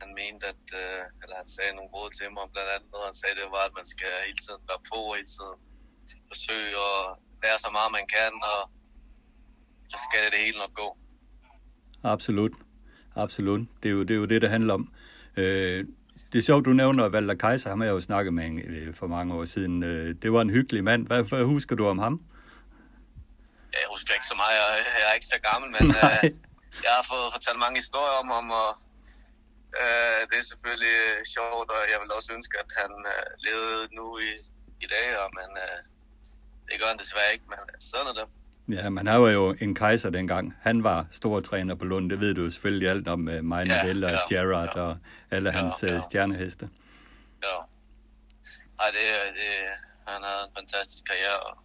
han 0.00 0.10
mente, 0.20 0.44
at, 0.52 0.66
øh, 0.82 1.02
eller 1.22 1.36
han 1.42 1.48
sagde 1.56 1.72
nogle 1.76 1.92
råd 1.96 2.10
til 2.18 2.28
mig, 2.36 2.44
blandt 2.52 2.70
andet, 2.74 2.92
og 2.96 3.02
han 3.08 3.16
sagde, 3.20 3.34
det 3.40 3.48
var, 3.56 3.64
at 3.68 3.74
man 3.78 3.86
skal 3.94 4.12
hele 4.26 4.40
tiden 4.44 4.62
være 4.70 4.82
på, 4.90 5.00
hele 5.18 5.30
tiden 5.36 5.58
forsøge 6.32 6.72
at 6.90 7.00
lære 7.42 7.58
så 7.64 7.70
meget, 7.76 7.90
man 7.98 8.06
kan, 8.16 8.32
og 8.52 8.60
så 9.92 9.96
skal 10.06 10.18
det, 10.24 10.32
det 10.34 10.40
hele 10.46 10.58
nok 10.62 10.74
gå. 10.82 10.88
Absolut. 12.14 12.54
Absolut. 13.24 13.62
Det 13.82 13.88
er 13.88 13.92
jo 13.92 14.02
det, 14.02 14.14
er 14.14 14.20
jo 14.22 14.26
det, 14.32 14.42
det 14.42 14.50
handler 14.50 14.74
om. 14.74 14.84
Øh, 15.36 15.84
det 16.32 16.38
er 16.38 16.42
sjovt, 16.42 16.64
du 16.64 16.72
nævner 16.72 17.08
Valder 17.08 17.34
Kaiser, 17.34 17.68
ham 17.68 17.80
har 17.80 17.86
jeg 17.86 17.92
jo 17.92 18.00
snakket 18.00 18.32
med 18.34 18.64
øh, 18.64 18.94
for 18.94 19.06
mange 19.06 19.34
år 19.34 19.44
siden. 19.44 19.82
Øh, 19.82 20.14
det 20.22 20.32
var 20.32 20.40
en 20.40 20.50
hyggelig 20.50 20.84
mand. 20.84 21.06
Hvad, 21.06 21.22
hvad 21.22 21.44
husker 21.44 21.74
du 21.76 21.84
om 21.86 21.98
ham? 21.98 22.14
Jeg 23.72 23.86
husker 23.94 24.14
ikke 24.14 24.26
så 24.32 24.36
meget. 24.42 24.54
Jeg, 24.60 24.66
jeg 25.00 25.06
er 25.10 25.14
ikke 25.18 25.30
så 25.34 25.40
gammel, 25.50 25.68
men 25.76 25.86
øh, 26.00 26.24
jeg 26.86 26.92
har 26.98 27.04
fået 27.12 27.32
fortalt 27.36 27.58
mange 27.64 27.78
historier 27.82 28.16
om 28.22 28.28
ham, 28.36 28.46
og 28.62 28.70
øh, 29.80 30.20
det 30.30 30.36
er 30.42 30.46
selvfølgelig 30.52 30.98
sjovt, 31.34 31.68
og 31.76 31.80
jeg 31.92 31.98
vil 32.02 32.10
også 32.16 32.30
ønske, 32.36 32.54
at 32.64 32.70
han 32.80 32.92
øh, 33.14 33.26
levede 33.46 33.82
nu 33.98 34.06
i, 34.28 34.30
i 34.84 34.86
dag, 34.94 35.08
og, 35.22 35.28
men 35.38 35.50
øh, 35.64 35.78
det 36.68 36.74
gør 36.80 36.88
han 36.92 37.00
desværre 37.04 37.32
ikke, 37.34 37.48
men 37.52 37.60
sådan 37.90 38.10
er 38.12 38.16
det. 38.20 38.26
Ja, 38.72 38.82
han 38.82 39.06
var 39.06 39.30
jo 39.30 39.54
en 39.60 39.74
kejser 39.74 40.10
dengang. 40.10 40.54
Han 40.60 40.84
var 40.84 41.06
stor 41.10 41.40
træner 41.40 41.74
på 41.74 41.84
Lund. 41.84 42.10
Det 42.10 42.20
ved 42.20 42.34
du 42.34 42.50
selvfølgelig 42.50 42.88
alt 42.88 43.08
om 43.08 43.20
uh, 43.20 43.34
Mine 43.34 43.74
ja, 43.74 43.86
Vell 43.86 44.04
og 44.04 44.10
ja, 44.10 44.18
Gerard 44.28 44.76
ja. 44.76 44.82
og 44.82 44.96
alle 45.30 45.50
hans 45.50 45.82
ja, 45.82 45.94
ja. 45.94 46.00
stjerneheste. 46.00 46.68
Ja. 47.42 47.56
Ej, 48.80 48.86
det, 48.86 49.34
det, 49.34 49.50
han 50.06 50.22
havde 50.22 50.48
en 50.48 50.54
fantastisk 50.56 51.04
karriere, 51.04 51.56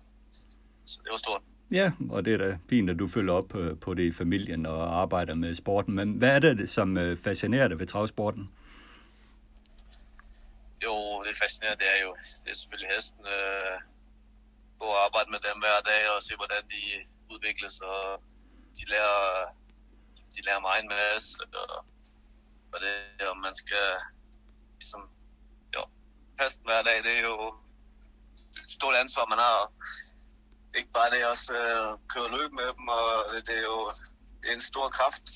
så 0.85 0.99
det 1.03 1.11
var 1.11 1.17
stort. 1.17 1.41
Ja, 1.71 1.91
og 2.09 2.25
det 2.25 2.33
er 2.33 2.37
da 2.37 2.57
fint, 2.69 2.89
at 2.89 2.99
du 2.99 3.07
følger 3.07 3.33
op 3.33 3.53
på 3.81 3.93
det 3.93 4.03
i 4.03 4.11
familien 4.11 4.65
og 4.65 5.01
arbejder 5.01 5.35
med 5.35 5.55
sporten. 5.55 5.95
Men 5.95 6.11
hvad 6.11 6.29
er 6.29 6.39
det, 6.39 6.69
som 6.69 6.97
øh, 6.97 7.17
fascinerer 7.17 7.67
dig 7.67 7.79
ved 7.79 7.87
travsporten? 7.87 8.49
Jo, 10.83 11.23
det 11.23 11.37
fascinerer, 11.41 11.75
det 11.75 11.87
er 11.97 12.01
jo 12.03 12.15
det 12.43 12.51
er 12.51 12.55
selvfølgelig 12.55 12.89
hesten. 12.95 13.25
Øh, 13.25 13.94
gå 14.79 14.85
og 14.85 15.05
arbejde 15.05 15.31
med 15.31 15.39
dem 15.47 15.57
hver 15.59 15.79
dag 15.91 16.01
og 16.09 16.21
se, 16.21 16.35
hvordan 16.35 16.63
de 16.73 16.81
udvikles, 17.33 17.75
og 17.79 18.23
de 18.77 18.83
lærer, 18.91 19.45
de 20.35 20.41
lærer 20.45 20.61
mig 20.67 20.75
en 20.79 20.88
masse, 20.88 21.38
og, 21.53 21.85
og 22.73 22.77
det, 22.83 23.27
om 23.27 23.38
man 23.38 23.55
skal 23.55 23.88
ligesom, 24.79 25.01
jo, 25.75 25.81
passe 26.38 26.59
hver 26.63 26.81
dag, 26.83 26.97
det 27.03 27.13
er 27.17 27.23
jo 27.31 27.38
et 28.63 28.71
stort 28.77 28.95
ansvar, 28.95 29.25
man 29.25 29.38
har. 29.38 29.71
Ikke 30.77 30.91
bare 30.91 31.11
det 31.11 31.25
også 31.25 31.53
øh, 31.53 31.89
køre 32.13 32.29
løb 32.38 32.51
med 32.51 32.67
dem, 32.77 32.88
og 32.88 33.33
det, 33.33 33.47
det 33.47 33.57
er 33.57 33.67
jo 33.73 33.91
det 34.45 34.51
er 34.51 34.55
en 34.55 34.61
stor 34.61 34.89
kraft 34.89 35.27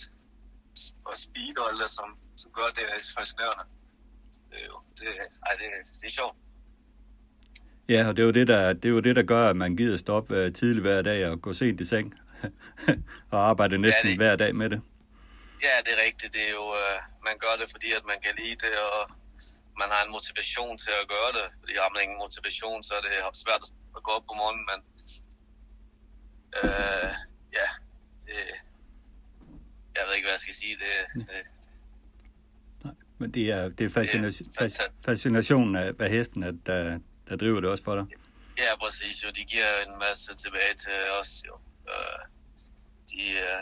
og 1.05 1.17
speed 1.17 1.57
og 1.59 1.69
alt 1.69 1.81
det, 1.81 1.89
som, 1.89 2.17
som 2.37 2.51
gør 2.51 2.69
det 2.77 2.85
fascinerende. 3.17 3.65
Det 4.49 4.57
er 4.63 4.65
jo, 4.65 4.77
det, 4.97 5.07
ej, 5.47 5.53
det, 5.59 5.67
det 6.01 6.07
er 6.07 6.15
sjovt. 6.19 6.37
Ja, 7.89 8.07
og 8.07 8.17
det 8.17 8.21
er 8.23 8.25
jo 8.25 8.31
det, 8.31 8.47
der, 8.47 8.73
det 8.73 8.85
er 8.85 8.89
jo 8.89 8.99
det, 8.99 9.15
der 9.15 9.23
gør, 9.23 9.49
at 9.49 9.55
man 9.55 9.75
gider 9.75 9.97
stoppe 9.97 10.45
uh, 10.45 10.53
tidligt 10.53 10.81
hver 10.81 11.01
dag 11.01 11.27
og 11.29 11.41
gå 11.41 11.53
sent 11.53 11.81
i 11.81 11.85
seng 11.85 12.13
og 13.33 13.39
arbejde 13.49 13.77
næsten 13.77 14.05
ja, 14.05 14.09
det, 14.09 14.17
hver 14.17 14.35
dag 14.35 14.55
med 14.55 14.69
det. 14.69 14.81
Ja, 15.67 15.75
det 15.85 15.91
er 15.97 16.01
rigtigt. 16.07 16.33
Det 16.33 16.43
er 16.49 16.53
jo, 16.59 16.65
uh, 16.81 16.97
man 17.27 17.35
gør 17.43 17.53
det, 17.61 17.67
fordi 17.71 17.89
at 17.91 18.03
man 18.11 18.19
kan 18.25 18.33
lide 18.41 18.57
det, 18.65 18.75
og 18.95 19.03
man 19.81 19.87
har 19.93 20.01
en 20.05 20.11
motivation 20.11 20.77
til 20.77 20.93
at 21.01 21.05
gøre 21.13 21.31
det. 21.37 21.45
Fordi 21.59 21.73
har 21.83 21.89
man 21.93 22.01
ingen 22.05 22.19
motivation, 22.25 22.83
så 22.83 22.93
er 22.99 23.01
det 23.05 23.11
svært 23.43 23.63
at 23.97 24.01
gå 24.05 24.11
op 24.17 24.25
på 24.29 24.33
morgenen, 24.41 24.65
men 24.71 24.79
uh, 26.61 27.09
ja, 27.57 27.67
det, 28.25 28.37
jeg 29.95 30.03
ved 30.05 30.13
ikke, 30.15 30.25
hvad 30.27 30.35
jeg 30.37 30.43
skal 30.45 30.57
sige. 30.61 30.75
Det, 30.83 30.93
det, 31.27 31.41
men 33.21 33.31
det 33.31 33.51
er, 33.51 33.69
det 33.69 33.85
er 33.85 33.89
fascination, 33.89 34.47
fascinationen 35.05 35.75
af, 35.75 35.93
af 35.99 36.09
hesten, 36.09 36.43
at 36.43 36.55
der, 36.65 36.99
der 37.29 37.35
driver 37.35 37.59
det 37.61 37.69
også 37.69 37.83
for 37.83 37.95
dig. 37.95 38.05
Ja, 38.57 38.71
præcis. 38.83 39.23
Jo. 39.23 39.29
De 39.29 39.43
giver 39.53 39.71
en 39.87 39.95
masse 40.05 40.33
tilbage 40.43 40.73
til 40.85 40.97
os. 41.19 41.31
Jo. 41.47 41.55
Øh, 41.91 42.19
de, 43.11 43.21
øh, 43.45 43.61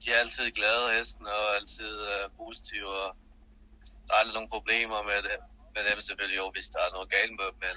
de 0.00 0.06
er 0.12 0.18
altid 0.24 0.50
glade, 0.58 0.84
hesten, 0.96 1.26
og 1.26 1.56
altid 1.56 1.92
øh, 2.12 2.24
positive. 2.36 2.88
Og 3.04 3.16
der 4.06 4.12
er 4.14 4.18
aldrig 4.18 4.34
nogen 4.34 4.50
problemer 4.56 5.00
med, 5.10 5.18
det, 5.26 5.36
med 5.74 5.82
dem 5.90 6.00
selvfølgelig, 6.00 6.38
jo, 6.42 6.50
hvis 6.54 6.68
der 6.74 6.80
er 6.86 6.90
noget 6.96 7.08
galt 7.16 7.34
med 7.40 7.46
dem. 7.50 7.58
Men 7.64 7.76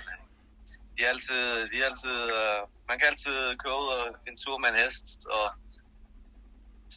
de 0.96 1.00
er 1.06 1.10
altid, 1.16 1.42
de 1.72 1.76
er 1.82 1.86
altid, 1.92 2.18
man 2.90 2.98
kan 3.00 3.08
altid 3.12 3.38
køre 3.64 3.80
ud 3.86 4.16
en 4.30 4.38
tur 4.44 4.58
med 4.58 4.70
en 4.70 4.80
hest, 4.84 5.26
og 5.38 5.46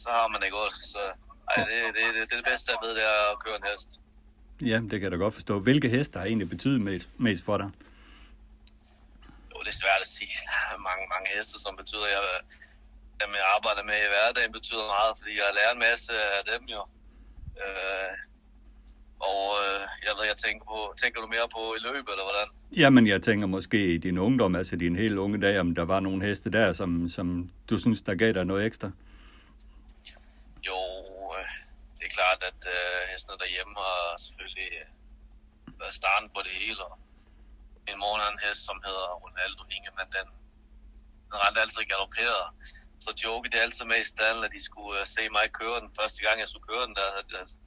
så 0.01 0.09
har 0.17 0.27
man 0.33 0.41
det 0.41 0.51
godt. 0.51 0.71
Så 0.93 1.01
ej, 1.49 1.63
det, 1.69 1.95
det, 1.95 2.03
det, 2.15 2.21
det 2.27 2.33
er 2.33 2.41
det 2.41 2.49
bedste, 2.51 2.71
jeg 2.73 2.79
ved, 2.83 2.91
det 2.99 3.05
er 3.13 3.31
at 3.33 3.39
køre 3.43 3.55
en 3.61 3.67
hest. 3.71 3.89
Ja, 4.61 4.77
det 4.89 4.91
kan 4.91 5.01
jeg 5.01 5.11
da 5.11 5.17
godt 5.17 5.33
forstå. 5.33 5.59
Hvilke 5.59 5.89
heste 5.89 6.19
har 6.19 6.25
egentlig 6.25 6.49
betydet 6.49 6.81
mest, 6.81 7.09
mest 7.17 7.45
for 7.45 7.57
dig? 7.57 7.69
Det 9.65 9.71
er 9.73 9.81
svært 9.83 10.01
at 10.05 10.11
sige. 10.17 10.35
Der 10.47 10.75
er 10.75 10.87
mange, 10.89 11.05
mange 11.13 11.27
heste, 11.35 11.55
som 11.63 11.73
betyder, 11.81 12.05
at 12.09 12.13
jeg, 12.15 12.23
dem 13.21 13.29
jeg 13.39 13.45
arbejder 13.55 13.83
med 13.89 13.97
i 14.05 14.09
hverdagen, 14.13 14.51
betyder 14.59 14.85
meget, 14.95 15.13
fordi 15.19 15.33
jeg 15.41 15.55
lærer 15.57 15.73
en 15.77 15.83
masse 15.89 16.13
af 16.37 16.43
dem 16.51 16.63
jo. 16.75 16.81
Øh, 17.63 18.11
og 19.31 19.43
øh, 19.61 19.81
jeg 20.05 20.13
ved, 20.17 20.25
jeg 20.31 20.37
tænker 20.45 20.65
på, 20.73 20.79
tænker 21.01 21.19
du 21.21 21.27
mere 21.35 21.47
på 21.55 21.63
i 21.77 21.81
løbet, 21.87 22.11
eller 22.13 22.25
hvordan? 22.29 22.47
Jamen, 22.81 23.03
jeg 23.13 23.21
tænker 23.27 23.47
måske 23.57 23.79
i 23.95 23.97
din 23.97 24.17
ungdom, 24.17 24.55
altså 24.55 24.75
din 24.75 24.95
helt 24.95 25.17
unge 25.17 25.41
dag, 25.45 25.59
om 25.59 25.75
der 25.75 25.85
var 25.93 25.99
nogle 25.99 26.25
heste 26.27 26.51
der, 26.51 26.73
som, 26.73 27.09
som 27.09 27.27
du 27.69 27.79
synes, 27.79 28.01
der 28.01 28.15
gav 28.15 28.31
dig 28.33 28.45
noget 28.45 28.65
ekstra? 28.65 28.91
Jo, 30.67 30.79
øh, 31.37 31.47
det 31.97 32.05
er 32.09 32.13
klart, 32.19 32.39
at 32.49 32.61
øh, 32.75 32.99
hestene 33.11 33.37
derhjemme 33.43 33.73
har 33.77 33.99
selvfølgelig 34.25 34.71
været 35.79 35.93
starten 36.01 36.29
på 36.35 36.39
det 36.45 36.51
hele, 36.51 36.83
og 36.85 36.99
min 37.87 37.97
mor 38.03 38.15
har 38.21 38.29
en 38.31 38.43
hest, 38.45 38.61
som 38.69 38.77
hedder 38.85 39.07
Ronaldo 39.25 39.63
Inge, 39.75 39.91
men 39.97 40.07
den, 40.15 40.27
den 41.29 41.37
rendte 41.43 41.61
altid 41.61 41.83
galopperet. 41.91 42.45
Så 43.03 43.09
jokede 43.23 43.51
de 43.53 43.61
altid 43.65 43.85
med 43.91 43.99
i 43.99 44.07
stallen, 44.13 44.43
at 44.47 44.51
de 44.55 44.61
skulle 44.69 44.99
uh, 45.01 45.07
se 45.15 45.23
mig 45.37 45.45
køre 45.59 45.79
den. 45.81 45.89
Første 45.99 46.19
gang, 46.25 46.35
jeg 46.39 46.47
skulle 46.47 46.67
køre 46.71 46.85
den, 46.87 46.95
der, 46.99 47.07
de, 47.27 47.37
altså, 47.41 47.57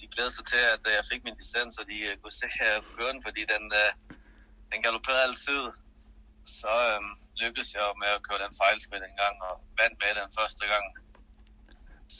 de 0.00 0.06
glædede 0.12 0.34
sig 0.36 0.44
til, 0.52 0.62
at 0.74 0.82
uh, 0.88 0.92
jeg 0.98 1.04
fik 1.10 1.22
min 1.24 1.36
licens, 1.40 1.78
og 1.80 1.84
de 1.90 1.96
uh, 2.08 2.12
kunne 2.20 2.36
se, 2.40 2.46
at 2.64 2.72
jeg 2.72 2.82
køre 2.98 3.12
den, 3.12 3.22
fordi 3.26 3.42
den, 3.52 3.64
uh, 3.82 3.90
den 4.72 4.82
galopperede 4.84 5.22
altid. 5.28 5.62
Så 6.58 6.72
uh, 6.88 7.04
lykkedes 7.42 7.70
jeg 7.74 7.84
med 8.02 8.10
at 8.16 8.22
køre 8.26 8.40
den 8.44 8.54
fejlfri 8.60 8.96
den 9.06 9.14
gang, 9.22 9.34
og 9.48 9.54
vandt 9.80 9.96
med 10.02 10.12
den 10.20 10.30
første 10.38 10.64
gang. 10.72 10.86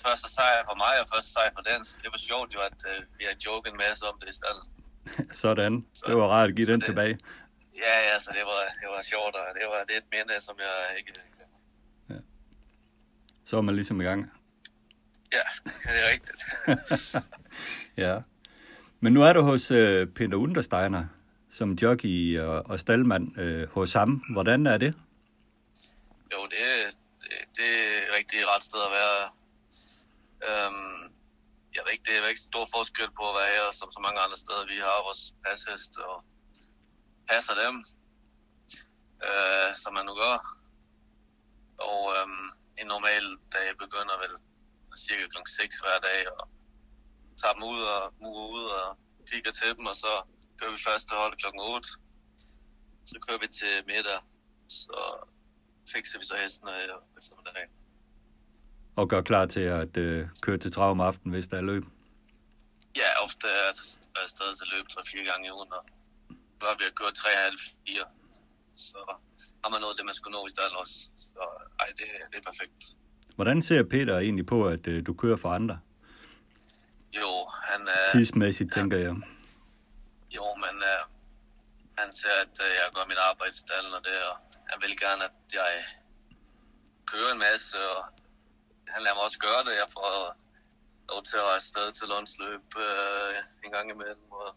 Første 0.07 0.29
sejr 0.37 0.63
for 0.71 0.77
mig, 0.85 0.95
og 1.03 1.07
første 1.13 1.31
sejr 1.33 1.51
for 1.57 1.65
den, 1.71 1.81
så 1.85 1.93
det 2.03 2.11
var 2.15 2.21
sjovt 2.29 2.55
jo, 2.55 2.61
at 2.71 2.81
øh, 2.91 3.01
vi 3.19 3.25
har 3.29 3.37
joket 3.47 3.75
med 3.81 3.89
os 3.93 4.03
om 4.03 4.17
det 4.21 4.29
i 4.29 4.37
stallen. 4.41 4.67
Sådan. 5.43 5.87
Så, 5.95 6.05
det 6.07 6.17
var 6.17 6.27
rart 6.27 6.51
at 6.51 6.57
give 6.57 6.67
den 6.67 6.81
det, 6.81 6.87
tilbage. 6.87 7.19
Ja, 7.77 8.13
ja, 8.13 8.19
så 8.19 8.31
det 8.33 8.45
var, 8.45 8.65
det 8.81 8.89
var 8.97 9.03
sjovt, 9.03 9.35
og 9.35 9.47
det 9.55 9.69
var 9.69 9.85
det 9.85 9.97
et 9.97 10.05
minde, 10.13 10.41
som 10.41 10.57
jeg 10.59 10.99
ikke 10.99 11.13
glemmer. 11.13 11.47
Ja. 12.11 12.15
Så 13.45 13.57
er 13.57 13.61
man 13.61 13.75
ligesom 13.75 14.01
i 14.01 14.05
gang. 14.05 14.31
Ja, 15.33 15.71
det 15.83 16.05
er 16.05 16.11
rigtigt. 16.11 16.43
ja. 18.07 18.21
Men 19.01 19.13
nu 19.13 19.23
er 19.23 19.33
du 19.33 19.43
hos 19.43 19.71
uh, 19.71 19.77
Peter 20.15 20.35
Understeiner. 20.35 21.05
som 21.51 21.73
jockey 21.73 22.39
og, 22.39 22.67
og 22.67 22.81
staldmand 22.81 23.39
øh, 23.39 23.69
hos 23.69 23.93
ham. 23.93 24.23
Hvordan 24.33 24.67
er 24.67 24.79
det? 24.79 24.95
Jo, 26.33 26.47
det, 26.47 26.59
det, 27.21 27.31
det 27.57 27.67
er 27.67 28.17
rigtig 28.17 28.39
ret 28.55 28.63
sted 28.63 28.79
at 28.87 28.93
være. 28.93 29.31
Øhm, 30.49 31.10
jeg 31.75 31.83
ved 31.85 31.93
ikke, 31.93 32.07
det 32.07 32.15
er 32.17 32.29
ikke 32.29 32.49
stor 32.51 32.67
forskel 32.75 33.11
på 33.19 33.25
at 33.31 33.37
være 33.41 33.55
her, 33.57 33.67
som 33.71 33.89
så 33.91 34.01
mange 34.07 34.21
andre 34.25 34.39
steder. 34.45 34.73
Vi 34.75 34.79
har 34.87 35.07
vores 35.09 35.23
pashest 35.45 35.93
og 36.09 36.17
passer 37.31 37.55
dem, 37.65 37.75
øh, 39.27 39.69
som 39.83 39.91
man 39.97 40.07
nu 40.09 40.15
gør. 40.23 40.37
Og 41.89 42.03
øh, 42.17 42.29
en 42.81 42.87
normal 42.95 43.25
dag 43.57 43.69
begynder 43.85 44.17
vel 44.25 44.35
cirka 45.07 45.25
kl. 45.33 45.39
6 45.47 45.81
hver 45.83 45.99
dag, 46.09 46.21
og 46.37 46.49
tager 47.41 47.55
dem 47.57 47.65
ud 47.73 47.81
og 47.95 48.03
murer 48.23 48.49
ud 48.59 48.65
og 48.81 48.99
kigger 49.31 49.53
til 49.61 49.71
dem, 49.77 49.87
og 49.87 49.95
så 49.95 50.13
kører 50.59 50.71
vi 50.71 50.81
første 50.89 51.13
hold 51.21 51.35
kl. 51.43 51.47
8. 51.61 51.89
Så 53.11 53.17
kører 53.27 53.41
vi 53.45 53.49
til 53.61 53.75
middag, 53.87 54.21
så 54.69 54.99
fikser 55.93 56.19
vi 56.19 56.25
så 56.25 56.37
hesten 56.43 56.69
øh, 56.69 56.97
eftermiddagen. 57.19 57.80
Og 59.01 59.09
gør 59.09 59.23
klar 59.23 59.47
til 59.47 59.61
at 59.61 59.97
øh, 59.97 60.29
køre 60.41 60.59
til 60.59 60.73
trav 60.73 60.91
om 60.91 61.01
aftenen, 61.01 61.33
hvis 61.35 61.47
der 61.47 61.57
er 61.57 61.67
løb? 61.73 61.85
Ja, 62.97 63.09
ofte 63.25 63.47
er 63.49 63.65
jeg 63.69 63.75
afsted 64.23 64.49
til 64.59 64.67
løb 64.75 64.87
3-4 64.93 65.31
gange 65.31 65.49
i 65.49 65.51
ugen, 65.51 65.73
og 65.73 65.85
nu 66.29 66.67
har 66.71 66.77
vi 66.79 66.85
kørt 67.01 67.19
3,5-4. 67.19 68.09
Så 68.77 68.99
har 69.63 69.71
man 69.71 69.81
noget 69.81 69.97
det, 69.99 70.05
man 70.05 70.15
skulle 70.15 70.37
nå 70.39 70.47
i 70.47 70.51
stedet 70.51 70.73
også. 70.73 70.95
Så 71.17 71.43
ej, 71.81 71.87
det, 71.87 72.07
det 72.31 72.39
er 72.39 72.47
perfekt. 72.51 72.81
Hvordan 73.37 73.63
ser 73.63 73.83
Peter 73.83 74.19
egentlig 74.19 74.47
på, 74.47 74.69
at 74.69 74.87
øh, 74.87 75.07
du 75.07 75.15
kører 75.15 75.37
for 75.37 75.49
andre? 75.49 75.79
Jo, 77.21 77.33
han 77.71 77.81
er... 77.89 78.13
Tidsmæssigt, 78.13 78.73
tænker 78.75 78.99
jeg. 78.99 79.15
Jo, 80.37 80.45
men 80.65 80.75
uh, 80.93 81.03
han 81.99 82.13
ser, 82.13 82.37
at 82.45 82.55
uh, 82.65 82.71
jeg 82.81 82.89
gør 82.95 83.05
mit 83.09 83.21
arbejde 83.31 83.51
i 83.51 83.61
stallen 83.65 83.95
og 83.99 84.05
det, 84.05 84.19
og 84.31 84.37
han 84.71 84.79
vil 84.83 84.95
gerne, 85.05 85.25
at 85.25 85.37
jeg 85.55 85.73
kører 87.13 87.33
en 87.33 87.39
masse, 87.39 87.79
og 87.97 88.05
han 88.93 89.03
lader 89.03 89.15
mig 89.17 89.25
også 89.29 89.39
gøre 89.39 89.63
det. 89.67 89.75
Jeg 89.83 89.89
får 89.97 90.11
lov 91.13 91.23
til 91.23 91.37
at 91.37 91.43
rejse 91.43 91.67
sted 91.67 91.91
til 91.91 92.09
Lundsløb 92.09 92.67
uh, 92.77 93.35
en 93.65 93.73
gang 93.73 93.91
imellem, 93.91 94.27
og 94.41 94.49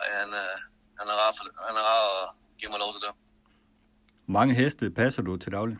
ej, 0.00 0.08
han, 0.20 0.28
uh, 0.28 0.56
han, 0.98 1.06
er 1.12 1.16
rar 1.22 1.32
for, 1.36 1.44
han 1.68 1.76
er 1.80 1.84
rar 1.90 2.22
at 2.22 2.28
give 2.58 2.70
mig 2.70 2.78
lov 2.78 2.92
til 2.92 3.00
det. 3.06 3.12
Mange 4.26 4.54
heste 4.54 4.90
passer 4.90 5.22
du 5.22 5.36
til 5.36 5.52
daglig? 5.52 5.78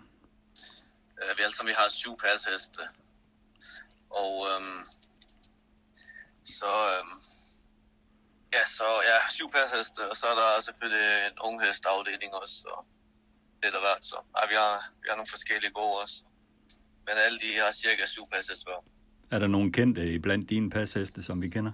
Uh, 1.20 1.32
vi 1.36 1.42
sammen 1.50 1.70
vi 1.70 1.76
har 1.80 1.88
syv 1.88 2.16
pasheste, 2.24 2.82
og 4.10 4.32
um, 4.52 4.86
så, 6.44 6.72
øhm, 6.92 7.16
ja, 8.54 8.64
så 8.78 8.88
ja, 9.10 9.18
syv 9.28 9.50
pasheste, 9.50 10.10
og 10.10 10.16
så 10.16 10.26
er 10.26 10.34
der 10.34 10.60
selvfølgelig 10.60 11.06
en 11.26 11.38
unghestafdeling 11.48 12.34
også, 12.34 12.64
og 12.76 12.86
lidt 13.62 13.74
af 13.74 13.80
hvert. 13.80 14.04
Så 14.04 14.16
ja, 14.36 14.42
vi, 14.50 14.54
har, 14.54 14.74
vi 15.02 15.06
har 15.08 15.16
nogle 15.16 15.34
forskellige 15.34 15.72
gode 15.72 16.00
også. 16.02 16.24
Men 17.06 17.14
alle 17.24 17.38
de 17.38 17.50
har 17.64 17.72
cirka 17.72 18.06
syv 18.06 18.28
pasheste 18.32 18.64
hver. 18.64 18.84
Er 19.30 19.38
der 19.38 19.46
nogen 19.46 19.72
kendte 19.72 20.12
i 20.12 20.18
blandt 20.18 20.50
dine 20.50 20.70
pasheste, 20.70 21.22
som 21.22 21.42
vi 21.42 21.48
kender? 21.48 21.72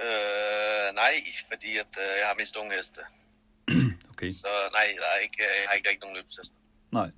Øh, 0.00 0.94
nej, 0.94 1.14
fordi 1.50 1.76
at, 1.76 1.92
øh, 1.98 2.12
jeg 2.20 2.26
har 2.26 2.34
mest 2.38 2.56
ungheste. 2.56 3.00
okay. 4.12 4.30
Så 4.30 4.48
nej, 4.72 4.86
der 5.00 5.08
er 5.14 5.20
ikke, 5.22 5.36
jeg 5.38 5.68
har 5.68 5.74
ikke 5.74 5.88
rigtig 5.88 6.00
nogen 6.02 6.16
løbsheste. 6.16 6.54
Nej. 6.92 7.10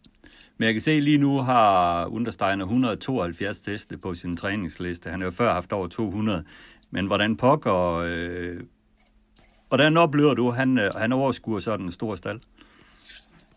Men 0.59 0.67
jeg 0.67 0.75
kan 0.75 0.83
se 0.83 1.01
lige 1.01 1.19
nu 1.19 1.39
har 1.39 2.07
Understeiner 2.07 2.65
172 2.65 3.61
heste 3.67 3.99
på 3.99 4.15
sin 4.15 4.37
træningsliste. 4.37 5.11
Han 5.11 5.21
har 5.21 5.27
jo 5.27 5.33
før 5.33 5.53
haft 5.53 5.73
over 5.73 5.89
200. 5.89 6.45
Men 6.91 7.07
hvordan 7.07 7.37
pokker... 7.37 7.95
Øh, 7.95 8.61
hvordan 9.69 9.97
oplever 9.97 10.35
du, 10.35 10.51
han, 10.51 10.79
øh, 10.79 10.95
han 10.95 11.13
overskuer 11.13 11.61
sådan 11.61 11.87
en 11.87 11.93
stor 11.93 12.17
stald? 12.17 12.41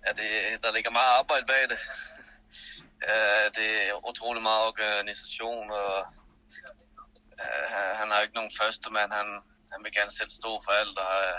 Ja, 0.06 0.12
det, 0.22 0.64
der 0.64 0.76
ligger 0.76 0.92
meget 0.92 1.12
arbejde 1.20 1.46
bag 1.48 1.70
det. 1.70 1.78
Uh, 3.08 3.46
det 3.58 3.70
er 3.88 4.08
utrolig 4.10 4.44
meget 4.44 4.68
organisation, 4.72 5.72
og 5.72 5.98
uh, 7.44 7.96
han 8.00 8.12
har 8.12 8.22
ikke 8.22 8.36
nogen 8.40 8.58
første 8.62 8.88
mand. 8.94 9.12
Han, 9.14 9.28
han 9.72 9.84
vil 9.84 9.94
gerne 9.98 10.12
selv 10.12 10.30
stå 10.30 10.52
for 10.66 10.72
alt 10.72 10.98
og 10.98 11.06
have 11.06 11.36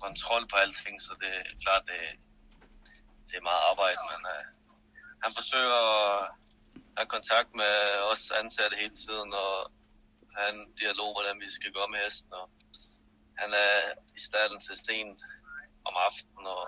kontrol 0.00 0.48
på 0.48 0.56
alting, 0.56 1.02
så 1.02 1.12
det 1.20 1.32
er 1.36 1.56
klart, 1.64 1.82
det, 1.90 2.00
det 3.28 3.36
er 3.36 3.48
meget 3.50 3.66
arbejde, 3.70 4.02
men 4.12 4.20
uh, 4.34 4.44
han 5.24 5.32
forsøger 5.38 5.80
at 5.96 6.30
have 6.98 7.10
kontakt 7.16 7.50
med 7.54 7.74
os 8.10 8.30
ansatte 8.30 8.76
hele 8.82 8.96
tiden, 9.04 9.30
og 9.44 9.72
have 10.36 10.50
en 10.54 10.72
dialog, 10.82 11.10
hvordan 11.14 11.40
vi 11.40 11.50
skal 11.50 11.72
gå 11.72 11.86
med 11.86 11.98
hesten, 12.04 12.32
og 12.32 12.50
han 13.38 13.50
er 13.52 13.74
i 14.16 14.20
stallen 14.28 14.60
til 14.60 14.76
sten 14.82 15.18
om 15.88 15.94
aftenen, 16.08 16.46
og 16.46 16.62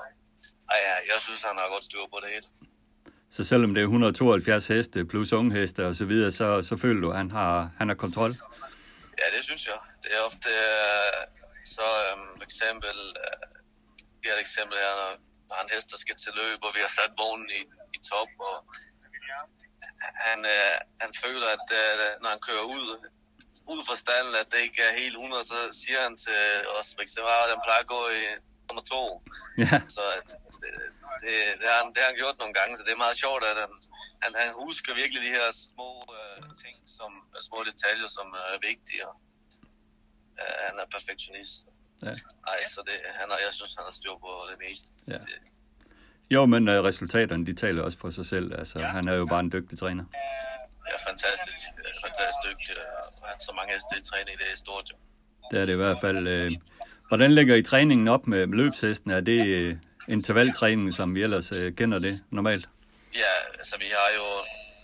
ej, 0.71 0.81
jeg 1.12 1.19
synes, 1.21 1.43
han 1.43 1.57
har 1.57 1.69
godt 1.75 1.85
styr 1.85 2.07
på 2.12 2.21
det 2.23 2.31
hele. 2.35 2.49
Så 3.31 3.45
selvom 3.45 3.74
det 3.74 3.81
er 3.81 3.85
172 3.85 4.66
heste 4.66 5.05
plus 5.05 5.33
unge 5.33 5.53
heste 5.59 5.87
og 5.87 5.95
så 5.97 6.05
videre, 6.05 6.33
så, 6.33 6.62
så 6.62 6.76
føler 6.76 7.01
du, 7.01 7.11
at 7.11 7.16
han 7.16 7.31
har, 7.31 7.70
han 7.79 7.89
har 7.89 7.95
kontrol? 8.05 8.33
Ja, 9.20 9.26
det 9.37 9.43
synes 9.49 9.66
jeg. 9.66 9.79
Det 10.03 10.11
er 10.16 10.20
ofte, 10.31 10.51
uh, 10.74 11.20
så 11.74 11.87
um, 12.12 12.29
for 12.41 12.47
eksempel, 12.51 12.97
uh, 13.24 13.45
vi 14.20 14.24
har 14.29 14.37
et 14.39 14.45
eksempel 14.49 14.76
her, 14.85 14.93
når, 15.01 15.12
når 15.49 15.57
han 15.62 15.68
hester 15.74 15.97
skal 16.05 16.16
til 16.24 16.33
løb, 16.41 16.59
og 16.66 16.72
vi 16.76 16.81
har 16.87 16.93
sat 16.99 17.12
vognen 17.22 17.51
i, 17.61 17.62
i 17.97 17.99
top, 18.12 18.33
og 18.49 18.57
han, 20.26 20.39
uh, 20.57 20.74
han 21.03 21.12
føler, 21.24 21.49
at 21.57 21.66
uh, 21.83 22.11
når 22.22 22.31
han 22.35 22.43
kører 22.49 22.66
ud, 22.76 22.89
ud 23.72 23.81
fra 23.89 23.97
stallen, 24.03 24.35
at 24.43 24.49
det 24.53 24.61
ikke 24.66 24.83
er 24.89 25.01
helt 25.03 25.16
100, 25.16 25.43
så 25.53 25.59
siger 25.81 26.01
han 26.07 26.14
til 26.26 26.43
os, 26.79 26.89
for 26.97 27.03
eksempel, 27.07 27.31
at 27.45 27.53
den 27.53 27.64
plejer 27.66 27.83
at 27.87 27.93
gå 27.97 28.03
i 28.20 28.22
nummer 28.68 28.85
to. 28.93 29.03
Ja. 29.64 29.76
Så 29.97 30.03
det, 30.62 30.72
det, 31.23 31.35
det, 31.61 31.66
har 31.73 31.79
han, 31.83 31.89
det 31.95 32.01
har 32.03 32.09
han 32.12 32.19
gjort 32.23 32.37
nogle 32.43 32.55
gange, 32.59 32.73
så 32.77 32.83
det 32.87 32.93
er 32.97 33.05
meget 33.05 33.19
sjovt, 33.25 33.43
at 33.51 33.57
han, 33.64 33.73
han, 34.25 34.33
han 34.43 34.51
husker 34.64 34.91
virkelig 35.03 35.21
de 35.27 35.33
her 35.39 35.49
små 35.66 35.91
uh, 36.19 36.45
ting, 36.62 36.75
som 36.99 37.11
små 37.47 37.59
detaljer, 37.71 38.09
som 38.19 38.27
er 38.53 38.59
vigtige. 38.71 39.07
Uh, 40.41 40.57
han 40.69 40.75
er 40.83 40.87
perfektionist. 40.97 41.59
Ja. 42.07 42.14
Ej, 42.53 42.61
så 42.75 42.81
det, 42.89 42.97
han 43.21 43.27
har, 43.33 43.39
jeg 43.47 43.53
synes, 43.59 43.73
han 43.79 43.85
har 43.89 43.95
styr 44.01 44.14
på 44.25 44.31
det 44.51 44.59
meste. 44.64 44.87
Ja. 45.14 45.21
Jo, 46.35 46.41
men 46.53 46.62
uh, 46.69 46.75
resultaterne, 46.91 47.47
de 47.49 47.55
taler 47.62 47.81
også 47.87 47.99
for 48.05 48.11
sig 48.19 48.27
selv. 48.35 48.49
Altså, 48.61 48.77
han 48.97 49.05
er 49.09 49.14
jo 49.21 49.27
bare 49.33 49.43
en 49.47 49.53
dygtig 49.57 49.79
træner. 49.79 50.05
Ja, 50.91 50.97
fantastisk. 51.11 51.61
Fantastisk 52.07 52.41
dygtig. 52.49 52.75
Og 53.23 53.27
han 53.31 53.41
så 53.49 53.53
mange 53.59 53.71
heste 53.75 53.93
i 54.01 54.05
træning, 54.11 54.35
det 54.41 54.47
er 54.53 54.57
stort 54.57 54.87
jo. 54.91 54.97
Det 55.51 55.57
er 55.61 55.64
det 55.64 55.73
i 55.73 55.81
hvert 55.85 56.01
fald. 56.01 56.21
Uh, 56.37 56.53
hvordan 57.09 57.31
lægger 57.33 57.55
I 57.57 57.62
træningen 57.62 58.09
op 58.09 58.27
med 58.27 58.47
løbshesten? 58.47 59.11
Er 59.11 59.21
det 59.21 59.41
uh, 59.73 59.79
intervaltræning, 60.16 60.94
som 60.94 61.14
vi 61.14 61.20
ellers 61.26 61.48
øh, 61.59 61.68
kender 61.78 61.98
det 62.06 62.14
normalt? 62.30 62.68
Ja, 63.22 63.34
altså 63.61 63.74
vi 63.84 63.88
har 63.98 64.11
jo 64.18 64.26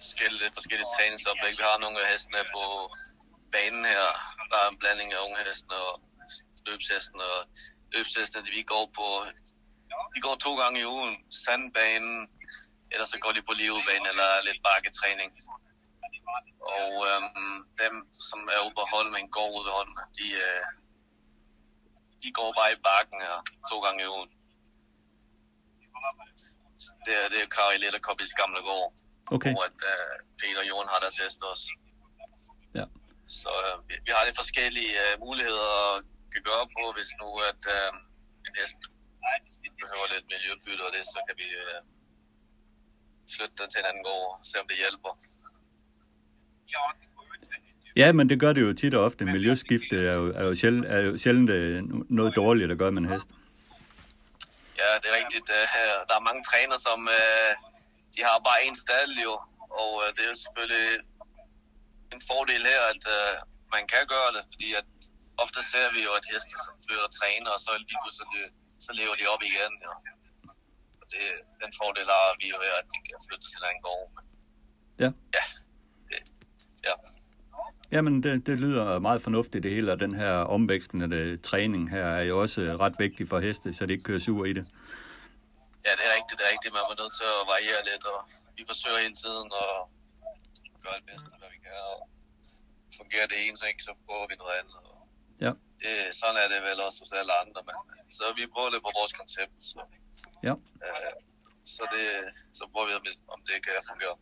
forskellige, 0.04 0.50
forskellige 0.58 0.90
træningsoplæg. 0.94 1.52
Vi 1.60 1.64
har 1.70 1.76
nogle 1.84 1.98
af 2.02 2.06
hestene 2.12 2.40
på 2.54 2.64
banen 3.54 3.84
her. 3.94 4.06
Der 4.50 4.58
er 4.62 4.68
en 4.72 4.78
blanding 4.82 5.08
af 5.16 5.20
unge 5.26 5.38
hesten 5.46 5.72
og 5.82 5.90
løbshesten. 6.66 7.18
Og 7.30 7.36
løbshestene, 7.94 8.44
vi 8.56 8.62
går 8.72 8.84
på 8.98 9.06
de 10.14 10.20
går 10.26 10.36
to 10.46 10.52
gange 10.62 10.80
i 10.80 10.86
ugen. 10.94 11.14
Sandbanen, 11.44 12.16
eller 12.92 13.06
så 13.12 13.16
går 13.22 13.32
de 13.36 13.42
på 13.48 13.52
livebanen 13.60 14.06
eller 14.12 14.28
lidt 14.48 14.60
bakketræning. 14.68 15.30
Og 16.78 16.90
øhm, 17.08 17.58
dem, 17.82 17.94
som 18.28 18.40
er 18.54 18.60
ude 18.64 18.74
på 18.78 18.84
Holmen, 18.92 19.26
går 19.36 19.48
ude 19.56 19.64
ved 19.66 19.72
Holmen, 19.78 19.98
de, 20.18 20.26
øh, 20.46 20.62
de 22.22 22.28
går 22.38 22.50
bare 22.58 22.72
i 22.76 22.82
bakken 22.88 23.18
her 23.26 23.36
to 23.70 23.76
gange 23.84 24.00
i 24.04 24.08
ugen. 24.16 24.30
Det 27.06 27.14
er, 27.20 27.26
det 27.32 27.38
er 27.44 27.48
Kari 27.56 27.76
Lille 27.84 28.00
Koppis 28.06 28.32
gamle 28.40 28.60
gård. 28.68 28.88
Okay. 29.34 29.52
Hvor 29.54 29.64
at, 29.70 29.80
øh, 29.92 30.14
Peter 30.40 30.60
og 30.62 30.66
Jon 30.70 30.88
har 30.92 31.00
deres 31.04 31.16
hest 31.22 31.40
også. 31.52 31.66
Ja. 32.78 32.86
Så 33.40 33.50
øh, 33.64 33.74
vi, 33.88 33.94
vi 34.06 34.10
har 34.14 34.22
lidt 34.24 34.38
forskellige 34.42 34.92
øh, 35.04 35.12
muligheder 35.24 35.70
at 35.86 35.96
kan 36.34 36.42
gøre 36.50 36.66
på, 36.76 36.82
hvis 36.96 37.10
nu 37.20 37.28
at 37.50 37.62
øh, 37.76 37.90
en 38.46 38.54
hest 38.60 38.78
behøver 39.82 40.06
lidt 40.14 40.26
miljøbytte 40.32 40.82
og 40.88 40.92
det, 40.96 41.04
så 41.14 41.18
kan 41.26 41.36
vi 41.42 41.48
øh, 41.64 41.80
flytte 43.34 43.56
den 43.60 43.68
til 43.70 43.78
en 43.82 43.88
anden 43.90 44.04
gård 44.08 44.28
og 44.38 44.44
se 44.50 44.54
om 44.62 44.66
det 44.70 44.76
hjælper. 44.82 45.12
Ja, 47.96 48.12
men 48.12 48.28
det 48.30 48.40
gør 48.40 48.52
det 48.52 48.62
jo 48.66 48.72
tit 48.72 48.94
og 48.94 49.04
ofte. 49.04 49.24
Miljøskifte 49.24 49.96
er 50.12 50.16
jo, 50.20 50.26
er 50.40 50.44
jo, 50.44 50.54
sjældent, 50.54 50.86
er 50.86 51.00
jo 51.00 51.18
sjældent 51.18 51.50
noget 52.10 52.36
dårligt 52.36 52.70
at 52.70 52.78
gøre 52.78 52.92
med 52.92 53.02
en 53.02 53.08
hest. 53.08 53.28
Ja, 53.30 53.43
det 55.00 55.06
er 55.10 55.16
rigtigt. 55.20 55.48
Øh, 55.58 55.66
Der 56.08 56.14
er 56.16 56.28
mange 56.28 56.42
træner, 56.50 56.76
som 56.86 56.98
øh, 57.18 57.50
de 58.14 58.20
har 58.28 58.38
bare 58.48 58.60
en 58.68 58.76
stald 58.84 59.12
jo, 59.26 59.34
og 59.82 59.90
øh, 60.02 60.08
det 60.16 60.24
er 60.30 60.34
selvfølgelig 60.44 60.86
en 62.14 62.22
fordel 62.30 62.62
her, 62.72 62.80
at 62.92 63.04
man 63.74 63.84
kan 63.92 64.04
gøre 64.14 64.30
det, 64.36 64.42
fordi 64.52 64.68
at 64.80 64.88
ofte 65.44 65.60
ser 65.72 65.86
vi 65.94 66.00
jo, 66.06 66.10
at 66.18 66.24
heste 66.32 66.54
som 66.66 66.74
flytter 66.86 67.08
træner, 67.18 67.50
og 67.56 67.60
så 67.64 67.70
lige 67.88 68.00
pludselig 68.02 68.44
så 68.86 68.90
lever 69.00 69.14
de 69.20 69.24
op 69.34 69.42
igen. 69.50 69.72
Jo. 69.86 69.92
Og 71.00 71.04
det, 71.12 71.24
den 71.62 71.72
fordel 71.80 72.06
har 72.16 72.36
vi 72.40 72.46
jo 72.52 72.58
her, 72.66 72.74
at 72.82 72.86
de 72.92 72.98
kan 73.08 73.18
flytte 73.26 73.46
til 73.52 73.62
en 73.76 73.82
gård. 73.88 74.08
Men, 74.16 74.24
Ja. 75.02 75.08
ja, 75.36 75.44
det, 76.10 76.20
ja. 76.88 76.94
Jamen, 77.92 78.22
det, 78.22 78.46
det 78.46 78.60
lyder 78.60 78.98
meget 78.98 79.22
fornuftigt 79.22 79.62
det 79.62 79.70
hele, 79.70 79.92
og 79.92 80.00
den 80.00 80.14
her 80.14 80.32
omvækstende 80.56 81.36
træning 81.36 81.90
her 81.90 82.06
er 82.20 82.22
jo 82.22 82.40
også 82.40 82.60
ret 82.60 82.94
vigtig 82.98 83.28
for 83.28 83.38
heste, 83.40 83.72
så 83.72 83.86
det 83.86 83.92
ikke 83.92 84.04
kører 84.04 84.18
sur 84.18 84.44
i 84.44 84.52
det. 84.52 84.66
Ja, 85.86 85.92
det 85.98 86.04
er 86.08 86.12
rigtigt, 86.18 86.36
det 86.38 86.44
er 86.46 86.52
rigtigt. 86.54 86.72
Man 86.74 86.82
er 86.82 87.02
nødt 87.02 87.14
til 87.20 87.28
at 87.40 87.42
variere 87.54 87.80
lidt, 87.90 88.04
og 88.12 88.18
vi 88.56 88.62
forsøger 88.70 88.98
hele 89.04 89.16
tiden 89.24 89.48
at 89.64 89.72
gøre 90.84 90.96
det 91.00 91.06
bedste, 91.10 91.30
hvad 91.40 91.50
vi 91.54 91.58
kan, 91.66 91.78
og 91.92 91.98
fungerer 93.00 93.26
det 93.32 93.38
ene, 93.44 93.56
så 93.60 93.66
ikke, 93.72 93.82
så 93.88 93.92
prøver 94.06 94.26
vi 94.30 94.36
noget 94.42 94.54
andet. 94.60 94.76
Og 94.90 95.04
Ja, 95.40 95.52
det, 95.82 95.92
sådan 96.20 96.36
er 96.42 96.48
det 96.52 96.60
vel 96.68 96.78
også 96.86 96.98
hos 97.02 97.12
alle 97.20 97.32
andre, 97.42 97.60
men 97.68 97.76
så 98.18 98.24
vi 98.38 98.44
prøver 98.54 98.70
lidt 98.70 98.84
på 98.88 98.92
vores 98.98 99.12
koncept, 99.20 99.56
så, 99.70 99.80
ja. 100.48 100.54
øh, 100.86 101.14
så, 101.74 101.82
det, 101.94 102.04
så 102.58 102.64
prøver 102.72 102.86
vi, 102.88 102.94
om 103.00 103.04
det, 103.08 103.14
om 103.34 103.40
det 103.48 103.56
kan 103.64 103.72
fungere. 103.90 104.16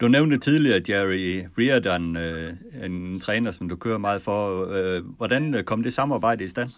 Du 0.00 0.08
nævnte 0.08 0.38
tidligere 0.38 0.82
Jerry 0.88 1.46
Riordan, 1.58 2.16
øh, 2.16 2.56
en 2.86 3.20
træner, 3.20 3.52
som 3.52 3.68
du 3.68 3.76
kører 3.76 3.98
meget 3.98 4.22
for. 4.22 4.66
Øh, 4.76 5.04
hvordan 5.04 5.54
øh, 5.54 5.64
kom 5.64 5.82
det 5.82 5.94
samarbejde 5.94 6.44
i 6.44 6.48
stand? 6.48 6.70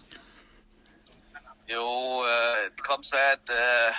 Jo, 1.73 1.87
øh, 2.31 2.71
det 2.75 2.83
kom 2.89 3.03
så, 3.03 3.15
at, 3.33 3.45
øh, 3.61 3.91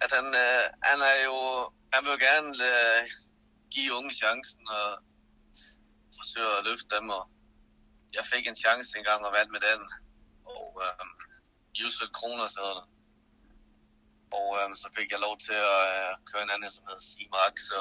at 0.00 0.10
han, 0.16 0.26
øh, 0.44 0.64
han 0.82 0.98
er 1.12 1.18
jo, 1.28 1.36
han 1.92 2.00
vil 2.04 2.10
jo 2.16 2.20
gerne 2.28 2.50
øh, 2.72 3.00
give 3.74 3.94
unge 3.98 4.10
chancen 4.10 4.62
og 4.68 4.88
forsøge 6.18 6.52
at 6.58 6.64
løfte 6.68 6.96
dem, 6.96 7.08
og 7.08 7.22
jeg 8.16 8.24
fik 8.32 8.46
en 8.46 8.60
chance 8.64 8.98
engang 8.98 9.20
og 9.26 9.32
vandt 9.38 9.52
med 9.52 9.60
den, 9.68 9.80
og 10.44 10.82
øh, 10.84 11.06
Jusuf 11.78 12.10
Kroner 12.18 12.46
så 12.46 12.64
og 14.36 14.46
øh, 14.58 14.68
så 14.82 14.88
fik 14.96 15.08
jeg 15.14 15.20
lov 15.26 15.34
til 15.46 15.58
at 15.72 15.82
øh, 15.94 16.10
køre 16.28 16.42
en 16.46 16.54
anden, 16.54 16.70
som 16.74 16.84
hedder 16.88 17.04
Simax, 17.10 17.54
så 17.70 17.80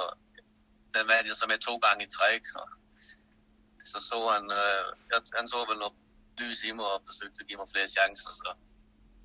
den 0.95 1.05
vandt 1.11 1.29
jeg 1.29 1.37
så 1.39 1.45
med 1.51 1.59
to 1.67 1.73
gange 1.85 2.01
i 2.05 2.13
træk, 2.17 2.43
og 2.61 2.67
så 3.91 3.97
så 4.09 4.19
han, 4.35 4.45
øh, 4.61 4.83
jeg, 5.11 5.19
han 5.39 5.47
så 5.53 5.59
vel 5.69 5.77
noget 5.83 5.95
lys 6.41 6.59
i 6.67 6.71
mig 6.77 6.87
og 6.93 6.99
forsøgte 7.09 7.37
at 7.41 7.47
give 7.47 7.59
mig 7.61 7.69
flere 7.73 7.89
chancer, 7.97 8.31
så 8.41 8.49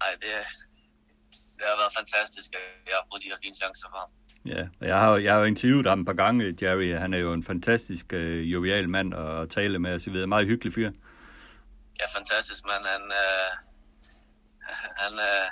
nej, 0.03 0.12
det, 0.22 0.33
det 1.57 1.64
har 1.70 1.78
været 1.83 1.95
fantastisk, 2.01 2.49
at 2.59 2.66
jeg 2.91 2.97
har 3.01 3.07
fået 3.11 3.22
de 3.22 3.31
her 3.33 3.41
fine 3.45 3.57
chancer 3.62 3.89
for 3.93 4.01
ham. 4.05 4.12
Ja, 4.45 4.62
og 4.81 4.87
jeg 4.87 4.99
har, 5.03 5.16
jeg 5.16 5.33
har 5.33 5.41
jo 5.41 5.47
interviewet 5.47 5.87
ham 5.87 6.01
et 6.01 6.07
par 6.07 6.18
gange, 6.24 6.57
Jerry. 6.62 6.95
Han 7.05 7.14
er 7.14 7.18
jo 7.18 7.33
en 7.33 7.45
fantastisk 7.45 8.07
øh, 8.12 8.53
jovial 8.53 8.89
mand 8.89 9.14
at 9.14 9.51
tale 9.51 9.78
med 9.78 9.95
og 9.95 10.01
så 10.01 10.11
videre. 10.11 10.26
Meget 10.26 10.47
hyggelig 10.47 10.74
fyr. 10.74 10.91
Ja, 12.01 12.07
fantastisk 12.18 12.64
mand. 12.64 12.85
Han, 12.87 13.03
øh, 13.03 13.51
han, 15.03 15.12
øh, 15.12 15.47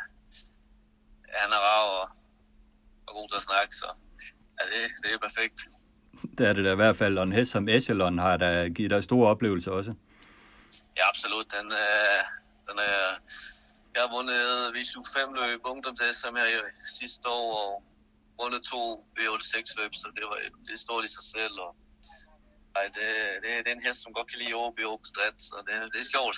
han 1.43 1.53
er 1.53 1.61
rar 1.69 1.85
og, 1.99 2.05
og 3.07 3.15
god 3.15 3.29
til 3.29 3.37
at 3.37 3.43
snakke, 3.43 3.75
så 3.83 3.89
ja, 4.59 4.65
det, 4.71 4.81
det 5.03 5.13
er 5.15 5.19
perfekt. 5.19 5.59
Det 6.39 6.47
er 6.49 6.53
det 6.53 6.65
da 6.65 6.73
i 6.73 6.83
hvert 6.83 6.97
fald. 6.97 7.19
Og 7.19 7.25
en 7.25 7.33
hest 7.33 7.51
som 7.51 7.69
Echelon 7.69 8.19
har 8.19 8.37
da 8.37 8.69
givet 8.69 8.91
dig 8.91 9.03
store 9.05 9.31
oplevelser 9.31 9.71
også. 9.71 9.95
Ja, 10.97 11.09
absolut. 11.09 11.47
Den, 11.57 11.67
øh, 11.85 12.21
den 12.69 12.79
er, 12.79 13.03
jeg 13.95 14.03
har 14.05 14.11
vundet 14.17 14.41
VSU 14.75 15.03
5 15.17 15.35
løb 15.41 15.61
ungdomshest 15.65 16.21
som 16.23 16.37
her 16.37 16.47
sidste 17.01 17.29
år, 17.29 17.49
og 17.63 17.83
vundet 18.41 18.63
to 18.63 18.83
V86 19.19 19.81
løb, 19.81 19.93
så 19.95 20.07
det, 20.17 20.25
var, 20.31 20.39
det 20.69 20.79
stort 20.79 21.05
i 21.05 21.09
sig 21.17 21.25
selv. 21.37 21.55
Og, 21.67 21.71
ej, 22.77 22.85
det, 22.97 23.09
det, 23.43 23.49
det 23.65 23.71
er 23.71 23.77
en 23.77 23.87
hest, 23.89 24.03
som 24.03 24.13
godt 24.13 24.29
kan 24.31 24.39
lide 24.43 24.55
OB 24.55 24.79
og 24.87 25.01
Strat, 25.05 25.37
så 25.47 25.55
det, 25.67 25.75
det 25.93 26.01
er 26.05 26.11
sjovt. 26.15 26.37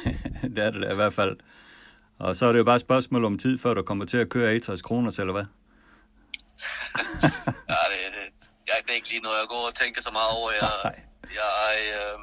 det 0.54 0.60
er 0.66 0.70
det 0.70 0.82
da 0.82 0.92
i 0.92 1.00
hvert 1.02 1.16
fald. 1.20 1.36
Og 2.20 2.36
så 2.36 2.42
er 2.46 2.52
det 2.52 2.58
jo 2.62 2.66
bare 2.70 2.80
et 2.80 2.86
spørgsmål 2.88 3.22
om 3.30 3.36
tid, 3.44 3.54
før 3.62 3.72
du 3.74 3.82
kommer 3.90 4.04
til 4.12 4.16
at 4.24 4.28
køre 4.34 4.60
60 4.60 4.82
kroner, 4.88 5.10
eller 5.22 5.34
hvad? 5.38 5.44
ja, 7.74 7.80
det, 7.92 7.98
det, 8.16 8.24
jeg, 8.68 8.76
det 8.84 8.90
er 8.94 8.98
ikke 9.00 9.10
lige 9.14 9.24
noget, 9.26 9.38
jeg 9.42 9.48
går 9.54 9.62
og 9.70 9.74
tænker 9.82 10.00
så 10.06 10.12
meget 10.18 10.30
over. 10.38 10.48
Jeg, 10.62 10.72
Nej. 10.88 10.96
jeg, 11.40 11.54
øh, 11.98 12.16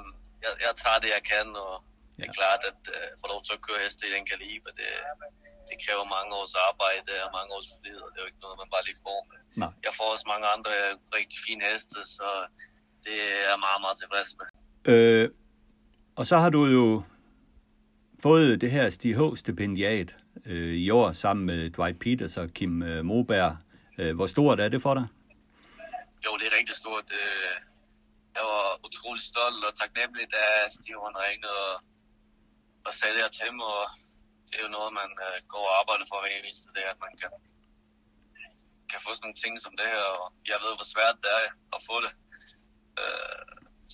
jeg, 0.44 0.52
jeg 0.66 0.72
tager 0.84 1.00
det, 1.04 1.10
jeg 1.18 1.24
kan, 1.34 1.48
og 1.66 1.74
det 2.16 2.22
er 2.24 2.30
Ja. 2.32 2.38
klart, 2.40 2.62
at 2.72 2.82
øh, 2.96 3.08
få 3.22 3.26
lov 3.34 3.40
til 3.48 3.54
at 3.58 3.62
køre 3.68 3.80
heste 3.84 4.02
i 4.10 4.12
den 4.16 4.24
kaliber, 4.32 4.72
det, 4.80 4.90
det 5.70 5.76
kræver 5.84 6.06
mange 6.16 6.30
års 6.40 6.54
arbejde 6.70 7.12
og 7.26 7.30
mange 7.38 7.50
års 7.58 7.70
flid, 7.80 7.98
og 8.06 8.10
det 8.12 8.18
er 8.20 8.24
jo 8.26 8.30
ikke 8.32 8.44
noget, 8.46 8.56
man 8.62 8.70
bare 8.76 8.86
lige 8.90 9.00
får. 9.08 9.20
Men 9.32 9.40
Nej. 9.64 9.72
Jeg 9.86 9.92
får 9.98 10.08
også 10.14 10.26
mange 10.34 10.46
andre 10.56 10.72
rigtig 11.18 11.38
fine 11.48 11.62
heste, 11.70 12.00
så 12.18 12.28
det 13.06 13.16
er 13.38 13.44
jeg 13.52 13.58
meget, 13.68 13.80
meget 13.86 13.98
tilfreds 14.02 14.30
med. 14.40 14.48
Øh, 14.94 15.26
og 16.20 16.24
så 16.30 16.36
har 16.44 16.52
du 16.58 16.62
jo 16.78 16.86
fået 18.30 18.62
det 18.64 18.72
her 18.78 18.86
Stig 18.98 19.14
H-stipendiat 19.20 20.10
øh, 20.52 20.76
i 20.86 20.88
år 21.00 21.08
sammen 21.24 21.44
med 21.52 21.60
Dwight 21.76 22.00
Peters 22.04 22.36
og 22.42 22.48
Kim 22.58 22.74
øh, 22.90 23.00
Moberg. 23.10 23.52
Øh, 24.00 24.12
hvor 24.18 24.28
stort 24.34 24.58
er 24.66 24.70
det 24.74 24.82
for 24.86 24.94
dig? 25.00 25.06
Jo, 26.26 26.32
det 26.40 26.46
er 26.50 26.54
rigtig 26.60 26.76
stort. 26.84 27.08
Øh, 27.22 27.56
Jeg 28.38 28.44
var 28.54 28.66
utrolig 28.88 29.24
stolt 29.32 29.62
og 29.68 29.74
taknemmelig, 29.82 30.26
da 30.36 30.44
Steven 30.78 31.16
ringede 31.26 31.58
og, 31.70 31.76
og 32.88 32.92
sagde 32.98 33.14
det 33.16 33.22
her 33.26 33.34
til 33.40 33.50
mig. 33.58 33.68
Og 33.80 33.86
det 34.48 34.56
er 34.58 34.64
jo 34.68 34.72
noget, 34.78 34.92
man 35.02 35.12
øh, 35.28 35.38
går 35.54 35.66
og 35.70 35.76
arbejder 35.82 36.06
for 36.12 36.18
hver 36.22 36.34
eneste 36.40 36.68
dag, 36.78 36.86
at 36.94 37.00
man 37.06 37.14
kan, 37.22 37.32
kan 38.92 39.00
få 39.06 39.10
sådan 39.14 39.24
nogle 39.26 39.42
ting 39.44 39.54
som 39.66 39.74
det 39.80 39.88
her. 39.94 40.04
Og 40.20 40.26
jeg 40.52 40.58
ved, 40.64 40.72
hvor 40.78 40.88
svært 40.94 41.18
det 41.24 41.30
er 41.40 41.44
at 41.76 41.82
få 41.90 41.96
det. 42.06 42.12
Øh, 43.02 43.48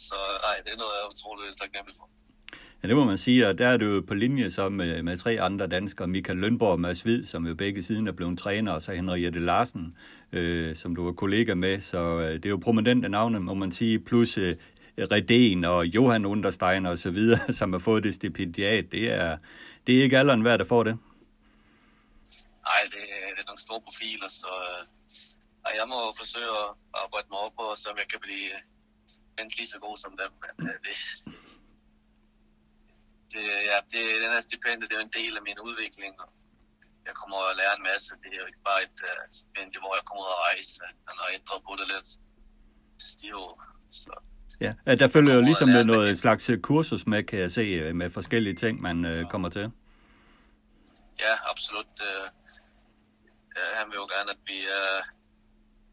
så 0.08 0.18
nej, 0.46 0.56
det 0.64 0.72
er 0.72 0.80
noget, 0.82 0.96
jeg 0.96 1.04
er 1.06 1.14
utrolig 1.16 1.44
taknemmelig 1.64 1.96
for. 2.02 2.08
Ja, 2.84 2.88
det 2.88 2.96
må 2.96 3.04
man 3.04 3.18
sige, 3.18 3.48
og 3.48 3.58
der 3.58 3.68
er 3.68 3.78
du 3.78 3.86
jo 3.86 4.02
på 4.08 4.14
linje 4.14 4.52
så 4.52 4.70
med, 4.70 5.04
med 5.04 5.18
tre 5.18 5.42
andre 5.42 5.68
danskere, 5.68 6.08
Michael 6.08 6.40
Lønborg 6.40 6.72
og 6.72 6.80
Mads 6.80 7.02
Hvid, 7.02 7.26
som 7.26 7.48
jo 7.48 7.56
begge 7.56 7.84
siden 7.84 8.08
er 8.08 8.12
blevet 8.12 8.40
træner, 8.40 8.72
og 8.72 8.82
så 8.82 8.92
Henriette 8.92 9.40
Larsen, 9.40 9.98
øh, 10.32 10.76
som 10.76 10.96
du 10.96 11.08
er 11.08 11.14
kollega 11.14 11.54
med, 11.54 11.82
så 11.82 12.20
øh, 12.20 12.34
det 12.34 12.46
er 12.46 12.50
jo 12.50 12.58
prominente 12.64 13.10
navne, 13.10 13.40
må 13.40 13.54
man 13.54 13.72
sige, 13.72 14.00
plus 14.00 14.38
øh, 14.38 14.56
Reden 14.98 15.64
og 15.64 15.86
Johan 15.86 16.26
Understeiner 16.26 16.90
og 16.90 17.00
så 17.00 17.12
videre, 17.12 17.54
som 17.60 17.74
har 17.74 17.80
fået 17.80 18.04
det 18.04 18.14
stipendiat. 18.14 18.92
Det 18.92 19.12
er, 19.12 19.38
det 19.88 20.00
er 20.00 20.04
ikke 20.04 20.18
alderen 20.18 20.44
værd, 20.44 20.60
der 20.60 20.66
får 20.66 20.84
det. 20.84 20.98
Nej, 22.70 22.82
det, 22.86 23.04
øh, 23.16 23.30
det 23.36 23.42
er 23.44 23.48
nogle 23.48 23.62
store 23.68 23.82
profiler, 23.82 24.28
så 24.28 24.52
øh, 25.68 25.76
jeg 25.80 25.86
må 25.88 26.14
forsøge 26.18 26.52
at 26.64 26.70
arbejde 27.04 27.28
mig 27.32 27.40
op 27.40 27.52
på, 27.60 27.66
så 27.76 27.90
jeg 27.98 28.08
kan 28.12 28.20
blive 28.22 28.50
øh, 28.56 28.62
mindst 29.38 29.58
lige 29.58 29.68
så 29.68 29.80
god 29.80 29.98
som 29.98 30.12
dem. 30.22 30.32
Men, 30.58 30.68
øh, 30.68 30.76
det, 30.86 30.96
det, 33.34 33.46
ja, 33.72 33.78
det, 33.94 34.02
den 34.24 34.32
her 34.36 34.42
stipendie, 34.50 34.86
det 34.88 34.94
er 34.96 35.00
jo 35.02 35.08
en 35.12 35.16
del 35.22 35.34
af 35.40 35.44
min 35.50 35.60
udvikling, 35.68 36.14
og 36.24 36.30
jeg 37.08 37.14
kommer 37.20 37.38
at 37.52 37.56
lære 37.62 37.74
en 37.80 37.84
masse. 37.92 38.10
Det 38.24 38.30
er 38.36 38.40
jo 38.44 38.48
ikke 38.52 38.64
bare 38.70 38.82
et 38.88 38.98
uh, 39.10 39.22
stipendie, 39.40 39.80
hvor 39.84 39.94
jeg 39.98 40.04
kommer 40.08 40.22
ud 40.26 40.30
og 40.36 40.40
rejse. 40.50 40.72
Han 41.10 41.16
har 41.22 41.28
ændret 41.38 41.60
på 41.68 41.74
det 41.80 41.88
lidt. 41.94 42.10
Stiv, 43.12 43.42
så 44.02 44.14
Ja, 44.62 44.74
der 45.02 45.08
følger 45.08 45.34
jo 45.36 45.42
ligesom 45.42 45.70
med 45.70 45.84
noget 45.84 46.10
det. 46.10 46.18
slags 46.20 46.50
øh, 46.50 46.60
kursus 46.70 47.06
med, 47.08 47.24
kan 47.24 47.40
jeg 47.40 47.52
se, 47.52 47.62
øh, 47.62 47.96
med 47.96 48.10
forskellige 48.12 48.56
ting, 48.56 48.82
man 48.82 49.06
øh, 49.06 49.30
kommer 49.30 49.50
til. 49.50 49.72
ja, 51.26 51.34
absolut. 51.52 51.94
Øh, 52.10 52.26
øh, 53.58 53.70
han 53.78 53.86
vil 53.90 53.96
jo 53.96 54.08
gerne, 54.16 54.30
at 54.32 54.42
vi 54.52 54.60
øh, 54.78 55.00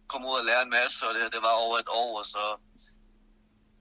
kommer 0.09 0.29
ud 0.33 0.39
og 0.41 0.45
lærer 0.45 0.63
en 0.63 0.71
masse, 0.71 1.07
og 1.09 1.15
det, 1.15 1.33
det 1.33 1.43
var 1.43 1.55
over 1.65 1.77
et 1.79 1.89
år, 1.89 2.19
og 2.19 2.25
så 2.25 2.45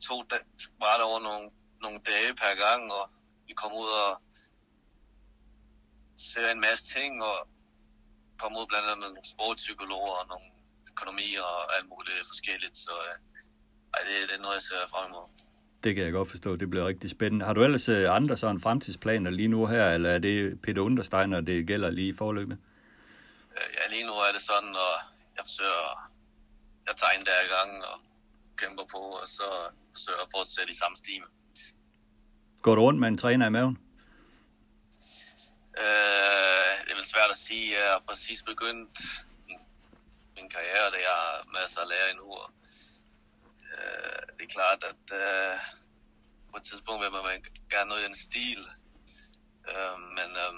to 0.07 0.16
da- 0.32 0.49
var 0.86 0.93
det 0.97 1.03
over 1.10 1.20
nogle, 1.28 1.45
nogle 1.84 1.99
dage 2.12 2.32
per 2.41 2.53
gang, 2.66 2.91
og 2.91 3.10
vi 3.50 3.54
kom 3.62 3.72
ud 3.84 3.89
og 4.04 4.12
ser 6.30 6.47
en 6.52 6.62
masse 6.68 6.86
ting, 6.95 7.12
og 7.30 7.38
kom 8.41 8.52
ud 8.60 8.66
blandt 8.72 8.86
andet 8.88 9.00
med 9.04 9.10
nogle 9.16 9.32
sportspsykologer 9.34 10.16
og 10.22 10.26
nogle 10.34 10.47
økonomi 10.91 11.30
og 11.47 11.56
alt 11.76 11.88
muligt 11.93 12.28
forskelligt, 12.32 12.78
så 12.86 12.93
øh, 13.08 13.14
det, 14.08 14.30
det 14.30 14.36
er 14.38 14.41
noget, 14.45 14.58
jeg 14.60 14.66
ser 14.70 14.88
frem 14.93 15.06
imod. 15.12 15.28
Det 15.84 15.95
kan 15.95 16.04
jeg 16.04 16.14
godt 16.14 16.30
forstå, 16.30 16.56
det 16.56 16.70
bliver 16.70 16.88
rigtig 16.88 17.10
spændende. 17.10 17.45
Har 17.45 17.54
du 17.54 17.64
ellers 17.64 17.89
øh, 17.89 18.16
andre 18.16 18.38
sådan 18.38 18.62
fremtidsplaner 18.62 19.30
lige 19.30 19.47
nu 19.56 19.66
her, 19.66 19.86
eller 19.95 20.10
er 20.10 20.20
det 20.20 20.62
Peter 20.62 20.82
Understeiner, 20.82 21.41
det 21.41 21.68
gælder 21.68 21.89
lige 21.89 22.10
i 22.14 22.18
forløbet? 22.22 22.58
Øh, 23.58 23.70
Ja, 23.78 23.84
lige 23.93 24.06
nu 24.10 24.14
er 24.14 24.32
det 24.36 24.41
sådan, 24.41 24.74
og 24.86 24.93
jeg 25.38 25.43
forsøger, 25.50 26.12
jeg 26.88 26.95
tager 26.95 27.14
en 27.18 27.26
der 27.26 27.41
i 27.47 27.50
gang 27.56 27.86
og 27.89 27.97
kæmper 28.58 28.86
på, 28.95 29.02
og 29.22 29.28
så 29.38 29.47
forsøger 29.93 30.18
jeg 30.20 30.26
at 30.28 30.32
fortsætte 30.36 30.72
i 30.72 30.78
samme 30.82 30.95
stime. 30.95 31.26
Går 32.62 32.76
du 32.76 32.82
rundt 32.82 32.99
med 32.99 33.07
en 33.07 33.18
træner 33.18 33.47
i 33.47 33.49
maven? 33.49 33.78
Øh, 35.78 36.72
det 36.86 36.91
er 36.91 36.95
vel 36.95 37.05
svært 37.14 37.30
at 37.30 37.36
sige, 37.36 37.80
jeg 37.80 37.89
har 37.91 38.03
præcis 38.07 38.43
begyndt 38.43 38.99
min, 40.36 40.49
karriere, 40.49 40.88
og 40.88 41.01
jeg 41.07 41.16
har 41.24 41.60
masser 41.60 41.82
at 41.82 41.88
lære 41.88 42.10
endnu. 42.12 42.28
Og, 42.41 42.51
øh, 43.74 44.22
det 44.38 44.43
er 44.43 44.53
klart, 44.57 44.84
at 44.91 45.05
øh, 45.22 45.55
på 46.51 46.57
et 46.57 46.64
tidspunkt 46.64 47.01
vil 47.03 47.12
man 47.12 47.43
gerne 47.74 47.89
noget 47.89 48.01
i 48.01 48.05
den 48.05 48.16
stil, 48.28 48.62
øh, 49.72 49.97
men 50.18 50.30
øh, 50.43 50.53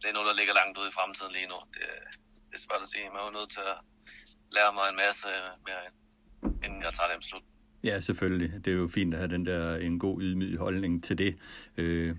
det 0.00 0.06
er 0.08 0.16
noget, 0.16 0.28
der 0.30 0.38
ligger 0.40 0.54
langt 0.54 0.78
ude 0.78 0.88
i 0.88 0.96
fremtiden 0.98 1.32
lige 1.32 1.48
nu. 1.52 1.58
Det, 1.74 1.86
det 2.48 2.54
er 2.58 2.64
svært 2.66 2.82
at 2.84 2.90
sige. 2.92 3.10
Man 3.10 3.20
er 3.20 3.24
jo 3.24 3.38
nødt 3.38 3.50
til 3.56 3.64
at 3.72 3.78
lære 4.56 4.72
mig 4.78 4.86
en 4.88 5.00
masse 5.04 5.28
mere, 5.66 5.84
inden 6.64 6.82
jeg 6.82 6.92
tager 6.94 7.12
dem 7.12 7.22
slut. 7.22 7.46
Ja, 7.84 8.00
selvfølgelig. 8.00 8.64
Det 8.64 8.72
er 8.72 8.76
jo 8.76 8.88
fint 8.88 9.14
at 9.14 9.20
have 9.20 9.32
den 9.32 9.46
der 9.46 9.76
en 9.76 9.98
god 9.98 10.22
ydmyg 10.22 10.58
holdning 10.58 11.04
til 11.04 11.18
det. 11.18 11.36
Øh, 11.76 12.16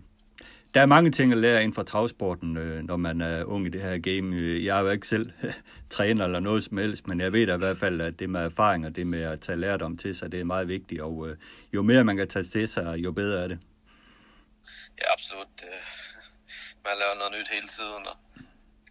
der 0.74 0.82
er 0.82 0.86
mange 0.86 1.12
ting 1.12 1.32
at 1.32 1.38
lære 1.38 1.62
inden 1.62 1.74
for 1.74 1.84
travsporten, 1.84 2.58
øh, 2.58 2.84
når 2.84 2.98
man 2.98 3.22
er 3.22 3.44
ung 3.44 3.66
i 3.66 3.70
det 3.70 3.82
her 3.82 3.98
game. 3.98 4.36
Jeg 4.64 4.78
er 4.78 4.82
jo 4.82 4.90
ikke 4.90 5.08
selv 5.08 5.26
træner 5.96 6.26
eller 6.26 6.40
noget 6.40 6.64
som 6.64 6.78
helst, 6.78 7.08
men 7.08 7.20
jeg 7.20 7.34
ved 7.34 7.48
da 7.48 7.56
i 7.56 7.58
hvert 7.58 7.78
fald, 7.78 8.02
at 8.02 8.20
det 8.20 8.30
med 8.30 8.42
erfaring 8.42 8.86
og 8.86 8.96
det 8.96 9.08
med 9.08 9.22
at 9.22 9.40
tage 9.40 9.58
lærdom 9.58 9.98
til 9.98 10.16
sig, 10.16 10.32
det 10.32 10.40
er 10.40 10.44
meget 10.44 10.68
vigtigt, 10.68 11.02
og 11.02 11.30
øh, 11.30 11.38
jo 11.74 11.82
mere 11.82 12.04
man 12.04 12.18
kan 12.18 12.28
tage 12.28 12.44
til 12.44 12.68
sig, 12.68 12.98
jo 12.98 13.12
bedre 13.12 13.44
er 13.44 13.48
det. 13.48 13.60
Ja, 15.02 15.14
absolut. 15.14 15.56
Øh, 15.64 15.82
man 16.86 16.94
laver 17.02 17.16
noget 17.20 17.34
nyt 17.40 17.50
hele 17.56 17.68
tiden, 17.68 18.04
og 18.12 18.18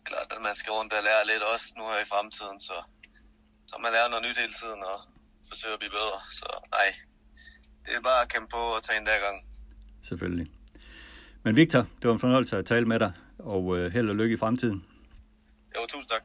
klart, 0.04 0.32
at 0.36 0.42
man 0.42 0.54
skal 0.54 0.72
rundt 0.72 0.92
og 0.92 1.02
lære 1.04 1.26
lidt 1.32 1.42
også 1.54 1.74
nu 1.78 1.84
her 1.84 2.00
i 2.06 2.10
fremtiden, 2.12 2.60
så, 2.60 2.76
så 3.66 3.74
man 3.82 3.92
lærer 3.92 4.08
noget 4.08 4.24
nyt 4.28 4.38
hele 4.38 4.52
tiden 4.62 4.82
og 4.92 4.98
forsøger 5.48 5.74
at 5.74 5.80
blive 5.80 5.90
bedre. 5.90 6.18
Så 6.30 6.46
nej, 6.70 6.88
det 7.86 7.94
er 7.94 8.00
bare 8.00 8.22
at 8.22 8.32
kæmpe 8.32 8.48
på 8.48 8.56
og 8.76 8.82
tage 8.82 8.98
en 8.98 9.06
dag 9.06 9.20
gang. 9.20 9.46
Selvfølgelig. 10.02 10.46
Men 11.42 11.56
Victor, 11.56 11.78
det 11.78 12.08
var 12.08 12.14
en 12.14 12.20
fornøjelse 12.20 12.56
at 12.58 12.66
tale 12.66 12.86
med 12.86 12.98
dig, 12.98 13.12
og 13.38 13.78
øh, 13.78 13.92
held 13.92 14.10
og 14.10 14.16
lykke 14.16 14.34
i 14.34 14.38
fremtiden. 14.38 14.84
Jo, 15.76 15.80
tusind 15.88 16.10
tak. 16.10 16.22